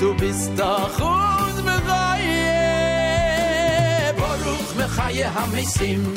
ובסתורך 0.00 1.00
מחיה, 1.64 2.52
ברוך 4.16 4.76
מחיה 4.76 5.30
המסים. 5.34 6.14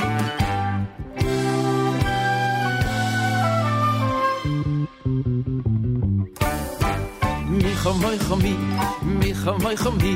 moy 9.76 9.84
khum 9.84 9.99
hi 9.99 10.15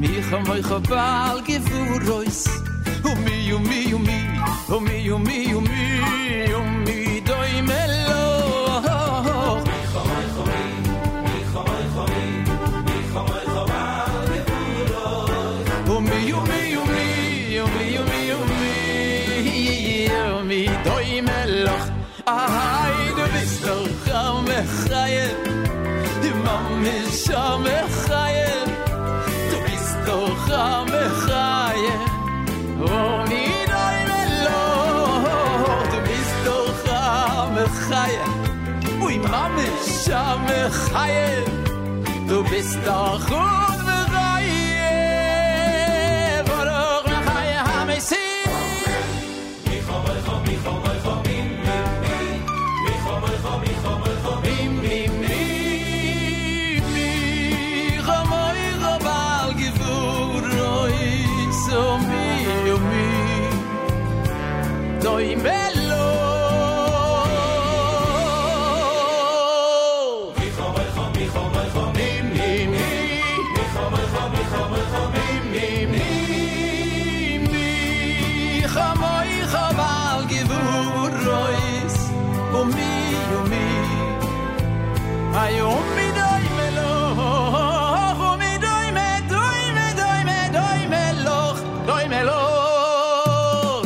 mi 0.00 0.08
khum 0.30 0.42
moy 0.48 0.62
khobal 0.62 1.40
gevurois 1.46 2.44
u 3.04 3.12
mi 3.24 3.52
u 3.52 3.58
mi 3.58 3.94
u 3.94 3.98
mi 3.98 4.18
u 4.76 4.80
mi 4.80 5.10
u 5.10 5.18
mi 5.18 5.54
u 5.54 5.60
mi. 5.60 5.89
Heil, 40.94 41.44
du 42.28 42.42
bist 42.44 42.78
doch 42.84 43.29
hoy 85.58 85.82
midoy 85.96 86.50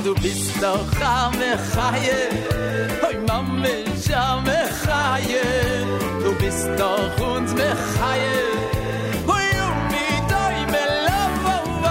du 0.04 0.12
bist 0.20 0.52
doch 0.60 1.00
am 1.00 1.32
heil 1.76 2.28
du 3.00 3.32
am 3.32 3.62
du 6.22 6.30
bist 6.34 6.68
doch 6.78 7.16
uns 7.34 7.54
melo 7.54 7.78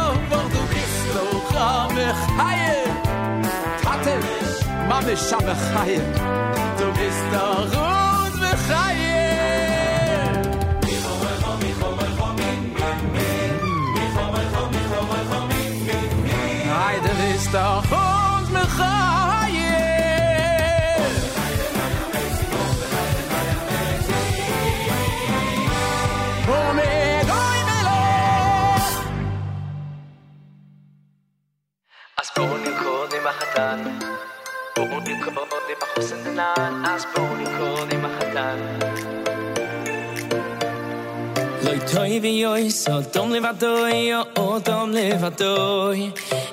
um 0.01 0.21
du 0.55 0.61
bist 0.73 1.05
doch 1.15 1.55
am 1.59 1.59
am 1.59 1.97
du 6.77 6.85
bist 6.99 7.25
doch 7.33 8.12
החוסן 36.32 36.32
דנן, 36.32 36.82
אז 36.84 37.04
בואו 37.14 37.36
נרקוד 37.36 37.92
עם 37.92 38.04
החתן. 38.04 38.58
Loi 41.64 41.80
toi 41.92 42.20
vi 42.24 42.46
oi 42.46 42.70
so 42.82 42.94
dom 43.14 43.28
levadoi 43.34 44.14
o 44.44 44.48
dom 44.68 44.88
levadoi 44.98 46.00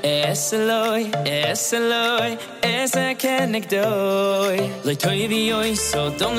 es 0.04 0.46
loi 0.70 1.04
es 1.26 1.68
loi 1.92 2.32
es 2.64 2.94
a 3.04 3.08
kenek 3.22 3.66
doi 3.76 4.58
Loi 4.86 4.96
toi 5.04 5.22
vi 5.32 5.42
oi 5.60 5.72
so 5.90 6.04
dom 6.20 6.34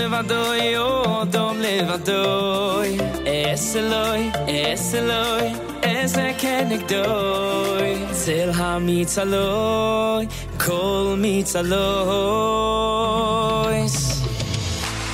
A 6.01 6.33
kenek 6.33 6.89
doi 6.89 7.93
zel 8.13 8.51
ha 8.53 8.79
mitzaloi 8.79 10.27
kol 10.57 11.15
mitzalois 11.15 11.81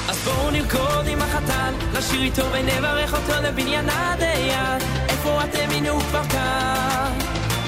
אז 0.10 0.18
בואו 0.26 0.52
נרקוד 0.52 1.08
עם 1.08 1.22
החתן, 1.22 1.74
לשיר 1.94 2.22
איתו 2.22 2.44
ונברך 2.52 3.14
אותו 3.14 3.34
לבניין 3.44 3.90
עד 3.90 4.22
היד. 4.22 4.82
איפה 5.10 5.44
אתם 5.44 5.70
הנה 5.72 5.90
הוא 5.90 6.02
כבר 6.02 6.24
כאן? 6.24 7.12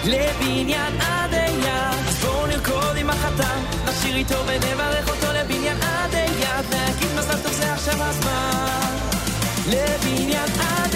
לבניין 0.05 1.01
עד 1.01 1.33
היד. 1.33 2.07
אז 2.07 2.15
בואו 2.25 2.47
נרקוד 2.47 2.97
עם 2.97 3.09
החתן, 3.09 3.59
לשיר 3.87 4.15
איתו 4.15 4.35
ונברך 4.47 5.09
אותו 5.09 5.27
לבניין 5.33 5.77
עד 5.81 6.13
היד. 6.13 6.65
להגיד 6.71 7.09
מזל 7.17 7.37
טוב 7.43 7.51
זה 7.53 7.73
עכשיו 7.73 8.03
הזמן. 8.03 8.97
לבניין 9.67 10.49
עד 10.59 10.88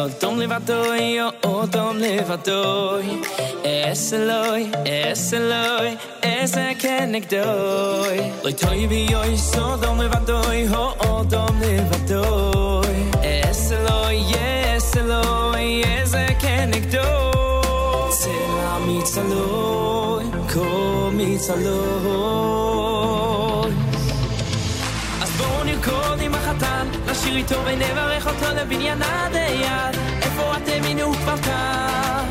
so 0.00 0.08
dom 0.20 0.38
levadoi 0.38 1.20
o 1.44 1.66
dom 1.66 1.98
levadoi 1.98 3.08
Es 3.64 4.12
loi 4.12 4.62
es 4.84 5.32
loi 5.32 5.98
es 6.22 6.56
a 6.56 6.74
kenek 6.82 7.28
doi 7.28 8.16
Loi 8.44 8.54
toi 8.62 8.86
vi 8.90 9.02
er 9.10 9.16
oi 9.18 9.36
so 9.36 9.76
dom 9.82 9.98
levadoi 10.00 10.60
o 10.82 10.86
o 11.08 11.24
dom 11.32 11.60
levadoi 11.64 12.96
Es 13.22 13.62
er 13.76 13.80
loi 13.88 14.16
yes 14.32 14.96
er 14.96 15.04
loi 15.12 15.68
es 15.92 16.14
a 16.14 16.26
kenek 16.42 16.84
doi 16.96 18.10
Sela 18.20 18.74
mitzaloi 18.86 20.26
ko 20.52 20.66
mitzaloi 21.18 22.50
החתן, 26.50 26.86
נשיר 27.10 27.36
איתו 27.36 27.54
ונברך 27.64 28.26
אותו 28.26 28.46
לבניין 28.56 29.02
עד 29.02 29.34
היד. 29.34 29.94
איפה 30.22 30.56
אתם 30.56 30.84
הנה 30.84 31.02
הוא 31.02 31.14
כבר 31.14 31.36
כאן? 31.36 32.26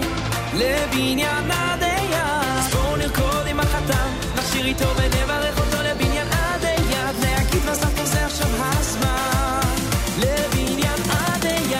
לבניין 0.53 1.51
עד 1.51 1.83
היד. 1.83 2.13
אז 2.57 2.73
בואו 2.73 2.97
נרקוד 2.97 3.47
עם 3.47 3.59
החתן, 3.59 4.09
נשיר 4.35 4.65
איתו 4.65 4.85
ונברך 4.95 5.59
אותו 5.59 5.77
לבניין 5.83 6.27
עד 6.31 6.65
היד. 6.65 7.15
להגיד 7.21 7.61
טוב 7.95 8.05
זה 8.05 8.25
עכשיו 8.25 8.47
הזמן. 8.59 9.61
לבניין 10.17 10.99
עד 11.11 11.45
היד. 11.45 11.79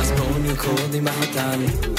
אז 0.00 0.12
בואו 0.12 1.93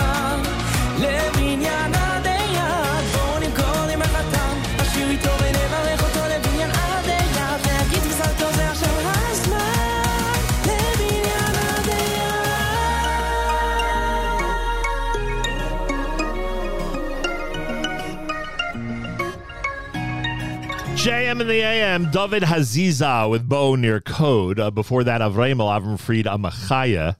JM 21.31 21.39
in 21.39 21.47
the 21.47 21.61
AM, 21.61 22.11
David 22.11 22.43
Haziza 22.43 23.29
with 23.29 23.47
Bo 23.47 23.75
Nirkod. 23.75 24.59
Uh, 24.59 24.69
before 24.69 25.05
that, 25.05 25.21
Avraimel 25.21 25.69
Avram 25.71 25.97
Fried 25.97 26.25
Amachaya. 26.25 27.15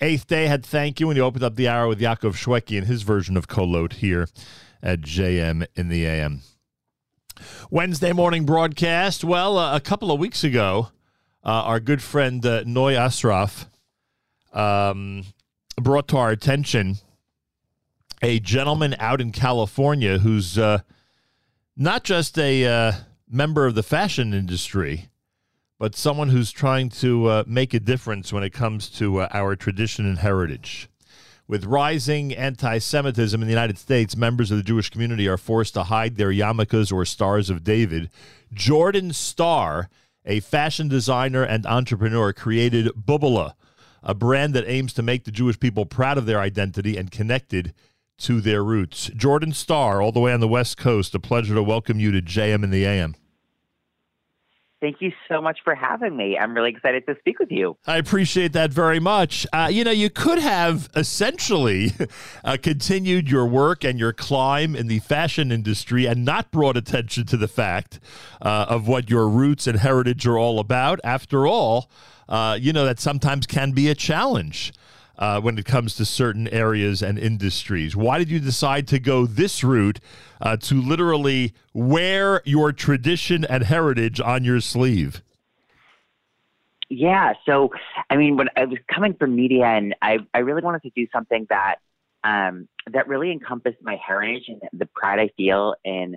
Eighth 0.00 0.26
Day 0.26 0.48
had 0.48 0.66
Thank 0.66 0.98
You 0.98 1.06
when 1.06 1.16
you 1.16 1.22
opened 1.22 1.44
up 1.44 1.54
the 1.54 1.68
hour 1.68 1.86
with 1.86 2.00
Yaakov 2.00 2.32
Shwekey 2.32 2.76
and 2.76 2.88
his 2.88 3.02
version 3.02 3.36
of 3.36 3.46
Kolot 3.46 3.92
here 3.94 4.26
at 4.82 5.02
JM 5.02 5.64
in 5.76 5.88
the 5.88 6.04
AM. 6.06 6.40
Wednesday 7.70 8.12
morning 8.12 8.44
broadcast. 8.44 9.22
Well, 9.22 9.58
uh, 9.58 9.76
a 9.76 9.80
couple 9.80 10.10
of 10.10 10.18
weeks 10.18 10.42
ago, 10.42 10.88
uh, 11.44 11.48
our 11.50 11.78
good 11.78 12.02
friend 12.02 12.44
uh, 12.44 12.64
Noy 12.66 12.96
Asraf 12.96 13.68
um, 14.54 15.22
brought 15.80 16.08
to 16.08 16.16
our 16.16 16.30
attention 16.30 16.96
a 18.20 18.40
gentleman 18.40 18.96
out 18.98 19.20
in 19.20 19.30
California 19.30 20.18
who's 20.18 20.58
uh, 20.58 20.80
not 21.76 22.02
just 22.02 22.36
a 22.40 22.64
uh, 22.64 22.92
member 23.28 23.66
of 23.66 23.74
the 23.74 23.82
fashion 23.82 24.32
industry, 24.32 25.08
but 25.78 25.96
someone 25.96 26.28
who's 26.28 26.52
trying 26.52 26.88
to 26.88 27.26
uh, 27.26 27.44
make 27.46 27.74
a 27.74 27.80
difference 27.80 28.32
when 28.32 28.42
it 28.42 28.52
comes 28.52 28.88
to 28.90 29.20
uh, 29.20 29.28
our 29.32 29.56
tradition 29.56 30.06
and 30.06 30.18
heritage. 30.18 30.88
With 31.48 31.64
rising 31.64 32.34
anti 32.34 32.78
Semitism 32.78 33.40
in 33.40 33.46
the 33.46 33.52
United 33.52 33.78
States, 33.78 34.16
members 34.16 34.50
of 34.50 34.56
the 34.56 34.64
Jewish 34.64 34.90
community 34.90 35.28
are 35.28 35.36
forced 35.36 35.74
to 35.74 35.84
hide 35.84 36.16
their 36.16 36.32
yarmulkes 36.32 36.92
or 36.92 37.04
stars 37.04 37.50
of 37.50 37.62
David. 37.62 38.10
Jordan 38.52 39.12
Starr, 39.12 39.88
a 40.24 40.40
fashion 40.40 40.88
designer 40.88 41.44
and 41.44 41.64
entrepreneur, 41.66 42.32
created 42.32 42.88
Bubuleh, 42.96 43.54
a 44.02 44.14
brand 44.14 44.54
that 44.54 44.68
aims 44.68 44.92
to 44.94 45.02
make 45.02 45.24
the 45.24 45.30
Jewish 45.30 45.60
people 45.60 45.86
proud 45.86 46.18
of 46.18 46.26
their 46.26 46.40
identity 46.40 46.96
and 46.96 47.12
connected 47.12 47.72
to 48.18 48.40
their 48.40 48.64
roots. 48.64 49.10
Jordan 49.16 49.52
Starr, 49.52 50.00
all 50.00 50.12
the 50.12 50.20
way 50.20 50.32
on 50.32 50.40
the 50.40 50.48
West 50.48 50.76
Coast, 50.76 51.14
a 51.14 51.20
pleasure 51.20 51.54
to 51.54 51.62
welcome 51.62 52.00
you 52.00 52.12
to 52.12 52.22
JM 52.22 52.64
in 52.64 52.70
the 52.70 52.84
AM. 52.84 53.14
Thank 54.78 55.00
you 55.00 55.10
so 55.26 55.40
much 55.40 55.60
for 55.64 55.74
having 55.74 56.16
me. 56.16 56.36
I'm 56.36 56.54
really 56.54 56.70
excited 56.70 57.06
to 57.06 57.16
speak 57.18 57.38
with 57.38 57.50
you. 57.50 57.78
I 57.86 57.96
appreciate 57.96 58.52
that 58.52 58.70
very 58.70 59.00
much. 59.00 59.46
Uh, 59.50 59.70
you 59.72 59.84
know, 59.84 59.90
you 59.90 60.10
could 60.10 60.38
have 60.38 60.90
essentially 60.94 61.92
uh, 62.44 62.58
continued 62.62 63.30
your 63.30 63.46
work 63.46 63.84
and 63.84 63.98
your 63.98 64.12
climb 64.12 64.76
in 64.76 64.86
the 64.86 64.98
fashion 64.98 65.50
industry 65.50 66.04
and 66.04 66.26
not 66.26 66.50
brought 66.50 66.76
attention 66.76 67.24
to 67.26 67.38
the 67.38 67.48
fact 67.48 68.00
uh, 68.42 68.66
of 68.68 68.86
what 68.86 69.08
your 69.08 69.28
roots 69.28 69.66
and 69.66 69.78
heritage 69.78 70.26
are 70.26 70.38
all 70.38 70.60
about. 70.60 71.00
After 71.02 71.46
all, 71.46 71.90
uh, 72.28 72.58
you 72.60 72.72
know, 72.72 72.84
that 72.84 73.00
sometimes 73.00 73.46
can 73.46 73.72
be 73.72 73.88
a 73.88 73.94
challenge. 73.94 74.74
Uh, 75.18 75.40
when 75.40 75.58
it 75.58 75.64
comes 75.64 75.94
to 75.96 76.04
certain 76.04 76.48
areas 76.48 77.02
and 77.02 77.18
industries. 77.18 77.96
Why 77.96 78.18
did 78.18 78.30
you 78.30 78.40
decide 78.40 78.86
to 78.88 78.98
go 78.98 79.26
this 79.26 79.64
route 79.64 80.00
uh, 80.40 80.56
to 80.58 80.80
literally 80.80 81.54
wear 81.72 82.42
your 82.44 82.72
tradition 82.72 83.44
and 83.44 83.64
heritage 83.64 84.20
on 84.20 84.44
your 84.44 84.60
sleeve? 84.60 85.22
Yeah. 86.88 87.32
So, 87.44 87.70
I 88.10 88.16
mean, 88.16 88.36
when 88.36 88.48
I 88.56 88.64
was 88.64 88.78
coming 88.92 89.14
from 89.14 89.34
media, 89.34 89.64
and 89.66 89.94
I, 90.00 90.18
I 90.32 90.38
really 90.38 90.62
wanted 90.62 90.82
to 90.82 90.90
do 90.94 91.06
something 91.12 91.46
that 91.50 91.76
um, 92.22 92.68
that 92.92 93.08
really 93.08 93.30
encompassed 93.30 93.78
my 93.82 93.96
heritage 94.04 94.44
and 94.48 94.60
the 94.72 94.86
pride 94.86 95.18
I 95.18 95.30
feel 95.36 95.74
in 95.84 96.16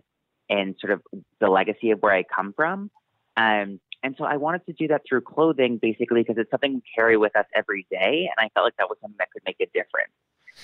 in 0.50 0.76
sort 0.80 0.94
of 0.94 1.02
the 1.40 1.48
legacy 1.48 1.92
of 1.92 2.00
where 2.02 2.14
I 2.14 2.24
come 2.24 2.54
from. 2.54 2.90
Um, 3.38 3.80
and 4.04 4.16
so 4.18 4.24
I 4.24 4.38
wanted 4.38 4.66
to 4.68 4.74
do 4.74 4.88
that 4.90 5.02
through 5.08 5.22
clothing, 5.22 5.78
basically, 5.78 6.22
because 6.22 6.38
it's 6.38 6.52
something 6.52 6.76
we 6.76 6.84
carry 6.96 7.18
with 7.18 7.36
us 7.36 7.46
every 7.56 7.86
day, 7.92 8.30
and 8.30 8.36
I 8.38 8.50
felt 8.54 8.66
like 8.66 8.78
that 8.78 8.90
was 8.90 8.98
something 9.02 9.18
that 9.20 9.32
could 9.32 9.44
make 9.46 9.58
a 9.60 9.66
difference. 9.68 10.14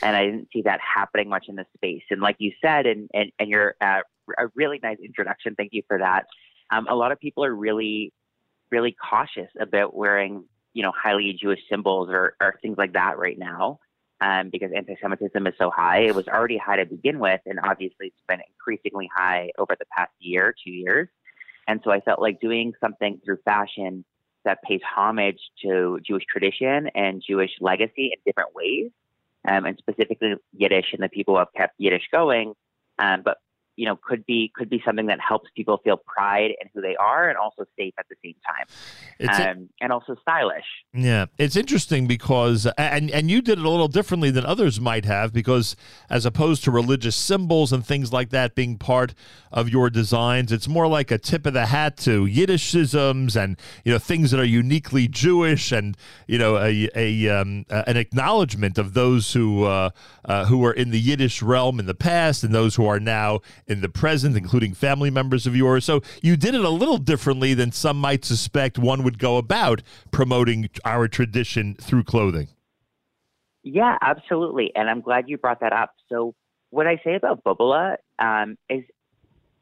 And 0.01 0.15
I 0.15 0.25
didn't 0.25 0.49
see 0.51 0.64
that 0.64 0.80
happening 0.81 1.30
much 1.30 1.45
in 1.47 1.55
the 1.55 1.65
space. 1.75 2.03
And 2.09 2.22
like 2.22 2.35
you 2.39 2.51
said, 2.61 2.85
and 2.85 3.09
and, 3.14 3.31
and 3.39 3.49
your 3.49 3.75
uh, 3.80 4.01
a 4.38 4.47
really 4.55 4.80
nice 4.81 4.97
introduction. 5.03 5.55
Thank 5.55 5.73
you 5.73 5.83
for 5.88 5.99
that. 5.99 6.25
Um, 6.72 6.88
a 6.89 6.95
lot 6.95 7.11
of 7.11 7.19
people 7.19 7.45
are 7.45 7.53
really 7.53 8.11
really 8.72 8.95
cautious 9.09 9.49
about 9.59 9.95
wearing, 9.95 10.43
you 10.73 10.81
know, 10.81 10.91
highly 10.91 11.38
Jewish 11.39 11.59
symbols 11.69 12.09
or, 12.09 12.35
or 12.41 12.55
things 12.61 12.77
like 12.77 12.93
that 12.93 13.17
right 13.17 13.38
now, 13.38 13.80
um, 14.22 14.49
because 14.49 14.72
anti-Semitism 14.75 15.47
is 15.47 15.53
so 15.57 15.69
high. 15.69 15.99
It 15.99 16.15
was 16.15 16.27
already 16.27 16.57
high 16.57 16.77
to 16.77 16.85
begin 16.85 17.19
with, 17.19 17.41
and 17.45 17.59
obviously 17.64 18.07
it's 18.07 18.22
been 18.27 18.41
increasingly 18.49 19.09
high 19.15 19.51
over 19.57 19.75
the 19.77 19.85
past 19.95 20.11
year, 20.19 20.53
two 20.65 20.72
years. 20.72 21.07
And 21.67 21.81
so 21.83 21.91
I 21.91 21.99
felt 21.99 22.21
like 22.21 22.39
doing 22.39 22.73
something 22.79 23.19
through 23.23 23.37
fashion 23.45 24.05
that 24.43 24.61
pays 24.63 24.81
homage 24.95 25.39
to 25.63 25.99
Jewish 26.05 26.23
tradition 26.29 26.89
and 26.95 27.23
Jewish 27.25 27.51
legacy 27.59 28.11
in 28.13 28.19
different 28.25 28.53
ways, 28.53 28.91
um, 29.47 29.65
and 29.65 29.77
specifically 29.77 30.35
Yiddish 30.55 30.93
and 30.93 31.01
the 31.01 31.09
people 31.09 31.33
who 31.33 31.39
have 31.39 31.53
kept 31.55 31.73
Yiddish 31.79 32.07
going, 32.11 32.53
um, 32.99 33.23
but 33.23 33.39
you 33.75 33.85
know 33.85 33.97
could 34.01 34.25
be 34.25 34.51
could 34.55 34.69
be 34.69 34.81
something 34.85 35.07
that 35.07 35.19
helps 35.25 35.49
people 35.55 35.79
feel 35.83 35.97
pride 35.97 36.51
in 36.61 36.69
who 36.73 36.81
they 36.81 36.95
are 36.95 37.29
and 37.29 37.37
also 37.37 37.65
safe 37.77 37.93
at 37.99 38.05
the 38.09 38.15
same 38.23 38.35
time. 38.45 39.57
Um, 39.57 39.69
and 39.81 39.91
also 39.91 40.15
stylish. 40.21 40.65
Yeah 40.93 41.25
it's 41.37 41.55
interesting 41.55 42.07
because 42.07 42.67
and 42.77 43.11
and 43.11 43.29
you 43.29 43.41
did 43.41 43.59
it 43.59 43.65
a 43.65 43.69
little 43.69 43.87
differently 43.87 44.31
than 44.31 44.45
others 44.45 44.79
might 44.79 45.05
have 45.05 45.33
because 45.33 45.75
as 46.09 46.25
opposed 46.25 46.63
to 46.63 46.71
religious 46.71 47.15
symbols 47.15 47.71
and 47.71 47.85
things 47.85 48.11
like 48.13 48.29
that 48.29 48.55
being 48.55 48.77
part 48.77 49.13
of 49.51 49.69
your 49.69 49.89
designs 49.89 50.51
it's 50.51 50.67
more 50.67 50.87
like 50.87 51.11
a 51.11 51.17
tip 51.17 51.45
of 51.45 51.53
the 51.53 51.67
hat 51.67 51.97
to 51.97 52.25
yiddishisms 52.25 53.35
and 53.35 53.57
you 53.83 53.91
know 53.91 53.99
things 53.99 54.31
that 54.31 54.39
are 54.39 54.45
uniquely 54.45 55.07
jewish 55.07 55.71
and 55.71 55.97
you 56.27 56.37
know 56.37 56.57
a, 56.57 56.89
a 56.95 57.27
um, 57.29 57.65
an 57.69 57.97
acknowledgement 57.97 58.77
of 58.77 58.93
those 58.93 59.33
who 59.33 59.63
uh, 59.63 59.89
uh, 60.25 60.45
who 60.45 60.57
were 60.57 60.73
in 60.73 60.91
the 60.91 60.99
yiddish 60.99 61.41
realm 61.41 61.79
in 61.79 61.85
the 61.85 61.95
past 61.95 62.43
and 62.43 62.53
those 62.53 62.75
who 62.75 62.85
are 62.85 62.99
now 62.99 63.39
in 63.67 63.81
the 63.81 63.89
present, 63.89 64.37
including 64.37 64.73
family 64.73 65.09
members 65.09 65.47
of 65.47 65.55
yours. 65.55 65.85
So 65.85 66.01
you 66.21 66.37
did 66.37 66.55
it 66.55 66.63
a 66.63 66.69
little 66.69 66.97
differently 66.97 67.53
than 67.53 67.71
some 67.71 67.97
might 67.97 68.25
suspect 68.25 68.77
one 68.77 69.03
would 69.03 69.19
go 69.19 69.37
about 69.37 69.81
promoting 70.11 70.69
our 70.83 71.07
tradition 71.07 71.75
through 71.75 72.03
clothing. 72.03 72.49
Yeah, 73.63 73.97
absolutely. 74.01 74.71
And 74.75 74.89
I'm 74.89 75.01
glad 75.01 75.27
you 75.27 75.37
brought 75.37 75.61
that 75.61 75.73
up. 75.73 75.93
So, 76.09 76.35
what 76.69 76.87
I 76.87 76.99
say 77.03 77.15
about 77.15 77.43
Bubuleh 77.43 77.95
um, 78.19 78.57
is 78.69 78.83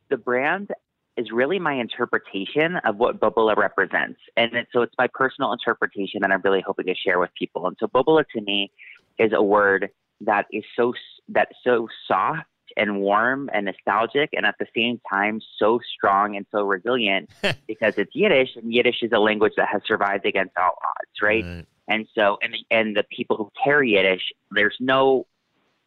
the 0.09 0.17
brand 0.17 0.71
is 1.15 1.31
really 1.31 1.59
my 1.59 1.73
interpretation 1.73 2.77
of 2.77 2.97
what 2.97 3.19
Bubula 3.19 3.55
represents. 3.55 4.19
And 4.35 4.53
it, 4.53 4.67
so 4.73 4.81
it's 4.81 4.95
my 4.97 5.07
personal 5.13 5.53
interpretation 5.53 6.21
that 6.21 6.31
I'm 6.31 6.41
really 6.43 6.63
hoping 6.65 6.87
to 6.87 6.95
share 6.95 7.19
with 7.19 7.29
people. 7.37 7.67
And 7.67 7.77
so 7.79 7.87
Bubula 7.87 8.23
to 8.35 8.41
me 8.41 8.71
is 9.19 9.31
a 9.33 9.43
word 9.43 9.89
that 10.21 10.47
is 10.51 10.63
so 10.75 10.93
that's 11.29 11.55
so 11.63 11.87
soft 12.07 12.47
and 12.77 12.99
warm 13.01 13.49
and 13.53 13.65
nostalgic 13.65 14.29
and 14.33 14.45
at 14.45 14.55
the 14.59 14.67
same 14.75 14.99
time 15.09 15.41
so 15.57 15.79
strong 15.95 16.35
and 16.35 16.45
so 16.51 16.63
resilient 16.63 17.29
because 17.67 17.97
it's 17.97 18.11
Yiddish 18.13 18.55
and 18.55 18.73
Yiddish 18.73 19.01
is 19.01 19.11
a 19.13 19.19
language 19.19 19.53
that 19.57 19.69
has 19.71 19.81
survived 19.87 20.25
against 20.25 20.57
all 20.57 20.77
odds, 20.83 21.21
right? 21.21 21.43
right. 21.43 21.65
And 21.87 22.07
so 22.15 22.37
and 22.41 22.53
the, 22.53 22.59
and 22.71 22.95
the 22.95 23.03
people 23.03 23.37
who 23.37 23.49
carry 23.63 23.91
Yiddish, 23.91 24.31
there's 24.51 24.77
no 24.79 25.27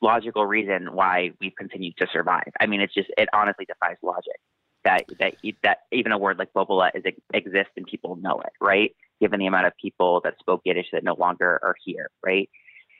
logical 0.02 0.44
reason 0.46 0.94
why 0.94 1.32
we've 1.40 1.56
continued 1.56 1.96
to 1.98 2.06
survive. 2.12 2.52
I 2.60 2.66
mean, 2.66 2.80
it's 2.80 2.94
just 2.94 3.08
it 3.16 3.28
honestly 3.32 3.64
defies 3.64 3.96
logic 4.02 4.36
that 4.84 5.04
that 5.18 5.34
that 5.62 5.78
even 5.92 6.12
a 6.12 6.18
word 6.18 6.38
like 6.38 6.52
Bobola 6.52 6.90
is 6.94 7.02
exists 7.34 7.72
and 7.76 7.86
people 7.86 8.16
know 8.16 8.40
it, 8.40 8.52
right? 8.60 8.94
Given 9.20 9.40
the 9.40 9.46
amount 9.46 9.66
of 9.66 9.72
people 9.80 10.20
that 10.24 10.38
spoke 10.38 10.62
Yiddish 10.64 10.86
that 10.92 11.04
no 11.04 11.14
longer 11.14 11.58
are 11.62 11.74
here, 11.84 12.10
right? 12.24 12.48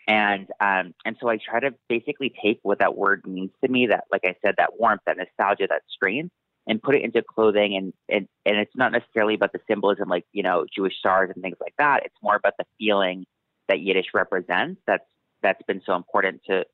And 0.07 0.47
um, 0.61 0.95
and 1.05 1.17
so 1.21 1.29
I 1.29 1.37
try 1.37 1.61
to 1.61 1.75
basically 1.89 2.33
take 2.43 2.61
what 2.63 2.79
that 2.79 2.97
word 2.97 3.27
means 3.27 3.51
to 3.65 3.71
me, 3.71 3.89
that 3.89 4.05
like 4.13 4.23
I 4.25 4.37
said, 4.45 4.55
that 4.59 4.79
warmth, 4.79 5.03
that 5.07 5.17
nostalgia, 5.17 5.67
that 5.69 5.83
strength, 5.91 6.33
and 6.69 6.81
put 6.81 6.95
it 6.95 7.03
into 7.03 7.23
clothing. 7.23 7.75
And 7.77 7.93
and 8.09 8.29
and 8.45 8.57
it's 8.57 8.77
not 8.77 8.93
necessarily 8.93 9.35
about 9.35 9.53
the 9.53 9.61
symbolism, 9.69 10.09
like 10.09 10.25
you 10.33 10.45
know 10.45 10.65
Jewish 10.73 10.97
stars 10.99 11.31
and 11.35 11.43
things 11.43 11.57
like 11.61 11.75
that. 11.79 12.05
It's 12.05 12.15
more 12.23 12.37
about 12.37 12.55
the 12.59 12.65
feeling 12.79 13.27
that 13.69 13.81
Yiddish 13.81 14.07
represents. 14.15 14.81
That's 14.87 15.05
that's 15.43 15.63
been 15.67 15.83
so 15.85 15.95
important 15.97 16.43
to 16.47 16.65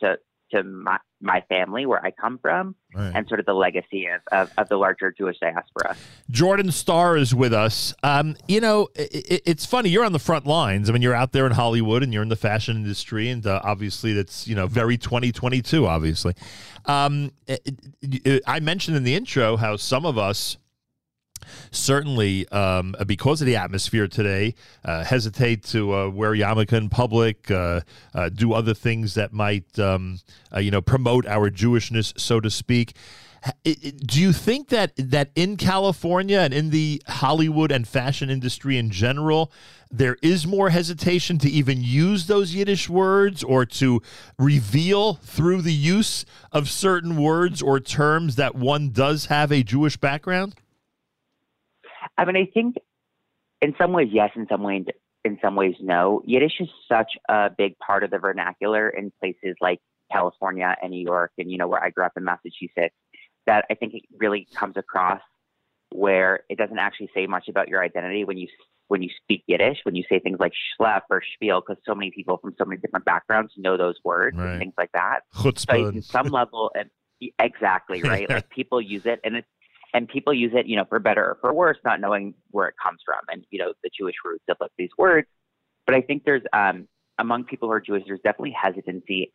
to 0.00 0.18
to 0.52 0.62
my, 0.62 0.98
my 1.20 1.42
family, 1.48 1.86
where 1.86 2.04
I 2.04 2.10
come 2.10 2.38
from, 2.38 2.74
right. 2.94 3.12
and 3.14 3.26
sort 3.28 3.40
of 3.40 3.46
the 3.46 3.54
legacy 3.54 4.06
of, 4.06 4.20
of, 4.32 4.52
of, 4.58 4.68
the 4.68 4.76
larger 4.76 5.10
Jewish 5.10 5.38
diaspora. 5.38 5.96
Jordan 6.30 6.70
Starr 6.70 7.16
is 7.16 7.34
with 7.34 7.52
us. 7.52 7.94
Um, 8.02 8.36
you 8.46 8.60
know, 8.60 8.88
it, 8.94 9.42
it's 9.46 9.66
funny. 9.66 9.88
You're 9.88 10.04
on 10.04 10.12
the 10.12 10.18
front 10.18 10.46
lines. 10.46 10.88
I 10.88 10.92
mean, 10.92 11.02
you're 11.02 11.14
out 11.14 11.32
there 11.32 11.46
in 11.46 11.52
Hollywood 11.52 12.02
and 12.02 12.12
you're 12.12 12.22
in 12.22 12.28
the 12.28 12.36
fashion 12.36 12.76
industry, 12.76 13.28
and 13.28 13.46
uh, 13.46 13.60
obviously 13.64 14.12
that's, 14.12 14.46
you 14.46 14.54
know, 14.54 14.66
very 14.66 14.96
2022, 14.96 15.86
obviously. 15.86 16.34
Um, 16.84 17.32
it, 17.46 17.78
it, 18.02 18.42
I 18.46 18.60
mentioned 18.60 18.96
in 18.96 19.04
the 19.04 19.14
intro 19.14 19.56
how 19.56 19.76
some 19.76 20.06
of 20.06 20.18
us 20.18 20.58
certainly 21.70 22.48
um, 22.48 22.94
because 23.06 23.40
of 23.40 23.46
the 23.46 23.56
atmosphere 23.56 24.08
today, 24.08 24.54
uh, 24.84 25.04
hesitate 25.04 25.64
to 25.64 25.94
uh, 25.94 26.08
wear 26.08 26.32
yarmulke 26.32 26.72
in 26.72 26.88
public, 26.88 27.50
uh, 27.50 27.80
uh 28.14 28.28
do 28.28 28.52
other 28.52 28.74
things 28.74 29.14
that 29.14 29.32
might, 29.32 29.78
um, 29.78 30.18
uh, 30.54 30.58
you 30.58 30.70
know, 30.70 30.80
promote 30.80 31.26
our 31.26 31.50
Jewishness, 31.50 32.18
so 32.18 32.40
to 32.40 32.50
speak. 32.50 32.94
Do 33.64 34.20
you 34.20 34.32
think 34.32 34.68
that 34.68 34.92
that 34.96 35.30
in 35.36 35.56
California 35.56 36.40
and 36.40 36.52
in 36.52 36.70
the 36.70 37.02
Hollywood 37.06 37.70
and 37.70 37.86
fashion 37.86 38.28
industry 38.28 38.76
in 38.76 38.90
general, 38.90 39.52
there 39.90 40.16
is 40.20 40.46
more 40.46 40.70
hesitation 40.70 41.38
to 41.38 41.48
even 41.48 41.82
use 41.82 42.26
those 42.26 42.54
Yiddish 42.54 42.88
words 42.88 43.44
or 43.44 43.64
to 43.64 44.02
reveal 44.38 45.14
through 45.14 45.62
the 45.62 45.72
use 45.72 46.24
of 46.50 46.68
certain 46.68 47.16
words 47.16 47.62
or 47.62 47.78
terms 47.78 48.36
that 48.36 48.54
one 48.54 48.90
does 48.90 49.26
have 49.26 49.52
a 49.52 49.62
Jewish 49.62 49.96
background? 49.96 50.54
I 52.18 52.24
mean, 52.24 52.36
I 52.36 52.48
think 52.52 52.76
in 53.62 53.74
some 53.78 53.92
ways, 53.92 54.08
yes. 54.12 54.30
In 54.36 54.46
some 54.48 54.62
ways, 54.62 54.84
in 55.24 55.38
some 55.42 55.56
ways, 55.56 55.74
no. 55.80 56.22
Yiddish 56.24 56.60
is 56.60 56.68
such 56.90 57.12
a 57.28 57.50
big 57.56 57.78
part 57.78 58.04
of 58.04 58.10
the 58.10 58.18
vernacular 58.18 58.88
in 58.88 59.12
places 59.20 59.56
like 59.60 59.80
California 60.10 60.74
and 60.82 60.90
New 60.90 61.04
York, 61.04 61.32
and 61.38 61.50
you 61.50 61.58
know 61.58 61.68
where 61.68 61.82
I 61.82 61.90
grew 61.90 62.04
up 62.04 62.12
in 62.16 62.24
Massachusetts. 62.24 62.94
That 63.46 63.64
I 63.70 63.74
think 63.74 63.94
it 63.94 64.02
really 64.18 64.46
comes 64.54 64.76
across 64.76 65.20
where 65.94 66.40
it 66.48 66.58
doesn't 66.58 66.78
actually 66.78 67.10
say 67.14 67.26
much 67.26 67.48
about 67.48 67.68
your 67.68 67.82
identity 67.82 68.24
when 68.24 68.36
you 68.36 68.48
when 68.88 69.02
you 69.02 69.10
speak 69.22 69.42
Yiddish, 69.46 69.78
when 69.82 69.96
you 69.96 70.04
say 70.08 70.20
things 70.20 70.38
like 70.38 70.52
schlepp 70.78 71.02
or 71.10 71.22
spiel, 71.34 71.60
because 71.60 71.82
so 71.84 71.94
many 71.94 72.10
people 72.10 72.38
from 72.38 72.54
so 72.58 72.64
many 72.64 72.80
different 72.80 73.04
backgrounds 73.04 73.52
know 73.56 73.76
those 73.76 73.96
words 74.04 74.36
right. 74.36 74.50
and 74.50 74.58
things 74.60 74.74
like 74.78 74.90
that. 74.92 75.20
Chutzpah. 75.34 75.94
So, 75.94 76.00
some 76.00 76.28
level, 76.28 76.70
exactly 77.38 78.02
right. 78.02 78.28
like 78.30 78.48
people 78.48 78.80
use 78.80 79.06
it, 79.06 79.20
and 79.24 79.36
it's 79.36 79.48
and 79.94 80.08
people 80.08 80.32
use 80.32 80.52
it, 80.54 80.66
you 80.66 80.76
know, 80.76 80.84
for 80.84 80.98
better 80.98 81.24
or 81.24 81.38
for 81.40 81.52
worse, 81.52 81.78
not 81.84 82.00
knowing 82.00 82.34
where 82.50 82.68
it 82.68 82.74
comes 82.82 83.00
from 83.04 83.20
and, 83.30 83.44
you 83.50 83.58
know, 83.58 83.72
the 83.82 83.90
Jewish 83.96 84.16
roots 84.24 84.44
of 84.48 84.56
like 84.60 84.72
these 84.76 84.90
words. 84.98 85.26
But 85.86 85.94
I 85.94 86.00
think 86.00 86.24
there's, 86.24 86.42
um, 86.52 86.88
among 87.18 87.44
people 87.44 87.68
who 87.68 87.72
are 87.72 87.80
Jewish, 87.80 88.02
there's 88.06 88.20
definitely 88.20 88.56
hesitancy 88.60 89.32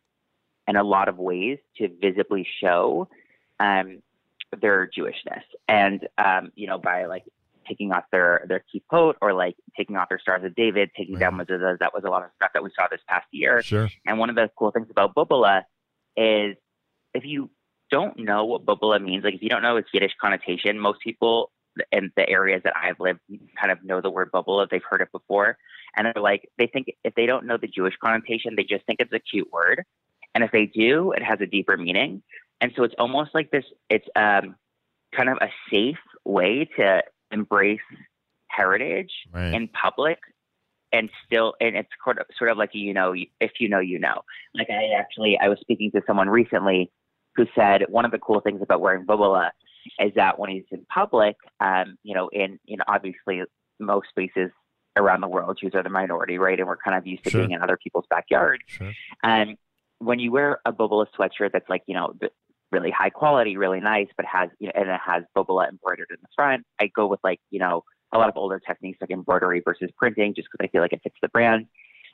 in 0.68 0.76
a 0.76 0.84
lot 0.84 1.08
of 1.08 1.18
ways 1.18 1.58
to 1.78 1.88
visibly 2.00 2.46
show, 2.60 3.08
um, 3.58 4.02
their 4.60 4.88
Jewishness. 4.96 5.42
And, 5.66 6.06
um, 6.18 6.52
you 6.54 6.66
know, 6.66 6.78
by 6.78 7.06
like 7.06 7.24
taking 7.66 7.92
off 7.92 8.04
their, 8.12 8.44
their 8.46 8.64
kippot 8.72 9.14
or 9.20 9.32
like 9.32 9.56
taking 9.76 9.96
off 9.96 10.08
their 10.08 10.20
stars 10.20 10.44
of 10.44 10.54
David, 10.54 10.90
taking 10.96 11.14
right. 11.14 11.20
down 11.20 11.38
mezuzahs, 11.38 11.78
that 11.78 11.94
was 11.94 12.04
a 12.04 12.10
lot 12.10 12.22
of 12.22 12.30
stuff 12.36 12.50
that 12.54 12.62
we 12.62 12.70
saw 12.76 12.86
this 12.90 13.00
past 13.08 13.26
year. 13.30 13.62
Sure. 13.62 13.88
And 14.06 14.18
one 14.18 14.30
of 14.30 14.36
the 14.36 14.50
cool 14.56 14.70
things 14.70 14.88
about 14.90 15.14
Bubuleh 15.14 15.62
is 16.16 16.56
if 17.14 17.24
you 17.24 17.50
don't 17.92 18.18
know 18.18 18.46
what 18.46 18.64
bubula 18.64 19.00
means, 19.00 19.22
like 19.22 19.34
if 19.34 19.42
you 19.42 19.50
don't 19.50 19.62
know 19.62 19.76
its 19.76 19.90
Yiddish 19.92 20.14
connotation, 20.20 20.78
most 20.78 21.00
people 21.00 21.52
in 21.92 22.10
the 22.16 22.28
areas 22.28 22.62
that 22.64 22.72
I've 22.76 22.98
lived 22.98 23.20
kind 23.60 23.70
of 23.70 23.84
know 23.84 24.00
the 24.00 24.10
word 24.10 24.32
bubula. 24.32 24.68
They've 24.68 24.82
heard 24.88 25.02
it 25.02 25.12
before. 25.12 25.58
And 25.96 26.06
they're 26.06 26.22
like, 26.22 26.48
they 26.58 26.66
think 26.66 26.88
if 27.04 27.14
they 27.14 27.26
don't 27.26 27.46
know 27.46 27.58
the 27.58 27.68
Jewish 27.68 27.94
connotation, 28.02 28.54
they 28.56 28.64
just 28.64 28.84
think 28.86 29.00
it's 29.00 29.12
a 29.12 29.18
cute 29.18 29.52
word. 29.52 29.84
And 30.34 30.42
if 30.42 30.50
they 30.50 30.66
do, 30.66 31.12
it 31.12 31.22
has 31.22 31.38
a 31.40 31.46
deeper 31.46 31.76
meaning. 31.76 32.22
And 32.62 32.72
so 32.74 32.84
it's 32.84 32.94
almost 32.98 33.30
like 33.34 33.50
this, 33.50 33.64
it's 33.90 34.06
um, 34.16 34.56
kind 35.14 35.28
of 35.28 35.36
a 35.42 35.48
safe 35.70 35.98
way 36.24 36.68
to 36.78 37.02
embrace 37.30 37.80
heritage 38.48 39.12
right. 39.32 39.52
in 39.52 39.68
public 39.68 40.18
and 40.92 41.10
still, 41.26 41.54
and 41.60 41.76
it's 41.76 41.88
sort 42.04 42.18
of 42.18 42.26
sort 42.38 42.50
of 42.50 42.58
like 42.58 42.70
you 42.74 42.92
know, 42.92 43.14
if 43.40 43.52
you 43.58 43.68
know, 43.68 43.80
you 43.80 43.98
know. 43.98 44.22
Like 44.54 44.68
I 44.68 44.98
actually, 44.98 45.38
I 45.40 45.48
was 45.48 45.58
speaking 45.60 45.90
to 45.92 46.02
someone 46.06 46.28
recently 46.28 46.90
who 47.34 47.46
said 47.54 47.84
one 47.88 48.04
of 48.04 48.10
the 48.10 48.18
cool 48.18 48.40
things 48.40 48.60
about 48.62 48.80
wearing 48.80 49.06
bubula 49.06 49.50
is 49.98 50.12
that 50.14 50.38
when 50.38 50.50
he's 50.50 50.64
in 50.70 50.84
public, 50.92 51.36
um, 51.60 51.96
you 52.02 52.14
know, 52.14 52.28
in 52.28 52.58
you 52.64 52.76
know, 52.76 52.84
obviously 52.86 53.42
most 53.80 54.08
spaces 54.10 54.50
around 54.96 55.22
the 55.22 55.28
world, 55.28 55.58
Jews 55.60 55.72
are 55.74 55.82
the 55.82 55.88
minority, 55.88 56.38
right? 56.38 56.58
And 56.58 56.68
we're 56.68 56.76
kind 56.76 56.96
of 56.96 57.06
used 57.06 57.24
to 57.24 57.30
Sure. 57.30 57.40
being 57.40 57.52
in 57.52 57.62
other 57.62 57.78
people's 57.82 58.04
backyard. 58.10 58.60
Sure. 58.66 58.92
And 59.22 59.56
when 59.98 60.18
you 60.18 60.30
wear 60.30 60.60
a 60.66 60.72
Bobola 60.72 61.06
sweatshirt 61.18 61.52
that's 61.52 61.68
like, 61.68 61.82
you 61.86 61.94
know, 61.94 62.14
really 62.70 62.90
high 62.90 63.10
quality, 63.10 63.56
really 63.56 63.80
nice, 63.80 64.08
but 64.16 64.26
has, 64.26 64.50
you 64.58 64.66
know, 64.66 64.72
and 64.74 64.88
it 64.88 65.00
has 65.04 65.24
Bobola 65.36 65.68
embroidered 65.68 66.08
in 66.10 66.16
the 66.20 66.28
front, 66.34 66.64
I 66.80 66.88
go 66.88 67.06
with 67.06 67.20
like, 67.24 67.40
you 67.50 67.58
know, 67.58 67.84
a 68.12 68.18
lot 68.18 68.28
of 68.28 68.36
older 68.36 68.60
techniques 68.60 68.98
like 69.00 69.10
embroidery 69.10 69.62
versus 69.64 69.90
printing, 69.96 70.34
just 70.34 70.48
because 70.52 70.64
I 70.64 70.68
feel 70.70 70.82
like 70.82 70.92
it 70.92 71.00
fits 71.02 71.16
the 71.22 71.28
brand. 71.28 71.66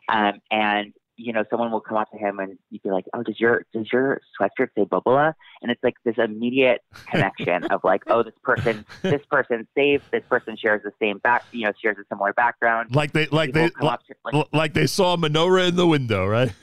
Um, 0.08 0.40
and 0.50 0.92
you 1.18 1.32
know, 1.32 1.44
someone 1.50 1.70
will 1.70 1.80
come 1.80 1.98
up 1.98 2.10
to 2.12 2.16
him 2.16 2.38
and 2.38 2.58
you'd 2.70 2.82
be 2.82 2.90
like, 2.90 3.04
"Oh, 3.12 3.22
does 3.22 3.38
your 3.38 3.64
does 3.74 3.88
your 3.92 4.20
sweatshirt 4.40 4.68
say 4.76 4.84
bubula?" 4.84 5.34
And 5.60 5.70
it's 5.70 5.82
like 5.82 5.94
this 6.04 6.14
immediate 6.16 6.82
connection 7.10 7.64
of 7.64 7.80
like, 7.82 8.04
"Oh, 8.06 8.22
this 8.22 8.34
person 8.42 8.86
this 9.02 9.20
person 9.30 9.66
safe, 9.76 10.00
this 10.12 10.22
person 10.28 10.56
shares 10.56 10.82
the 10.84 10.92
same 11.00 11.18
back, 11.18 11.44
you 11.52 11.66
know, 11.66 11.72
shares 11.82 11.96
a 11.98 12.04
similar 12.08 12.32
background." 12.32 12.94
Like 12.94 13.12
they 13.12 13.26
like 13.26 13.52
People 13.52 13.68
they 13.80 13.86
up 13.88 14.06
to- 14.06 14.14
like, 14.24 14.46
like 14.52 14.74
they 14.74 14.86
saw 14.86 15.14
a 15.14 15.16
menorah 15.18 15.68
in 15.68 15.76
the 15.76 15.86
window, 15.86 16.26
right? 16.26 16.52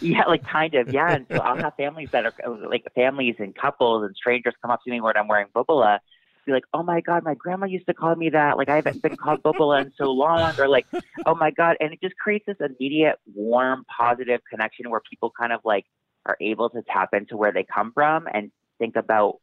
Yeah, 0.00 0.24
like 0.24 0.44
kind 0.44 0.74
of, 0.74 0.92
yeah. 0.92 1.12
And 1.12 1.26
so 1.30 1.36
I'll 1.36 1.56
have 1.56 1.74
families 1.76 2.08
that 2.10 2.26
are 2.26 2.32
like 2.68 2.84
families 2.94 3.36
and 3.38 3.54
couples 3.54 4.04
and 4.04 4.16
strangers 4.16 4.54
come 4.60 4.70
up 4.72 4.82
to 4.84 4.90
me 4.90 5.00
when 5.00 5.16
I'm 5.16 5.28
wearing 5.28 5.46
bubula, 5.54 6.00
be 6.46 6.52
like, 6.52 6.64
"Oh 6.72 6.82
my 6.82 7.00
god, 7.00 7.24
my 7.24 7.34
grandma 7.34 7.66
used 7.66 7.86
to 7.86 7.94
call 7.94 8.14
me 8.14 8.30
that. 8.30 8.56
Like 8.56 8.68
I 8.68 8.76
haven't 8.76 9.02
been 9.02 9.16
called 9.16 9.42
bubula 9.42 9.82
in 9.82 9.92
so 9.98 10.10
long," 10.10 10.58
or 10.58 10.68
like, 10.68 10.86
"Oh 11.26 11.34
my 11.34 11.50
god," 11.50 11.76
and 11.80 11.92
it 11.92 12.00
just 12.02 12.16
creates 12.16 12.46
this 12.46 12.56
immediate, 12.60 13.16
warm, 13.34 13.84
positive 13.96 14.40
connection 14.50 14.90
where 14.90 15.02
people 15.10 15.32
kind 15.38 15.52
of 15.52 15.60
like 15.64 15.84
are 16.24 16.36
able 16.40 16.70
to 16.70 16.82
tap 16.82 17.10
into 17.12 17.36
where 17.36 17.52
they 17.52 17.64
come 17.64 17.92
from 17.92 18.26
and 18.32 18.50
think 18.78 18.96
about 18.96 19.36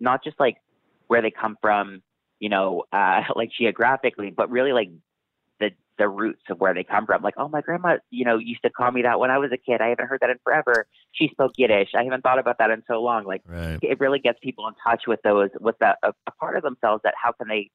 not 0.00 0.22
just 0.24 0.38
like 0.38 0.56
where 1.06 1.22
they 1.22 1.30
come 1.30 1.56
from, 1.60 2.02
you 2.38 2.48
know, 2.48 2.84
uh, 2.92 3.22
like 3.36 3.50
geographically, 3.56 4.30
but 4.30 4.50
really 4.50 4.72
like 4.72 4.90
the 5.60 5.70
the 5.98 6.08
roots 6.08 6.42
of 6.48 6.60
where 6.60 6.72
they 6.74 6.84
come 6.84 7.06
from. 7.06 7.22
Like, 7.22 7.34
oh, 7.36 7.48
my 7.48 7.60
grandma, 7.60 7.96
you 8.10 8.24
know, 8.24 8.38
used 8.38 8.62
to 8.62 8.70
call 8.70 8.90
me 8.92 9.02
that 9.02 9.18
when 9.18 9.30
I 9.30 9.38
was 9.38 9.50
a 9.52 9.56
kid. 9.56 9.80
I 9.80 9.88
haven't 9.88 10.06
heard 10.06 10.20
that 10.20 10.30
in 10.30 10.38
forever. 10.44 10.86
She 11.12 11.28
spoke 11.28 11.52
Yiddish. 11.56 11.90
I 11.96 12.04
haven't 12.04 12.22
thought 12.22 12.38
about 12.38 12.58
that 12.58 12.70
in 12.70 12.82
so 12.86 13.02
long. 13.02 13.24
Like, 13.24 13.42
Right. 13.46 13.78
it 13.82 13.98
really 13.98 14.20
gets 14.20 14.38
people 14.40 14.68
in 14.68 14.74
touch 14.86 15.02
with 15.08 15.20
those 15.22 15.50
with 15.60 15.76
that 15.80 15.98
a, 16.02 16.12
a 16.26 16.30
part 16.32 16.56
of 16.56 16.62
themselves 16.62 17.02
that 17.02 17.14
how 17.20 17.32
can 17.32 17.48
they 17.48 17.70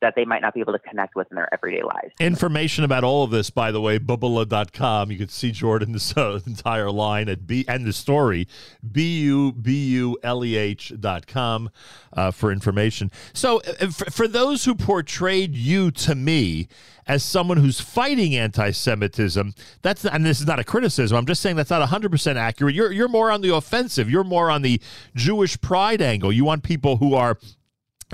that 0.00 0.14
they 0.14 0.24
might 0.24 0.40
not 0.40 0.54
be 0.54 0.60
able 0.60 0.72
to 0.72 0.78
connect 0.78 1.16
with 1.16 1.26
in 1.30 1.34
their 1.34 1.52
everyday 1.52 1.82
lives. 1.82 2.14
Information 2.20 2.84
about 2.84 3.02
all 3.02 3.24
of 3.24 3.30
this, 3.30 3.50
by 3.50 3.72
the 3.72 3.80
way, 3.80 3.98
bubuleh.com. 3.98 5.10
You 5.10 5.18
can 5.18 5.28
see 5.28 5.50
Jordan's 5.50 6.16
uh, 6.16 6.40
entire 6.46 6.90
line 6.90 7.28
at 7.28 7.46
B 7.46 7.64
and 7.66 7.84
the 7.84 7.92
story, 7.92 8.46
B 8.90 9.20
U 9.22 9.52
B 9.52 9.86
U 9.90 10.18
L 10.22 10.44
E 10.44 10.56
H 10.56 10.92
dot 11.00 11.26
com 11.26 11.70
uh, 12.12 12.30
for 12.30 12.52
information. 12.52 13.10
So, 13.32 13.60
uh, 13.80 13.90
for, 13.90 14.10
for 14.10 14.28
those 14.28 14.64
who 14.64 14.74
portrayed 14.74 15.56
you 15.56 15.90
to 15.92 16.14
me 16.14 16.68
as 17.06 17.22
someone 17.22 17.58
who's 17.58 17.80
fighting 17.80 18.36
anti 18.36 18.70
Semitism, 18.70 19.54
that's 19.82 20.04
and 20.04 20.24
this 20.24 20.40
is 20.40 20.46
not 20.46 20.60
a 20.60 20.64
criticism. 20.64 21.16
I'm 21.16 21.26
just 21.26 21.42
saying 21.42 21.56
that's 21.56 21.70
not 21.70 21.86
100% 21.86 22.36
accurate. 22.36 22.74
You're, 22.74 22.92
you're 22.92 23.08
more 23.08 23.30
on 23.30 23.40
the 23.40 23.54
offensive, 23.54 24.08
you're 24.08 24.24
more 24.24 24.50
on 24.50 24.62
the 24.62 24.80
Jewish 25.16 25.60
pride 25.60 26.00
angle. 26.00 26.32
You 26.32 26.44
want 26.44 26.62
people 26.62 26.98
who 26.98 27.14
are 27.14 27.38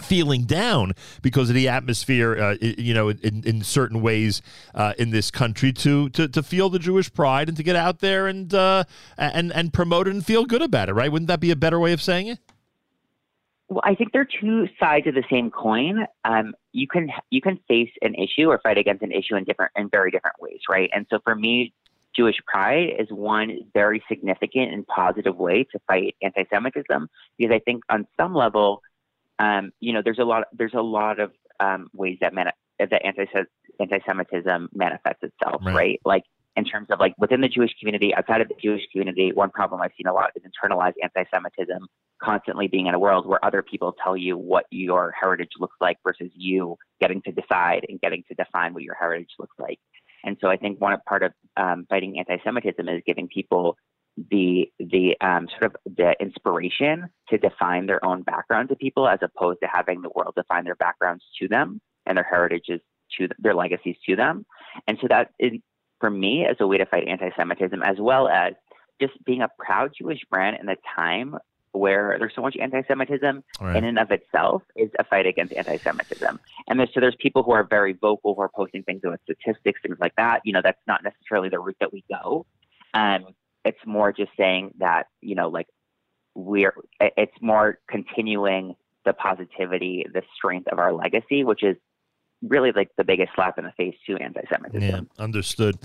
feeling 0.01 0.45
down 0.45 0.93
because 1.23 1.49
of 1.49 1.55
the 1.55 1.69
atmosphere, 1.69 2.37
uh, 2.39 2.57
you 2.61 2.95
know, 2.95 3.09
in, 3.11 3.43
in 3.45 3.63
certain 3.63 4.01
ways 4.01 4.43
uh, 4.75 4.95
in 4.99 5.11
this 5.11 5.31
country 5.31 5.73
to, 5.73 6.09
to 6.11 6.29
to 6.29 6.43
feel 6.43 6.69
the 6.69 6.79
Jewish 6.79 7.13
pride 7.13 7.49
and 7.49 7.57
to 7.57 7.63
get 7.63 7.77
out 7.77 8.01
there 8.01 8.27
and 8.27 8.53
uh, 8.55 8.85
and 9.17 9.53
and 9.53 9.73
promote 9.73 10.09
it 10.09 10.15
and 10.15 10.25
feel 10.25 10.45
good 10.45 10.63
about 10.63 10.89
it, 10.89 10.95
right? 10.95 11.11
Wouldn't 11.11 11.29
that 11.29 11.41
be 11.41 11.51
a 11.51 11.57
better 11.57 11.79
way 11.79 11.93
of 11.93 12.03
saying 12.03 12.29
it? 12.29 12.39
Well, 13.69 13.83
I 13.85 13.95
think 13.95 14.13
they're 14.13 14.27
two 14.41 14.67
sides 14.81 15.07
of 15.07 15.15
the 15.15 15.23
same 15.31 15.51
coin. 15.51 16.07
Um, 16.25 16.55
you 16.73 16.89
can 16.89 17.09
you 17.31 17.41
can 17.41 17.59
face 17.69 17.91
an 18.03 18.15
issue 18.17 18.49
or 18.49 18.59
fight 18.59 18.79
against 18.79 19.03
an 19.03 19.13
issue 19.13 19.37
in 19.37 19.45
different 19.45 19.73
in 19.77 19.89
very 19.89 20.11
different 20.11 20.37
ways, 20.41 20.61
right? 20.69 20.91
And 20.93 21.07
so 21.09 21.21
for 21.23 21.37
me, 21.37 21.73
Jewish 22.17 22.37
pride 22.47 22.89
is 22.99 23.09
one 23.11 23.61
very 23.73 24.03
significant 24.09 24.73
and 24.73 24.87
positive 24.87 25.37
way 25.37 25.65
to 25.71 25.79
fight 25.87 26.17
anti-Semitism 26.21 27.09
because 27.39 27.55
I 27.55 27.61
think 27.61 27.85
on 27.89 28.09
some 28.17 28.35
level, 28.35 28.83
um, 29.41 29.73
you 29.81 29.93
know, 29.93 30.03
there's 30.05 30.19
a 30.19 30.25
lot 30.25 30.45
there's 30.53 30.75
a 30.75 30.83
lot 30.83 31.19
of 31.19 31.33
um, 31.59 31.89
ways 31.95 32.19
that 32.21 32.35
mani- 32.35 32.51
that 32.79 33.05
anti 33.05 33.27
anti-Semitism 33.81 34.69
manifests 34.75 35.23
itself, 35.23 35.63
Right. 35.65 35.75
right? 35.75 36.01
Like 36.05 36.25
in 36.57 36.65
terms 36.65 36.89
of 36.91 37.01
like 37.01 37.15
within 37.19 37.41
the 37.41 37.49
Jewish 37.49 37.73
community, 37.79 38.15
outside 38.15 38.41
of 38.43 38.49
the 38.49 38.55
Jewish 38.63 38.83
community, 38.93 39.33
one 39.33 39.51
problem 39.51 39.81
I've 39.81 39.93
seen 39.97 40.07
a 40.07 40.13
lot 40.13 40.31
is 40.37 40.43
internalized 40.43 40.95
anti-Semitism 41.03 41.87
constantly 42.23 42.69
being 42.69 42.87
in 42.87 42.95
a 42.95 42.99
world 42.99 43.27
where 43.27 43.43
other 43.45 43.63
people 43.63 43.95
tell 44.03 44.17
you 44.17 44.37
what 44.37 44.67
your 44.71 45.15
heritage 45.19 45.53
looks 45.59 45.77
like 45.81 45.97
versus 46.07 46.31
you 46.35 46.77
getting 47.01 47.23
to 47.23 47.33
decide 47.33 47.87
and 47.89 47.99
getting 48.01 48.23
to 48.29 48.35
define 48.35 48.75
what 48.75 48.83
your 48.83 48.95
heritage 48.95 49.31
looks 49.39 49.57
like. 49.59 49.79
And 50.23 50.37
so 50.41 50.49
I 50.49 50.57
think 50.59 50.81
one 50.81 50.95
part 51.09 51.23
of 51.23 51.33
um, 51.57 51.87
fighting 51.89 52.19
anti-Semitism 52.19 52.87
is 52.89 53.03
giving 53.07 53.29
people 53.29 53.77
the 54.31 54.71
the 54.79 55.17
um, 55.21 55.49
sort 55.49 55.65
of 55.65 55.77
the 55.85 56.15
inspiration 56.21 57.09
to 57.29 57.39
define 57.39 57.87
their 57.87 58.05
own 58.05 58.23
background 58.23 58.69
to 58.69 58.77
people, 58.77 59.09
as 59.09 59.21
opposed 59.23 59.61
to 59.63 59.69
having 59.73 60.03
the 60.03 60.11
world 60.15 60.35
define 60.37 60.65
their 60.65 60.75
backgrounds 60.75 61.25
to 61.39 61.49
them 61.49 61.81
and 62.07 62.17
their 62.17 62.25
heritages 62.25 62.81
to 63.19 63.29
their 63.39 63.55
legacies 63.55 63.97
to 64.07 64.17
them. 64.17 64.45
And 64.87 64.99
so 65.01 65.09
that 65.09 65.31
is, 65.39 65.53
for 66.01 66.11
me, 66.11 66.47
as 66.47 66.57
a 66.61 66.67
way 66.67 66.79
to 66.79 66.87
fight 66.87 67.09
anti-Semitism, 67.09 67.83
as 67.83 67.97
well 67.99 68.29
as 68.29 68.55
just 69.01 69.13
being 69.25 69.43
a 69.43 69.49
proud 69.59 69.93
Jewish 69.97 70.21
brand 70.31 70.59
in 70.61 70.69
a 70.69 70.77
time 70.97 71.37
where 71.73 72.17
there's 72.19 72.35
so 72.35 72.43
much 72.43 72.57
anti-Semitism 72.61 73.45
Right. 73.61 73.77
in 73.77 73.85
and 73.85 73.99
of 73.99 74.11
itself 74.11 74.63
is 74.75 74.91
a 74.99 75.05
fight 75.05 75.27
against 75.27 75.53
anti-Semitism. 75.53 76.41
And 76.67 76.81
there's, 76.81 76.93
so 76.93 77.01
there's 77.01 77.17
people 77.19 77.43
who 77.43 77.53
are 77.53 77.63
very 77.63 77.93
vocal 77.93 78.35
who 78.35 78.43
are 78.43 78.49
posting 78.49 78.83
things 78.83 79.03
about 79.05 79.21
statistics, 79.23 79.81
things 79.83 79.99
like 80.01 80.15
that. 80.17 80.41
You 80.45 80.53
know, 80.53 80.63
that's 80.63 80.81
not 80.87 81.05
necessarily 81.05 81.49
the 81.49 81.61
route 81.61 81.77
that 81.81 81.93
we 81.93 82.05
go. 82.09 82.45
Um, 82.93 83.27
it's 83.65 83.79
more 83.87 84.13
just 84.13 84.31
saying 84.37 84.75
that, 84.79 85.07
you 85.21 85.35
know, 85.35 85.49
like 85.49 85.67
we're, 86.35 86.75
it's 87.01 87.37
more 87.41 87.79
continuing 87.89 88.75
the 89.05 89.13
positivity, 89.13 90.07
the 90.13 90.23
strength 90.37 90.69
of 90.71 90.79
our 90.79 90.93
legacy, 90.93 91.45
which 91.45 91.63
is 91.63 91.77
really 92.43 92.73
like 92.73 92.91
the 92.97 93.05
biggest 93.05 93.33
slap 93.35 93.59
in 93.59 93.65
the 93.65 93.73
face 93.73 93.95
to 94.07 94.17
anti-Semitism. 94.17 94.83
Yeah, 94.83 95.01
understood. 95.23 95.77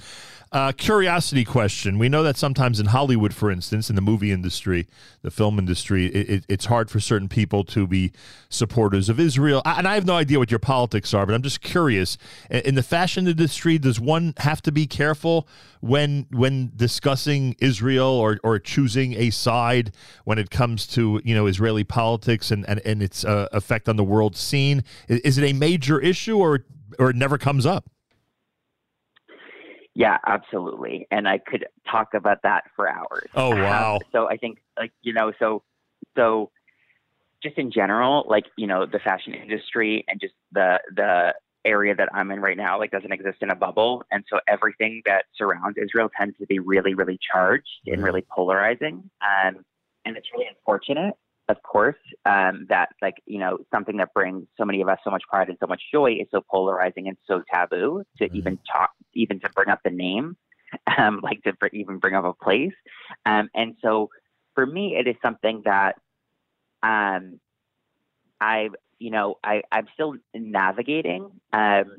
Uh, 0.51 0.71
curiosity 0.71 1.43
question. 1.43 1.97
We 1.99 2.07
know 2.07 2.23
that 2.23 2.37
sometimes 2.37 2.79
in 2.79 2.85
Hollywood, 2.87 3.33
for 3.33 3.51
instance, 3.51 3.89
in 3.89 3.95
the 3.97 4.01
movie 4.01 4.31
industry, 4.31 4.87
the 5.21 5.31
film 5.31 5.59
industry, 5.59 6.05
it, 6.05 6.29
it, 6.29 6.45
it's 6.47 6.65
hard 6.65 6.89
for 6.89 6.99
certain 7.01 7.27
people 7.27 7.63
to 7.65 7.85
be 7.87 8.11
supporters 8.47 9.09
of 9.09 9.19
Israel. 9.19 9.61
I- 9.65 9.79
And 9.79 9.87
I 9.87 9.95
have 9.95 10.05
no 10.05 10.15
idea 10.15 10.39
what 10.39 10.51
your 10.51 10.59
politics 10.59 11.13
are, 11.13 11.25
but 11.25 11.33
I'm 11.35 11.41
just 11.41 11.61
curious. 11.61 12.17
In 12.49 12.75
the 12.75 12.83
fashion 12.83 13.27
industry, 13.27 13.77
does 13.77 13.99
one 13.99 14.33
have 14.37 14.61
to 14.61 14.71
be 14.71 14.87
careful 14.87 15.47
when 15.81 16.25
when 16.31 16.71
discussing 16.75 17.55
Israel 17.59 18.07
or, 18.07 18.39
or 18.43 18.57
choosing 18.57 19.13
a 19.15 19.29
side 19.29 19.91
when 20.23 20.39
it 20.39 20.49
comes 20.49 20.87
to 20.87 21.21
you 21.23 21.35
know 21.35 21.45
Israeli 21.47 21.83
politics 21.83 22.49
and 22.49 22.67
and, 22.67 22.79
and 22.85 23.03
its 23.03 23.23
uh, 23.25 23.47
effect 23.51 23.89
on 23.89 23.95
the 23.97 24.03
world 24.03 24.35
scene? 24.37 24.83
I- 25.09 25.21
Is 25.23 25.37
it 25.37 25.43
a 25.43 25.53
major 25.53 25.99
issue 25.99 26.37
or 26.51 26.65
or 26.99 27.09
it 27.09 27.15
never 27.15 27.37
comes 27.37 27.65
up? 27.65 27.89
Yeah, 29.95 30.17
absolutely. 30.25 31.07
And 31.09 31.27
I 31.27 31.37
could 31.37 31.65
talk 31.89 32.13
about 32.13 32.39
that 32.43 32.65
for 32.75 32.89
hours. 32.89 33.29
Oh, 33.33 33.51
wow. 33.51 33.95
Um, 33.95 34.01
so 34.11 34.29
I 34.29 34.35
think 34.35 34.57
like, 34.77 34.91
you 35.01 35.13
know, 35.13 35.31
so 35.39 35.63
so 36.17 36.51
just 37.41 37.57
in 37.57 37.71
general, 37.71 38.25
like, 38.27 38.45
you 38.57 38.67
know, 38.67 38.85
the 38.85 38.99
fashion 38.99 39.33
industry 39.33 40.03
and 40.09 40.19
just 40.19 40.33
the 40.51 40.79
the 40.93 41.33
area 41.63 41.95
that 41.95 42.09
I'm 42.13 42.29
in 42.29 42.41
right 42.41 42.57
now 42.57 42.77
like 42.77 42.91
doesn't 42.91 43.11
exist 43.11 43.37
in 43.41 43.49
a 43.49 43.55
bubble. 43.55 44.03
And 44.11 44.23
so 44.29 44.39
everything 44.47 45.01
that 45.05 45.25
surrounds 45.35 45.77
Israel 45.81 46.09
tends 46.15 46.37
to 46.39 46.45
be 46.45 46.59
really, 46.59 46.93
really 46.93 47.17
charged 47.31 47.67
and 47.87 48.03
really 48.03 48.25
polarizing. 48.29 49.09
Um 49.21 49.63
and 50.03 50.17
it's 50.17 50.27
really 50.33 50.47
unfortunate, 50.47 51.15
of 51.47 51.61
course, 51.63 51.97
um, 52.25 52.65
that 52.69 52.89
like, 53.01 53.15
you 53.25 53.39
know, 53.39 53.59
something 53.73 53.97
that 53.97 54.13
brings 54.13 54.45
so 54.57 54.65
many 54.65 54.81
of 54.81 54.89
us 54.89 54.97
so 55.03 55.11
much 55.11 55.23
pride 55.29 55.49
and 55.49 55.57
so 55.59 55.67
much 55.67 55.81
joy 55.91 56.13
is 56.13 56.27
so 56.31 56.41
polarizing 56.49 57.07
and 57.07 57.17
so 57.27 57.43
taboo 57.53 58.03
to 58.17 58.25
even 58.33 58.57
talk 58.71 58.91
even 59.13 59.39
to 59.39 59.49
bring 59.49 59.69
up 59.69 59.79
the 59.83 59.91
name, 59.91 60.35
um, 60.97 61.19
like 61.21 61.41
to 61.43 61.53
br- 61.53 61.67
even 61.73 61.99
bring 61.99 62.15
up 62.15 62.25
a 62.25 62.33
place. 62.33 62.73
Um, 63.25 63.49
and 63.53 63.75
so 63.81 64.09
for 64.55 64.65
me, 64.65 64.95
it 64.97 65.07
is 65.07 65.15
something 65.21 65.61
that 65.65 65.95
um, 66.81 67.39
I, 68.41 68.69
you 68.99 69.11
know, 69.11 69.35
I, 69.43 69.61
I'm 69.71 69.87
still 69.93 70.15
navigating. 70.33 71.29
Um, 71.53 71.97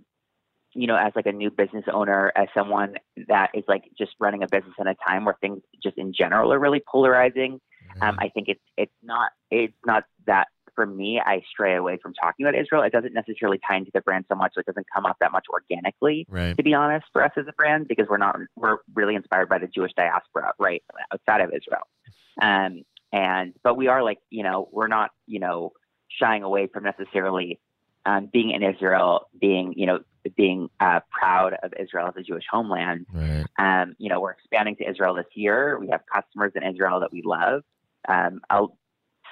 you 0.72 0.86
know, 0.86 0.96
as 0.96 1.12
like 1.16 1.26
a 1.26 1.32
new 1.32 1.50
business 1.50 1.84
owner, 1.90 2.32
as 2.36 2.48
someone 2.54 2.96
that 3.28 3.50
is 3.54 3.64
like 3.66 3.84
just 3.96 4.12
running 4.20 4.42
a 4.42 4.46
business 4.46 4.74
in 4.78 4.86
a 4.86 4.94
time 4.94 5.24
where 5.24 5.36
things 5.40 5.62
just 5.82 5.96
in 5.96 6.12
general 6.12 6.52
are 6.52 6.58
really 6.58 6.82
polarizing. 6.86 7.60
Um, 8.00 8.16
I 8.18 8.28
think 8.28 8.48
it's 8.48 8.60
it's 8.76 8.92
not 9.02 9.30
it's 9.50 9.74
not 9.84 10.04
that 10.26 10.48
for 10.76 10.86
me, 10.86 11.20
I 11.24 11.42
stray 11.50 11.74
away 11.74 11.98
from 12.00 12.14
talking 12.14 12.46
about 12.46 12.54
Israel. 12.54 12.82
It 12.82 12.92
doesn't 12.92 13.14
necessarily 13.14 13.58
tie 13.66 13.76
into 13.76 13.90
the 13.92 14.02
brand 14.02 14.26
so 14.28 14.36
much, 14.36 14.52
so 14.54 14.60
it 14.60 14.66
doesn't 14.66 14.86
come 14.94 15.06
up 15.06 15.16
that 15.20 15.32
much 15.32 15.46
organically. 15.50 16.26
Right. 16.28 16.56
To 16.56 16.62
be 16.62 16.74
honest, 16.74 17.06
for 17.12 17.24
us 17.24 17.32
as 17.36 17.46
a 17.48 17.52
brand, 17.52 17.88
because 17.88 18.06
we're 18.08 18.18
not 18.18 18.38
we're 18.54 18.78
really 18.94 19.14
inspired 19.16 19.48
by 19.48 19.58
the 19.58 19.66
Jewish 19.66 19.92
diaspora, 19.96 20.52
right, 20.58 20.82
outside 21.12 21.40
of 21.40 21.50
Israel. 21.50 21.88
Um, 22.40 22.84
and 23.12 23.54
but 23.64 23.76
we 23.76 23.88
are 23.88 24.02
like 24.04 24.18
you 24.30 24.42
know 24.42 24.68
we're 24.70 24.88
not 24.88 25.10
you 25.26 25.40
know 25.40 25.72
shying 26.08 26.42
away 26.42 26.66
from 26.66 26.84
necessarily 26.84 27.58
um, 28.04 28.28
being 28.32 28.50
in 28.50 28.62
Israel, 28.62 29.28
being 29.40 29.72
you 29.76 29.86
know 29.86 30.00
being 30.36 30.68
uh, 30.80 31.00
proud 31.10 31.54
of 31.62 31.72
Israel 31.78 32.08
as 32.08 32.14
a 32.16 32.22
Jewish 32.22 32.44
homeland. 32.50 33.06
Right. 33.12 33.46
Um, 33.58 33.94
you 33.98 34.08
know, 34.08 34.20
we're 34.20 34.32
expanding 34.32 34.76
to 34.76 34.88
Israel 34.88 35.14
this 35.14 35.26
year. 35.34 35.78
We 35.78 35.88
have 35.88 36.02
customers 36.12 36.52
in 36.54 36.62
Israel 36.62 37.00
that 37.00 37.12
we 37.12 37.22
love. 37.22 37.62
Um, 38.08 38.40
a 38.50 38.66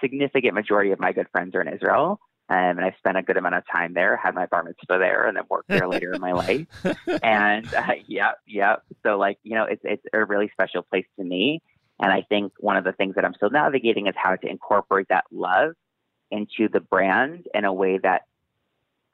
significant 0.00 0.54
majority 0.54 0.92
of 0.92 1.00
my 1.00 1.12
good 1.12 1.28
friends 1.32 1.54
are 1.54 1.62
in 1.62 1.72
Israel. 1.72 2.20
Um, 2.50 2.56
and 2.58 2.84
I 2.84 2.94
spent 2.98 3.16
a 3.16 3.22
good 3.22 3.38
amount 3.38 3.54
of 3.54 3.64
time 3.72 3.94
there, 3.94 4.18
had 4.18 4.34
my 4.34 4.44
bar 4.44 4.62
mitzvah 4.62 4.98
there, 4.98 5.26
and 5.26 5.36
then 5.36 5.44
worked 5.48 5.68
there 5.68 5.88
later 5.88 6.12
in 6.12 6.20
my 6.20 6.32
life. 6.32 6.66
And 7.22 7.72
uh, 7.74 7.94
yeah, 8.06 8.32
yeah. 8.46 8.76
So 9.02 9.16
like, 9.16 9.38
you 9.42 9.54
know, 9.54 9.64
it's 9.64 9.80
it's 9.84 10.04
a 10.12 10.24
really 10.24 10.50
special 10.52 10.82
place 10.82 11.06
to 11.18 11.24
me. 11.24 11.62
And 12.00 12.12
I 12.12 12.22
think 12.28 12.52
one 12.58 12.76
of 12.76 12.84
the 12.84 12.92
things 12.92 13.14
that 13.14 13.24
I'm 13.24 13.34
still 13.34 13.50
navigating 13.50 14.08
is 14.08 14.14
how 14.16 14.36
to 14.36 14.46
incorporate 14.46 15.08
that 15.08 15.24
love 15.30 15.72
into 16.30 16.68
the 16.70 16.80
brand 16.80 17.46
in 17.54 17.64
a 17.64 17.72
way 17.72 17.98
that 18.02 18.22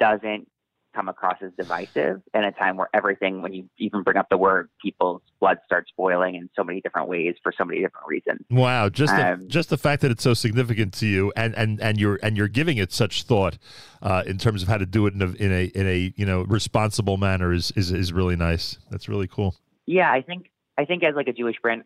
doesn't 0.00 0.48
come 0.94 1.08
across 1.08 1.36
as 1.42 1.50
divisive 1.56 2.20
in 2.34 2.44
a 2.44 2.52
time 2.52 2.76
where 2.76 2.88
everything, 2.94 3.42
when 3.42 3.52
you 3.52 3.68
even 3.78 4.02
bring 4.02 4.16
up 4.16 4.28
the 4.30 4.36
word, 4.36 4.68
people's 4.82 5.22
blood 5.40 5.58
starts 5.64 5.90
boiling 5.96 6.34
in 6.34 6.50
so 6.56 6.64
many 6.64 6.80
different 6.80 7.08
ways 7.08 7.34
for 7.42 7.52
so 7.56 7.64
many 7.64 7.80
different 7.80 8.06
reasons. 8.06 8.40
Wow, 8.50 8.88
just 8.88 9.14
the, 9.14 9.32
Um, 9.32 9.48
just 9.48 9.70
the 9.70 9.78
fact 9.78 10.02
that 10.02 10.10
it's 10.10 10.22
so 10.22 10.34
significant 10.34 10.92
to 10.94 11.06
you, 11.06 11.32
and 11.36 11.54
and 11.54 11.80
and 11.80 11.98
you're 11.98 12.18
and 12.22 12.36
you're 12.36 12.48
giving 12.48 12.78
it 12.78 12.92
such 12.92 13.22
thought 13.22 13.58
uh, 14.02 14.22
in 14.26 14.38
terms 14.38 14.62
of 14.62 14.68
how 14.68 14.78
to 14.78 14.86
do 14.86 15.06
it 15.06 15.14
in 15.14 15.22
a 15.22 15.26
in 15.26 15.52
a 15.52 15.64
in 15.66 15.86
a 15.86 16.12
you 16.16 16.26
know 16.26 16.42
responsible 16.42 17.16
manner 17.16 17.52
is 17.52 17.70
is 17.76 17.92
is 17.92 18.12
really 18.12 18.36
nice. 18.36 18.78
That's 18.90 19.08
really 19.08 19.28
cool. 19.28 19.56
Yeah, 19.86 20.10
I 20.10 20.22
think 20.22 20.50
I 20.78 20.84
think 20.84 21.02
as 21.04 21.14
like 21.14 21.28
a 21.28 21.32
Jewish 21.32 21.56
brand, 21.62 21.84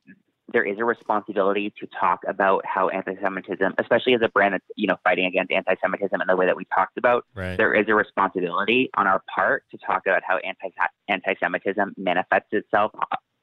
there 0.52 0.64
is 0.64 0.78
a 0.78 0.84
responsibility 0.84 1.72
to 1.80 1.86
talk 1.98 2.20
about 2.28 2.64
how 2.66 2.88
anti-Semitism, 2.88 3.74
especially 3.78 4.14
as 4.14 4.20
a 4.22 4.28
brand 4.28 4.54
that's 4.54 4.64
you 4.76 4.86
know 4.86 4.96
fighting 5.02 5.26
against 5.26 5.50
anti-Semitism 5.50 6.20
in 6.20 6.26
the 6.26 6.36
way 6.36 6.46
that 6.46 6.56
we 6.56 6.66
talked 6.74 6.98
about. 6.98 7.24
Right. 7.34 7.56
There 7.56 7.74
is 7.74 7.86
a 7.88 7.94
responsibility 7.94 8.90
on 8.96 9.06
our 9.06 9.22
part 9.34 9.64
to 9.70 9.78
talk 9.78 10.02
about 10.06 10.22
how 10.26 10.38
anti 10.38 10.68
anti-Semitism 11.08 11.94
manifests 11.96 12.48
itself 12.52 12.92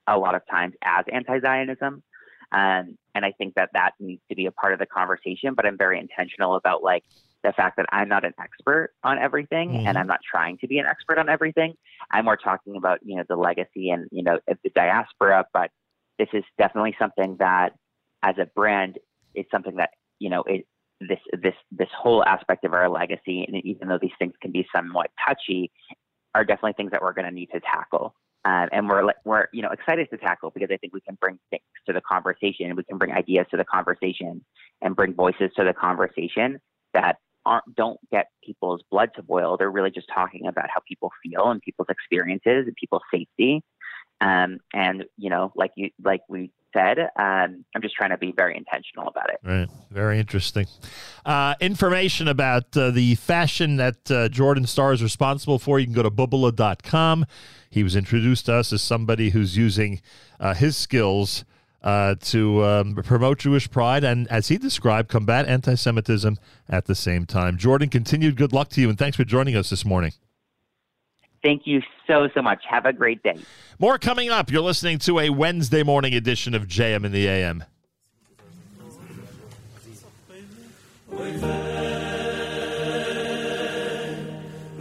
a 0.07 0.17
lot 0.17 0.35
of 0.35 0.41
times 0.49 0.75
as 0.83 1.05
anti-Zionism. 1.11 2.03
Um, 2.53 2.97
and 3.15 3.25
I 3.25 3.31
think 3.31 3.55
that 3.55 3.69
that 3.73 3.93
needs 3.99 4.21
to 4.30 4.35
be 4.35 4.45
a 4.45 4.51
part 4.51 4.73
of 4.73 4.80
the 4.80 4.85
conversation. 4.85 5.53
But 5.55 5.65
I'm 5.65 5.77
very 5.77 5.99
intentional 5.99 6.55
about 6.55 6.83
like 6.83 7.03
the 7.43 7.53
fact 7.53 7.77
that 7.77 7.88
I'm 7.91 8.09
not 8.09 8.23
an 8.25 8.33
expert 8.39 8.91
on 9.03 9.17
everything, 9.17 9.88
and 9.88 9.97
I'm 9.97 10.07
not 10.07 10.19
trying 10.30 10.59
to 10.59 10.67
be 10.67 10.77
an 10.77 10.85
expert 10.85 11.17
on 11.17 11.30
everything. 11.30 11.73
I'm 12.11 12.25
more 12.25 12.38
talking 12.38 12.75
about 12.75 12.99
you 13.03 13.15
know 13.15 13.23
the 13.27 13.35
legacy 13.35 13.89
and 13.89 14.07
you 14.11 14.23
know 14.23 14.39
the 14.47 14.69
diaspora. 14.75 15.45
But 15.53 15.71
this 16.19 16.30
is 16.33 16.43
definitely 16.57 16.95
something 16.99 17.38
that, 17.40 17.73
as 18.23 18.35
a 18.38 18.45
brand, 18.56 18.99
it's 19.33 19.49
something 19.51 19.75
that 19.77 19.91
you 20.19 20.30
know 20.30 20.43
it, 20.43 20.65
this 20.99 21.19
this 21.41 21.56
this 21.72 21.90
whole 21.98 22.23
aspect 22.25 22.64
of 22.65 22.73
our 22.73 22.90
legacy, 22.90 23.45
and 23.48 23.64
even 23.65 23.88
though 23.88 23.99
these 24.01 24.11
things 24.19 24.33
can 24.41 24.51
be 24.51 24.67
somewhat 24.73 25.09
touchy, 25.25 25.72
are 26.35 26.45
definitely 26.45 26.73
things 26.73 26.91
that 26.91 27.01
we're 27.01 27.14
going 27.14 27.27
to 27.27 27.33
need 27.33 27.49
to 27.53 27.59
tackle. 27.59 28.14
Um, 28.43 28.69
and 28.72 28.90
we're 28.90 29.11
we're 29.25 29.48
you 29.53 29.61
know 29.61 29.69
excited 29.69 30.07
to 30.11 30.17
tackle 30.17 30.51
because 30.51 30.69
I 30.72 30.77
think 30.77 30.93
we 30.93 31.01
can 31.01 31.17
bring 31.19 31.38
things 31.49 31.64
to 31.88 31.93
the 31.93 32.01
conversation, 32.01 32.75
we 32.75 32.83
can 32.83 32.98
bring 32.98 33.11
ideas 33.11 33.45
to 33.51 33.57
the 33.57 33.65
conversation, 33.65 34.43
and 34.81 34.95
bring 34.95 35.14
voices 35.14 35.51
to 35.57 35.64
the 35.64 35.73
conversation 35.73 36.59
that 36.93 37.17
aren't 37.45 37.75
don't 37.75 37.99
get 38.11 38.27
people's 38.43 38.81
blood 38.90 39.09
to 39.15 39.23
boil. 39.23 39.57
They're 39.57 39.72
really 39.72 39.91
just 39.91 40.07
talking 40.14 40.48
about 40.48 40.69
how 40.73 40.81
people 40.88 41.11
feel 41.23 41.49
and 41.49 41.61
people's 41.61 41.90
experiences 41.90 42.65
and 42.67 42.75
people's 42.75 43.03
safety. 43.14 43.64
Um, 44.22 44.59
and 44.74 45.06
you 45.17 45.30
know, 45.30 45.51
like 45.56 45.72
you 45.75 45.90
like 46.01 46.22
we 46.30 46.51
said, 46.74 47.00
um, 47.00 47.66
I'm 47.75 47.82
just 47.82 47.95
trying 47.95 48.11
to 48.11 48.17
be 48.17 48.33
very 48.35 48.56
intentional 48.56 49.08
about 49.08 49.30
it. 49.30 49.40
Right. 49.43 49.67
Very 49.90 50.19
interesting. 50.19 50.67
Uh, 51.25 51.56
information 51.59 52.27
about 52.27 52.75
uh, 52.77 52.91
the 52.91 53.16
fashion 53.16 53.77
that 53.77 54.09
uh, 54.09 54.30
Jordan 54.30 54.66
Star 54.66 54.93
is 54.93 55.03
responsible 55.03 55.59
for, 55.59 55.80
you 55.80 55.85
can 55.85 55.93
go 55.93 56.03
to 56.03 56.11
bubuleh.com. 56.11 57.25
He 57.69 57.83
was 57.83 57.95
introduced 57.95 58.45
to 58.45 58.53
us 58.53 58.72
as 58.72 58.82
somebody 58.82 59.32
who's 59.32 59.58
using 59.58 60.01
uh, 60.40 60.53
his 60.53 60.77
skills 60.77 61.43
uh, 61.83 62.16
to 62.22 62.64
um, 62.64 62.95
promote 62.95 63.40
Jewish 63.40 63.69
pride 63.69 64.03
and, 64.03 64.27
as 64.30 64.50
he 64.50 64.58
described, 64.58 65.09
combat 65.09 65.48
anti 65.48 65.75
Semitism 65.75 66.38
at 66.69 66.85
the 66.85 66.95
same 66.95 67.25
time. 67.25 67.58
Jordan, 67.58 67.90
continued 67.90 68.35
good 68.35 68.53
luck 68.53 68.69
to 68.69 68.82
you, 68.82 68.90
and 68.90 68.98
thanks 68.98 69.17
for 69.17 69.24
joining 69.24 69.56
us 69.56 69.69
this 69.72 69.83
morning. 69.83 70.14
Thank 71.44 71.64
you 71.66 71.82
so, 72.08 72.28
so 72.34 72.42
much. 72.42 72.64
Have 72.70 72.86
a 72.86 72.94
great 72.94 73.24
day. 73.24 73.38
More 73.80 73.98
coming 73.98 74.30
up. 74.30 74.52
You're 74.52 74.61
listening 74.61 75.00
to 75.00 75.20
a 75.20 75.30
Wednesday 75.30 75.84
morning 75.84 76.14
edition 76.14 76.53
of 76.53 76.68
JM 76.68 77.03
in 77.06 77.11
the 77.11 77.28
AM. 77.28 77.64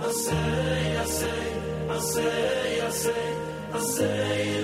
I 0.02 0.12
say, 0.12 0.98
I 0.98 1.04
say, 1.04 1.54
I 1.88 1.98
say, 1.98 2.80
I 2.80 2.90
say, 2.90 3.36
I 3.72 3.78
say. 3.80 4.59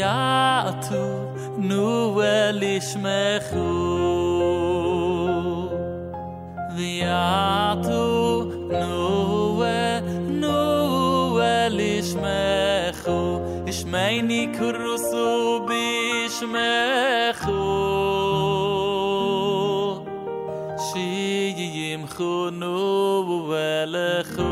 יעטו 0.00 1.06
נו 1.58 2.22
אל 2.22 2.62
ישמחו 2.62 3.58
ויעטו 6.76 8.44
נו 8.70 9.62
נו 10.28 11.40
אל 11.42 11.80
ישמחו 11.80 13.40
ישמייני 13.66 14.52
קרוסו 14.58 15.66
בישמחו 15.68 17.50
שיימחו 20.78 22.50
נו 22.50 23.48
ולכו 23.48 24.49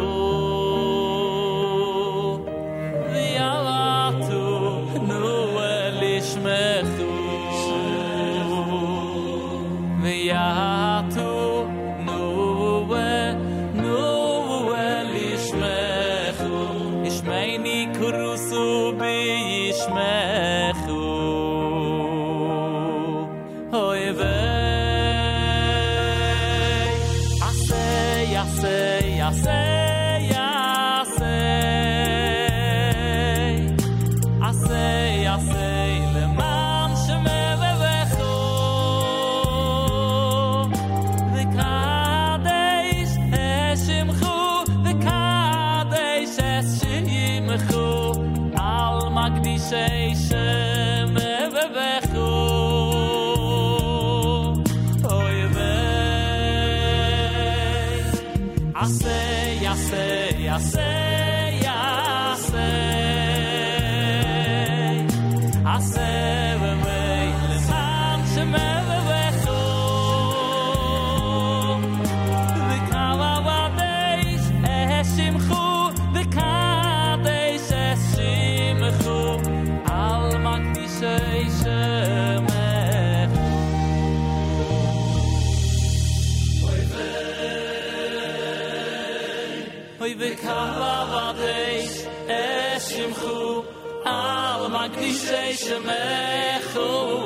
shei 95.29 95.53
goed. 96.73 97.18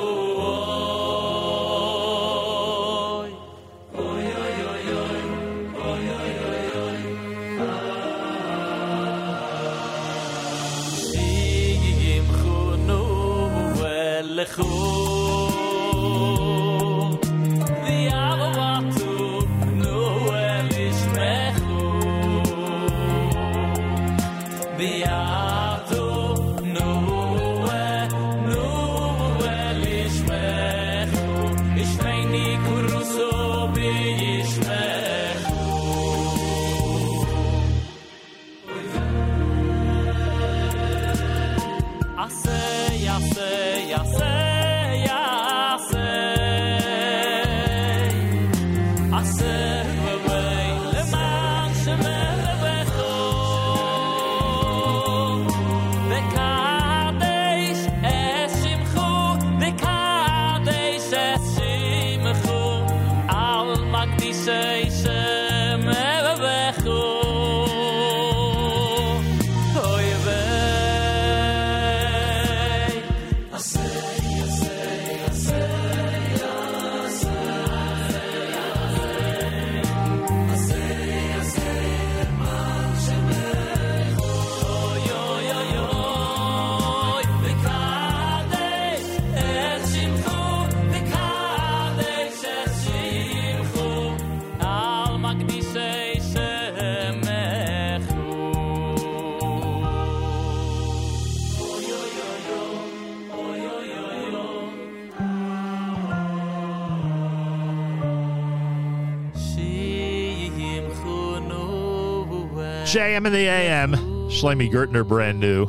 JM 112.92 113.26
in 113.26 113.32
the 113.32 113.48
AM. 113.48 113.92
Shlomi 114.28 114.70
Gertner, 114.70 115.08
brand 115.08 115.40
new. 115.40 115.64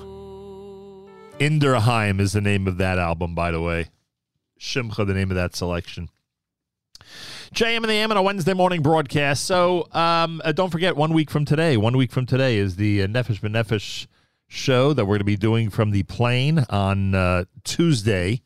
Inderheim 1.40 2.19
is 2.19 2.34
the 2.34 2.42
name 2.42 2.68
of 2.68 2.80
that 2.80 3.00
album, 3.00 3.34
by 3.34 3.50
the 3.50 3.61
way. 3.61 3.88
Shimcha, 4.60 5.08
the 5.08 5.14
name 5.14 5.32
of 5.32 5.35
that 5.35 5.56
selection. 5.56 6.10
JM 7.53 7.77
in 7.77 7.84
the 7.84 7.93
AM 7.93 8.11
on 8.11 8.18
a 8.18 8.22
Wednesday 8.22 8.53
morning 8.53 8.82
broadcast. 8.82 9.45
So 9.45 9.88
um, 9.93 10.42
uh, 10.43 10.52
don't 10.52 10.69
forget, 10.69 10.98
one 10.98 11.14
week 11.14 11.32
from 11.32 11.45
today, 11.45 11.77
one 11.77 11.95
week 11.95 12.11
from 12.11 12.26
today 12.26 12.58
is 12.58 12.76
the 12.76 13.03
uh, 13.03 13.08
Nefesh 13.08 13.40
B'Nefesh 13.40 14.08
show 14.50 14.92
that 14.92 15.06
we're 15.06 15.14
going 15.14 15.19
to 15.19 15.24
be 15.24 15.38
doing 15.38 15.69
from 15.69 15.92
the 15.92 16.03
plane 16.03 16.66
on 16.69 17.16
uh, 17.16 17.45
Tuesday. 17.64 18.42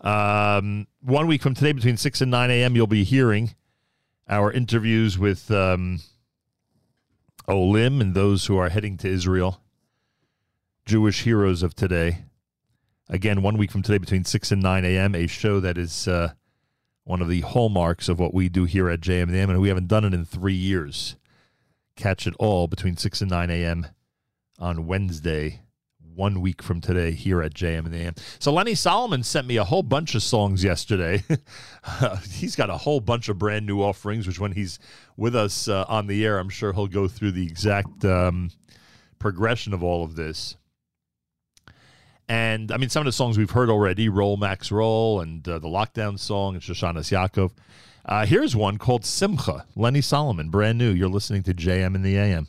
Um, 0.00 0.86
one 1.00 1.26
week 1.26 1.42
from 1.42 1.54
today, 1.54 1.72
between 1.72 1.96
6 1.96 2.20
and 2.20 2.30
9 2.30 2.52
a.m., 2.52 2.76
you'll 2.76 2.86
be 2.86 3.02
hearing 3.02 3.56
our 4.28 4.52
interviews 4.52 5.18
with 5.18 5.50
um, 5.50 5.98
Olim 7.48 8.00
and 8.00 8.14
those 8.14 8.46
who 8.46 8.56
are 8.56 8.68
heading 8.68 8.96
to 8.98 9.08
Israel, 9.08 9.60
Jewish 10.84 11.22
heroes 11.22 11.62
of 11.62 11.74
today. 11.74 12.24
Again, 13.08 13.42
one 13.42 13.56
week 13.56 13.70
from 13.70 13.82
today, 13.82 13.98
between 13.98 14.24
6 14.24 14.50
and 14.50 14.62
9 14.62 14.84
a.m., 14.84 15.14
a 15.14 15.28
show 15.28 15.60
that 15.60 15.78
is 15.78 16.08
uh, 16.08 16.32
one 17.04 17.22
of 17.22 17.28
the 17.28 17.42
hallmarks 17.42 18.08
of 18.08 18.18
what 18.18 18.34
we 18.34 18.48
do 18.48 18.64
here 18.64 18.90
at 18.90 19.00
JM 19.00 19.32
and 19.32 19.60
we 19.60 19.68
haven't 19.68 19.86
done 19.86 20.04
it 20.04 20.12
in 20.12 20.24
three 20.24 20.54
years. 20.54 21.14
Catch 21.94 22.26
it 22.26 22.34
all 22.40 22.66
between 22.66 22.96
6 22.96 23.20
and 23.20 23.30
9 23.30 23.48
a.m. 23.48 23.86
on 24.58 24.88
Wednesday, 24.88 25.60
one 26.14 26.40
week 26.40 26.64
from 26.64 26.80
today, 26.80 27.12
here 27.12 27.40
at 27.42 27.54
JM. 27.54 28.18
So 28.40 28.52
Lenny 28.52 28.74
Solomon 28.74 29.22
sent 29.22 29.46
me 29.46 29.56
a 29.56 29.64
whole 29.64 29.84
bunch 29.84 30.16
of 30.16 30.24
songs 30.24 30.64
yesterday. 30.64 31.22
He's 32.32 32.56
got 32.56 32.70
a 32.70 32.76
whole 32.76 33.00
bunch 33.00 33.28
of 33.28 33.38
brand 33.38 33.66
new 33.66 33.80
offerings, 33.80 34.26
which 34.26 34.40
when 34.40 34.52
he's 34.52 34.80
with 35.16 35.34
us 35.34 35.68
uh, 35.68 35.84
on 35.88 36.06
the 36.06 36.24
air, 36.24 36.38
I'm 36.38 36.48
sure 36.48 36.72
he'll 36.72 36.86
go 36.86 37.08
through 37.08 37.32
the 37.32 37.44
exact 37.44 38.04
um, 38.04 38.50
progression 39.18 39.72
of 39.72 39.82
all 39.82 40.04
of 40.04 40.16
this. 40.16 40.56
And 42.28 42.72
I 42.72 42.76
mean, 42.76 42.88
some 42.88 43.00
of 43.00 43.06
the 43.06 43.12
songs 43.12 43.38
we've 43.38 43.50
heard 43.50 43.70
already 43.70 44.08
Roll 44.08 44.36
Max 44.36 44.72
Roll 44.72 45.20
and 45.20 45.46
uh, 45.48 45.58
the 45.58 45.68
Lockdown 45.68 46.18
song 46.18 46.54
and 46.54 46.62
Shoshanas 46.62 47.10
Yaakov. 47.12 47.52
Uh, 48.04 48.26
here's 48.26 48.54
one 48.54 48.78
called 48.78 49.04
Simcha, 49.04 49.64
Lenny 49.74 50.00
Solomon, 50.00 50.48
brand 50.48 50.78
new. 50.78 50.90
You're 50.90 51.08
listening 51.08 51.42
to 51.44 51.54
JM 51.54 51.94
in 51.94 52.02
the 52.02 52.16
AM. 52.16 52.46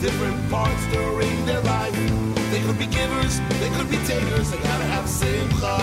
Different 0.00 0.48
parts 0.48 0.86
during 0.92 1.44
their 1.44 1.60
life. 1.62 1.94
They 2.50 2.60
could 2.62 2.78
be 2.78 2.86
givers, 2.86 3.40
they 3.60 3.70
could 3.70 3.90
be 3.90 3.96
takers. 4.06 4.50
They 4.50 4.58
gotta 4.58 4.84
have 4.84 5.08
simcha. 5.08 5.76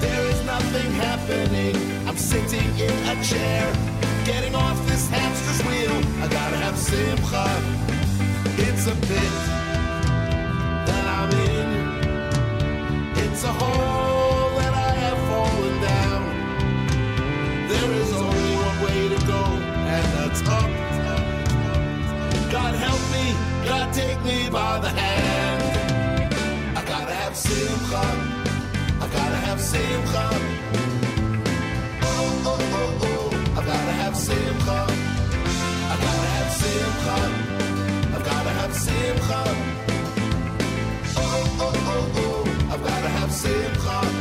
There 0.00 0.26
is 0.26 0.44
nothing 0.44 0.90
happening. 0.92 1.76
I'm 2.08 2.16
sitting 2.16 2.68
in 2.78 2.92
a 3.08 3.22
chair, 3.22 3.72
getting 4.24 4.54
off 4.54 4.78
this 4.88 5.08
hamster's 5.08 5.62
wheel. 5.66 5.96
I 6.24 6.28
gotta 6.28 6.56
have 6.56 6.76
simcha. 6.76 7.46
It's 8.58 8.86
a 8.86 8.96
pit 9.06 9.34
that 10.88 11.04
I'm 11.18 11.30
in. 11.54 11.70
It's 13.16 13.44
a 13.44 13.52
hole 13.52 14.09
take 23.92 24.22
me 24.24 24.48
by 24.50 24.78
the 24.78 24.88
hand. 24.88 26.34
I 26.78 26.84
gotta 26.84 27.12
have 27.12 27.36
simcha. 27.36 28.04
I 29.00 29.08
gotta 29.08 29.36
have 29.46 29.60
simcha. 29.60 30.24
Oh, 32.02 32.50
oh, 32.50 32.58
oh, 32.80 33.06
oh. 33.08 33.58
I 33.58 33.64
gotta 33.64 33.94
have 34.02 34.16
simcha. 34.16 34.78
I 35.92 35.96
gotta 36.06 36.28
have 36.36 36.52
simcha. 36.62 37.18
I 38.16 38.18
gotta 38.30 38.50
have 38.60 38.74
simcha. 38.74 39.42
Oh, 41.16 41.58
oh, 41.60 41.88
oh, 41.94 42.12
oh. 42.24 42.72
I've 42.72 42.82
gotta 42.84 43.08
have 43.08 43.32
simcha. 43.32 44.19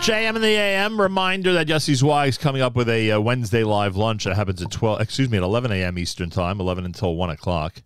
JM 0.00 0.34
in 0.34 0.40
the 0.40 0.48
AM. 0.48 0.98
Reminder 0.98 1.52
that 1.52 1.66
Yossi 1.66 1.94
Zweig 1.94 2.30
is 2.30 2.38
coming 2.38 2.62
up 2.62 2.74
with 2.74 2.88
a 2.88 3.10
uh, 3.10 3.20
Wednesday 3.20 3.64
live 3.64 3.96
lunch 3.96 4.24
that 4.24 4.34
happens 4.34 4.62
at 4.62 4.70
12, 4.70 4.98
excuse 4.98 5.28
me, 5.28 5.36
at 5.36 5.42
11 5.42 5.70
a.m. 5.72 5.98
Eastern 5.98 6.30
Time, 6.30 6.58
11 6.58 6.86
until 6.86 7.16
1 7.16 7.28
o'clock 7.28 7.82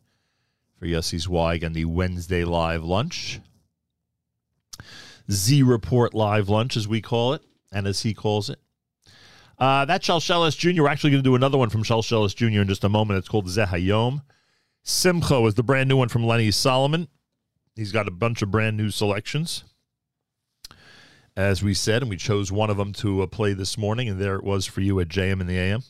for 0.78 0.86
Yossi 0.86 1.18
Zweig 1.18 1.64
and 1.64 1.74
the 1.74 1.86
Wednesday 1.86 2.44
live 2.44 2.84
lunch. 2.84 3.40
Z 5.28 5.64
Report 5.64 6.14
live 6.14 6.48
lunch, 6.48 6.76
as 6.76 6.86
we 6.86 7.00
call 7.00 7.32
it, 7.32 7.42
and 7.72 7.84
as 7.84 8.02
he 8.02 8.14
calls 8.14 8.48
it. 8.48 8.60
Uh, 9.58 9.84
that 9.84 10.02
Shalshelis 10.02 10.56
Jr., 10.56 10.84
we're 10.84 10.88
actually 10.88 11.10
going 11.10 11.22
to 11.24 11.28
do 11.28 11.34
another 11.34 11.58
one 11.58 11.68
from 11.68 11.82
Shalshelis 11.82 12.36
Jr. 12.36 12.60
in 12.60 12.68
just 12.68 12.84
a 12.84 12.88
moment. 12.88 13.18
It's 13.18 13.28
called 13.28 13.48
Zehayom. 13.48 14.22
Simcha 14.84 15.44
is 15.46 15.54
the 15.54 15.64
brand 15.64 15.88
new 15.88 15.96
one 15.96 16.08
from 16.08 16.24
Lenny 16.24 16.52
Solomon. 16.52 17.08
He's 17.74 17.90
got 17.90 18.06
a 18.06 18.12
bunch 18.12 18.40
of 18.40 18.52
brand 18.52 18.76
new 18.76 18.90
selections 18.90 19.64
as 21.36 21.62
we 21.62 21.74
said, 21.74 22.02
and 22.02 22.10
we 22.10 22.16
chose 22.16 22.52
one 22.52 22.70
of 22.70 22.76
them 22.76 22.92
to 22.92 23.22
uh, 23.22 23.26
play 23.26 23.52
this 23.52 23.76
morning, 23.76 24.08
and 24.08 24.20
there 24.20 24.36
it 24.36 24.44
was 24.44 24.66
for 24.66 24.80
you 24.80 25.00
at 25.00 25.08
JM 25.08 25.40
in 25.40 25.46
the 25.46 25.58
AM. 25.58 25.82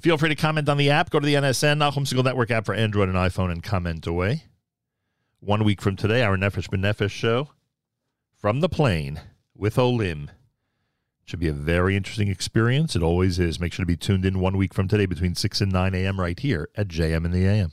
Feel 0.00 0.18
free 0.18 0.28
to 0.28 0.34
comment 0.34 0.68
on 0.68 0.76
the 0.76 0.90
app. 0.90 1.10
Go 1.10 1.18
to 1.18 1.26
the 1.26 1.34
NSN, 1.34 1.78
Nachum 1.78 2.04
Segal 2.04 2.24
Network 2.24 2.50
app 2.50 2.66
for 2.66 2.74
Android 2.74 3.08
and 3.08 3.16
iPhone, 3.16 3.50
and 3.50 3.62
comment 3.62 4.06
away. 4.06 4.44
One 5.40 5.64
week 5.64 5.80
from 5.80 5.96
today, 5.96 6.22
our 6.22 6.36
Nefesh 6.36 6.68
B'Nefesh 6.68 7.10
show 7.10 7.50
from 8.36 8.60
the 8.60 8.68
plane 8.68 9.20
with 9.54 9.78
Olim. 9.78 10.30
Should 11.24 11.40
be 11.40 11.48
a 11.48 11.54
very 11.54 11.96
interesting 11.96 12.28
experience. 12.28 12.94
It 12.94 13.02
always 13.02 13.38
is. 13.38 13.58
Make 13.58 13.72
sure 13.72 13.84
to 13.84 13.86
be 13.86 13.96
tuned 13.96 14.26
in 14.26 14.40
one 14.40 14.58
week 14.58 14.74
from 14.74 14.88
today 14.88 15.06
between 15.06 15.34
6 15.34 15.60
and 15.62 15.72
9 15.72 15.94
a.m. 15.94 16.20
right 16.20 16.38
here 16.38 16.68
at 16.76 16.88
JM 16.88 17.24
in 17.24 17.30
the 17.30 17.46
AM. 17.46 17.72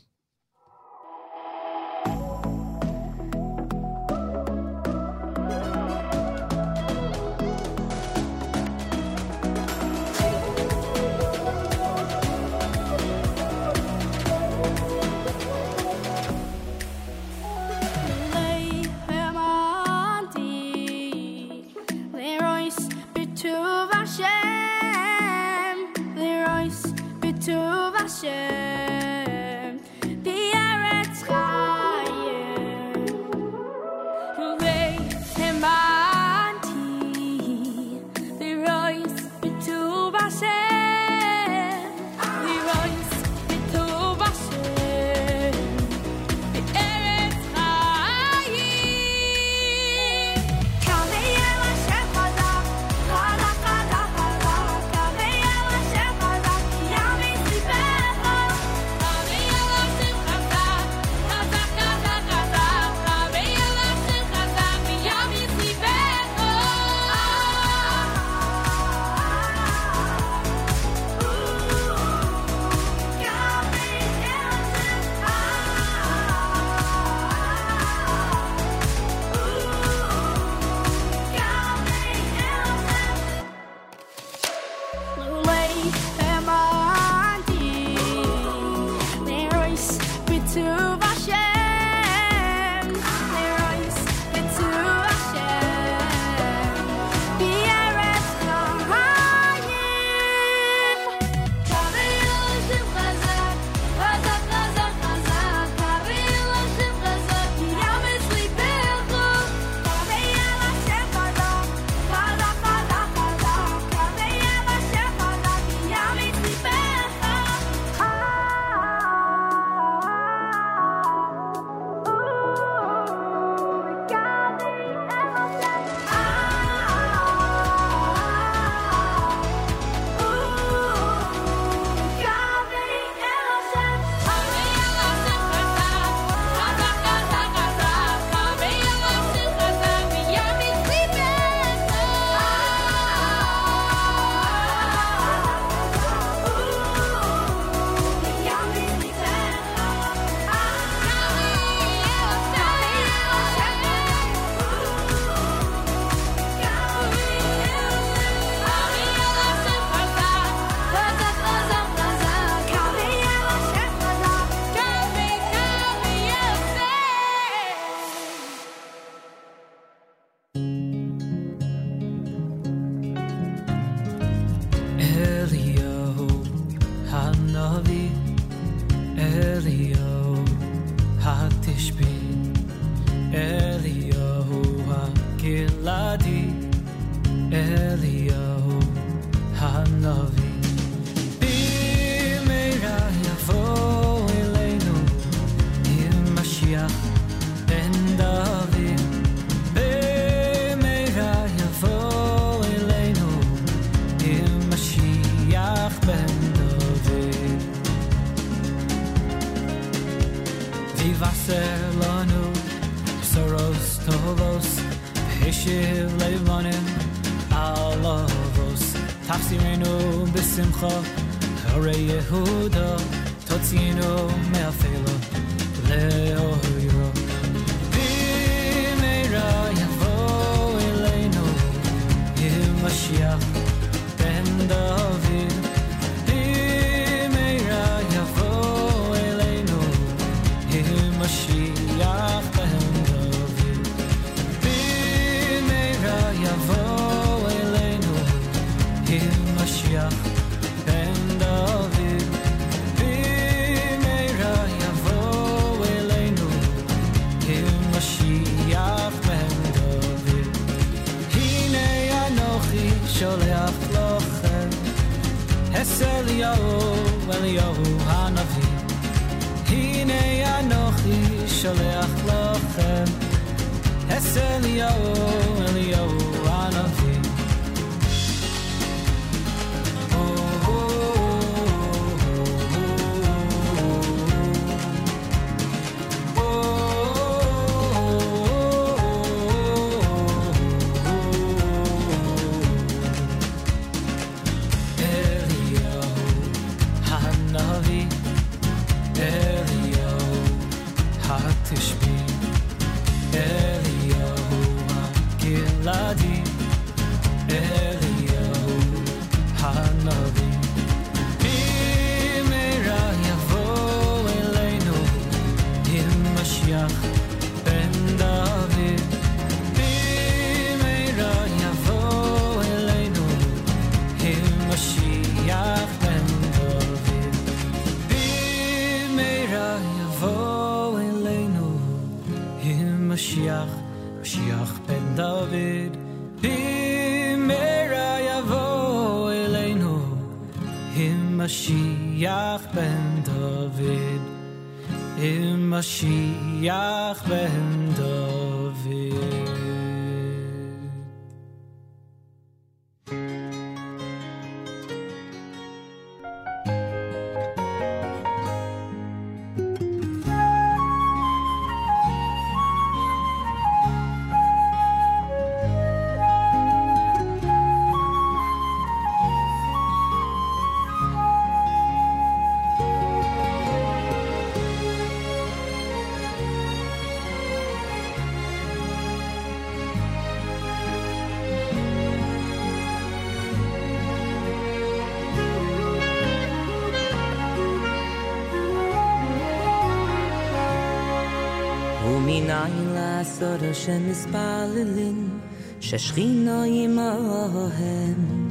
שם 393.74 394.10
מספללים 394.12 395.40
ששכינו 395.80 396.64
עם 396.66 397.00
אוהם 397.00 398.50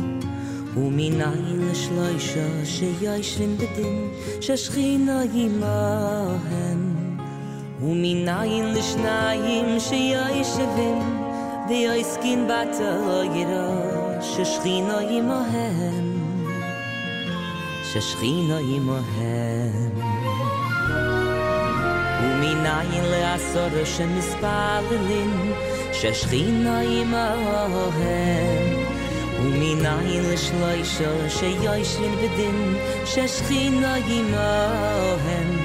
ומיניין 0.77 1.71
לשלושה 1.71 2.65
שיושבים 2.65 3.57
בדין 3.57 4.09
ששכינו 4.41 5.13
עם 5.35 5.63
אוהם 5.63 6.95
ומיניין 7.83 8.75
לשניים 8.75 9.81
שיושבים 9.81 10.99
ויוסקין 11.69 12.49
בתו 12.49 13.23
ירו 13.35 14.23
ששכינו 14.23 14.99
עם 15.11 15.31
אוהם 15.31 16.11
ששכינו 17.93 18.57
עם 18.57 18.89
ומנין 22.81 23.05
לעשות 23.05 23.73
השם 23.83 24.19
מספללין 24.19 25.53
ששכינה 25.93 26.81
עמהם 26.81 28.35
ומנין 29.41 30.23
לשלושה 30.33 31.29
שיושבים 31.29 32.17
בדין 32.17 32.77
ששכינה 33.05 33.95
עמהם 33.95 35.57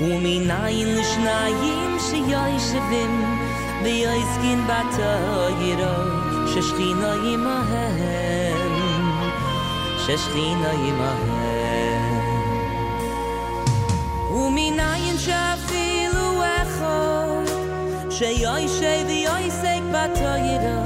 ומנין 0.00 0.98
לשניים 0.98 1.96
שיושבים 2.10 3.38
ויועסקין 3.82 4.60
בתוירה 4.64 6.04
ששכינה 6.46 7.12
עמהם 7.12 8.68
ששכינה 10.06 10.70
עמהם 10.70 11.37
שיוי 18.18 18.68
שייבי 18.68 19.28
אוי 19.28 19.50
סייק 19.50 19.82
בתוירו 19.82 20.82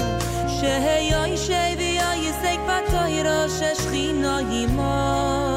שיוי 0.47 1.37
שייבי 1.37 1.97
אוי 2.07 2.31
סייק 2.41 2.59
בתוירו 2.59 3.49
ששכינו 3.49 4.39
ימו 4.51 5.55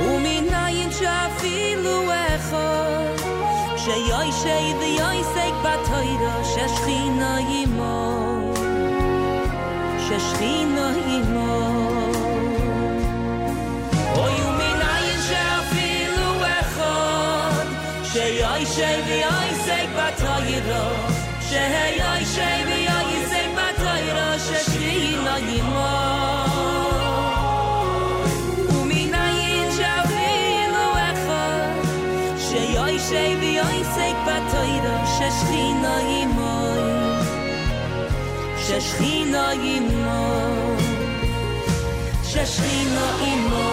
ומיניין 0.00 0.90
שאפילו 0.90 2.12
איכו 2.12 2.56
שיוי 3.76 4.32
שייבי 4.42 4.96
אוי 5.02 5.24
סייק 5.34 5.54
בתוירו 5.54 6.44
ששכינו 6.44 7.38
ימו 7.38 8.52
ששכינו 9.98 10.88
ימו 11.08 11.75
Ayşe 18.56 19.00
ve 19.08 19.26
Ayşe 19.26 19.88
batayro 19.96 20.84
Şehey 21.50 22.02
Ayşe 22.02 22.50
ve 22.68 22.92
Ayşe 22.92 23.42
batayro 23.56 24.38
Şeşrin 24.48 25.26
ayıma 25.26 26.16
Ayşe 32.84 33.40
ve 33.40 33.62
Ayşe 33.62 34.14
batayro 34.26 34.96
Şeşrin 35.18 35.84
ayıma 35.84 36.74
Şeşrin 38.68 39.32
ayıma 39.32 40.20
Şeşrin 42.32 42.92
ayıma 43.06 43.66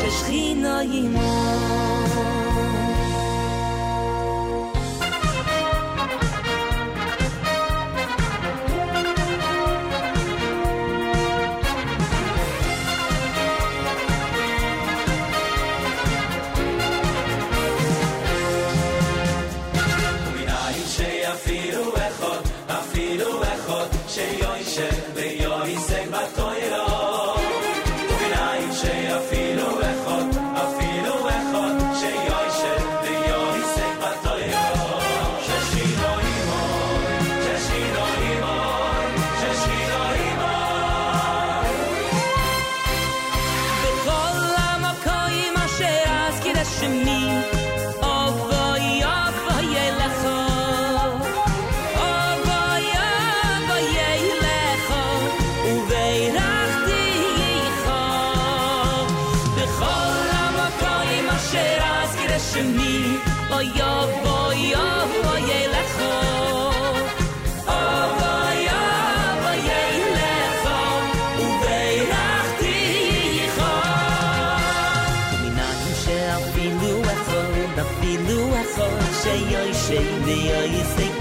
Şeşrin 0.00 0.64
ayıma 0.64 1.65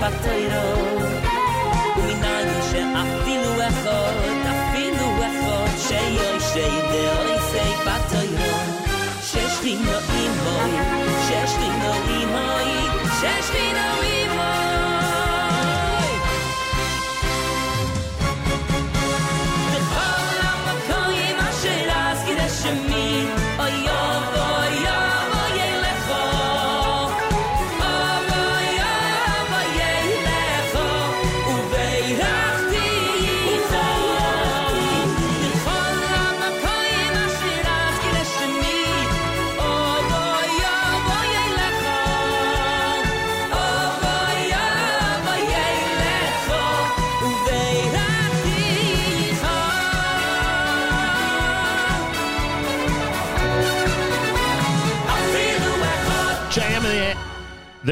yisei 0.02 0.95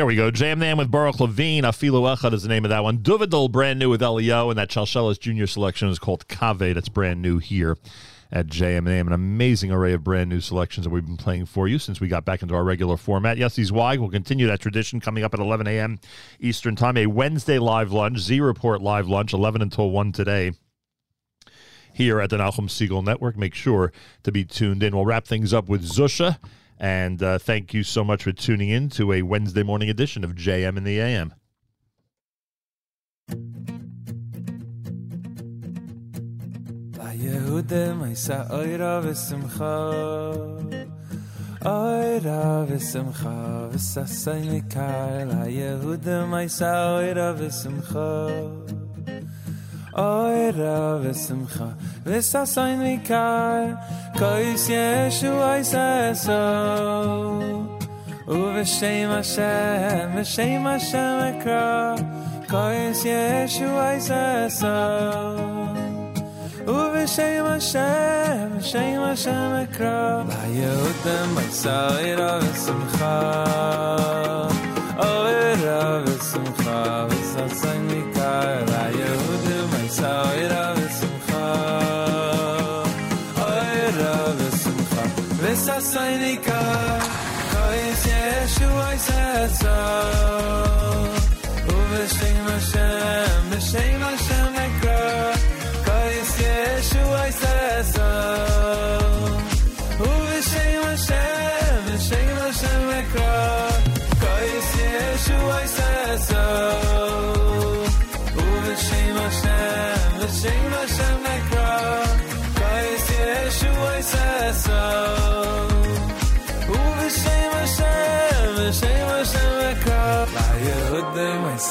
There 0.04 0.08
we 0.10 0.18
go. 0.18 0.32
Jam 0.32 0.60
the 0.60 0.76
with 0.76 0.92
Baruch 0.92 1.22
Levine. 1.22 1.64
Afilu 1.64 2.14
Echad 2.14 2.34
is 2.34 2.44
the 2.44 2.50
name 2.50 2.66
of 2.66 2.70
that 2.72 2.84
one. 2.84 2.98
Duvidal, 2.98 3.50
brand 3.50 3.80
new 3.80 3.90
with 3.90 4.04
Elio, 4.04 4.50
and 4.50 4.60
that 4.60 4.70
Shalshelis 4.70 5.18
Junior 5.18 5.48
selection 5.48 5.88
is 5.88 5.98
called 5.98 6.28
Kave. 6.28 6.74
That's 6.74 6.90
brand 6.90 7.22
new 7.22 7.38
here 7.38 7.78
at 8.30 8.48
JM 8.48 8.86
An 8.86 9.14
amazing 9.14 9.72
array 9.72 9.94
of 9.94 10.04
brand 10.04 10.30
new 10.30 10.42
selections 10.42 10.84
that 10.84 10.90
we've 10.90 11.06
been 11.06 11.16
playing 11.16 11.46
for 11.46 11.70
you 11.70 11.80
since 11.80 12.02
we 12.02 12.10
got 12.10 12.26
back 12.26 12.42
into 12.42 12.54
our 12.54 12.66
regular 12.66 12.98
format. 12.98 13.38
Yes, 13.38 13.56
these 13.56 13.72
why 13.72 13.96
will 13.96 14.10
continue 14.10 14.46
that 14.48 14.60
tradition 14.60 15.00
coming 15.00 15.24
up 15.24 15.34
at 15.34 15.40
11 15.40 15.68
a.m. 15.68 16.02
Eastern 16.38 16.76
Time. 16.76 16.98
A 16.98 17.06
Wednesday 17.06 17.58
live 17.58 17.94
lunch, 17.94 18.18
Z 18.20 18.42
Report 18.42 18.82
live 18.82 19.08
lunch, 19.08 19.32
11 19.32 19.62
until 19.62 19.90
1 19.90 20.12
today 20.12 20.52
here 21.94 22.20
at 22.20 22.30
the 22.30 22.36
Nachum 22.36 22.68
Segal 22.68 23.06
Network. 23.06 23.38
Make 23.38 23.56
sure 23.56 23.94
to 24.24 24.34
be 24.34 24.44
tuned 24.44 24.84
in. 24.84 24.94
We'll 24.94 25.06
wrap 25.06 25.26
things 25.26 25.54
up 25.54 25.70
with 25.70 25.82
Zusha. 25.82 26.40
And 26.80 27.22
uh, 27.22 27.40
thank 27.40 27.74
you 27.74 27.84
so 27.84 28.04
much 28.04 28.24
for 28.24 28.32
tuning 28.32 28.70
in 28.70 28.90
to 28.90 29.14
a 29.14 29.22
Wednesday 29.22 29.64
morning 29.64 29.90
edition 29.90 30.24
of 30.24 30.36
JM 30.36 30.78
in 30.78 30.84
the 30.84 31.00
AM. 31.00 31.34
Oira 41.64 42.68
V'Simcha. 42.68 43.72
V'Sasay 43.72 44.62
Yehudim 45.48 46.44
Isa 46.44 46.66
Oira 46.66 47.34
V'Simcha 47.34 48.83
Oira 49.95 51.01
V'Simcha 51.03 51.75
V'Sasay 52.05 52.77
Mikal 52.79 53.65
Kois 54.17 54.69
Yeshu 54.69 55.33
Isa 55.61 56.11
Eso 56.13 57.69
Uv'Shem 58.27 59.09
Hashem 59.09 60.13
V'Shem 60.13 60.63
Hashem 60.63 61.41
Ekra 61.41 62.47
Kois 62.47 63.05
Yeshu 63.05 63.97
Isa 63.97 64.47
Eso 64.47 65.69
ובשם 66.69 67.45
השם, 67.47 68.49
בשם 68.59 69.01
השם 69.03 69.63
אקרא, 69.65 70.23
ליהודם 70.29 71.35
בצעירה 71.35 72.39
ושמחה, 72.43 73.45
אוהרה 74.99 76.01
ושמחה, 76.05 77.07
וששי 77.11 77.79
ניכר, 77.79 78.65
ליהודם 78.67 79.12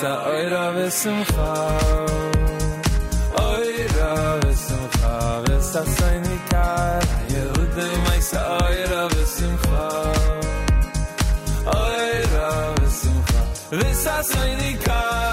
Yisa 0.03 0.29
Oira 0.31 0.73
V'simcha 0.75 1.53
Oira 3.39 4.41
v'simcha 4.43 5.15
v'sasay 5.45 6.17
nikar 6.27 7.03
Yehudim 7.35 8.07
aysa 8.13 8.41
oira 8.65 9.03
v'simcha 9.13 9.85
Oira 11.77 12.51
v'simcha 12.81 13.43
v'sasay 13.79 14.51
nikar 14.61 14.83
Kais 14.87 15.32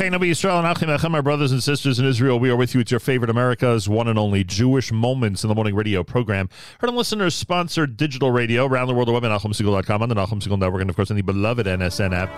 And 0.00 1.14
our 1.14 1.22
brothers 1.22 1.52
and 1.52 1.62
sisters 1.62 1.98
in 1.98 2.06
Israel, 2.06 2.40
we 2.40 2.48
are 2.48 2.56
with 2.56 2.74
you. 2.74 2.80
It's 2.80 2.90
your 2.90 2.98
favorite 2.98 3.28
America's 3.28 3.88
one 3.88 4.08
and 4.08 4.18
only 4.18 4.42
Jewish 4.42 4.90
Moments 4.90 5.44
in 5.44 5.48
the 5.48 5.54
Morning 5.54 5.74
radio 5.74 6.02
program. 6.02 6.48
Heard 6.80 6.88
on 6.88 6.96
listeners 6.96 7.34
sponsored 7.34 7.98
digital 7.98 8.30
radio 8.30 8.66
around 8.66 8.88
the 8.88 8.94
world, 8.94 9.08
the 9.08 9.12
web 9.12 9.24
at 9.24 9.30
NachumSegal.com 9.30 10.02
on 10.02 10.08
the 10.08 10.14
Nachum 10.14 10.42
Segal 10.42 10.58
Network, 10.58 10.80
and 10.80 10.88
of 10.88 10.96
course 10.96 11.10
on 11.10 11.16
the 11.16 11.22
beloved 11.22 11.66
NSN 11.66 12.14
app. 12.14 12.30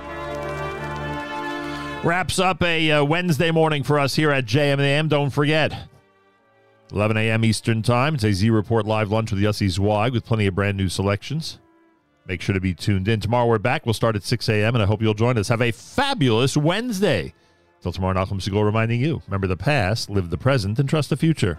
Wraps 2.04 2.40
up 2.40 2.60
a 2.62 2.90
uh, 2.90 3.04
Wednesday 3.04 3.52
morning 3.52 3.84
for 3.84 4.00
us 4.00 4.16
here 4.16 4.32
at 4.32 4.46
JMAM. 4.46 5.08
Don't 5.08 5.30
forget, 5.30 5.88
11 6.90 7.16
a.m. 7.16 7.44
Eastern 7.44 7.82
Time. 7.82 8.16
It's 8.16 8.24
a 8.24 8.32
Z 8.32 8.50
Report 8.50 8.84
live 8.84 9.10
lunch 9.10 9.30
with 9.30 9.40
Yossi 9.40 9.70
Zweig 9.70 10.12
with 10.12 10.24
plenty 10.24 10.46
of 10.46 10.54
brand 10.54 10.76
new 10.76 10.88
selections. 10.88 11.60
Make 12.26 12.40
sure 12.40 12.52
to 12.52 12.60
be 12.60 12.74
tuned 12.74 13.06
in. 13.06 13.20
Tomorrow 13.20 13.46
we're 13.46 13.58
back. 13.58 13.86
We'll 13.86 13.94
start 13.94 14.16
at 14.16 14.24
6 14.24 14.48
a.m., 14.48 14.74
and 14.74 14.82
I 14.82 14.86
hope 14.86 15.02
you'll 15.02 15.14
join 15.14 15.38
us. 15.38 15.48
Have 15.48 15.62
a 15.62 15.70
fabulous 15.70 16.56
Wednesday. 16.56 17.32
Till 17.84 17.92
tomorrow, 17.92 18.14
Nachum 18.14 18.40
Segal 18.40 18.64
reminding 18.64 18.98
you 18.98 19.20
remember 19.26 19.46
the 19.46 19.58
past, 19.58 20.08
live 20.08 20.30
the 20.30 20.38
present, 20.38 20.78
and 20.78 20.88
trust 20.88 21.10
the 21.10 21.18
future. 21.18 21.58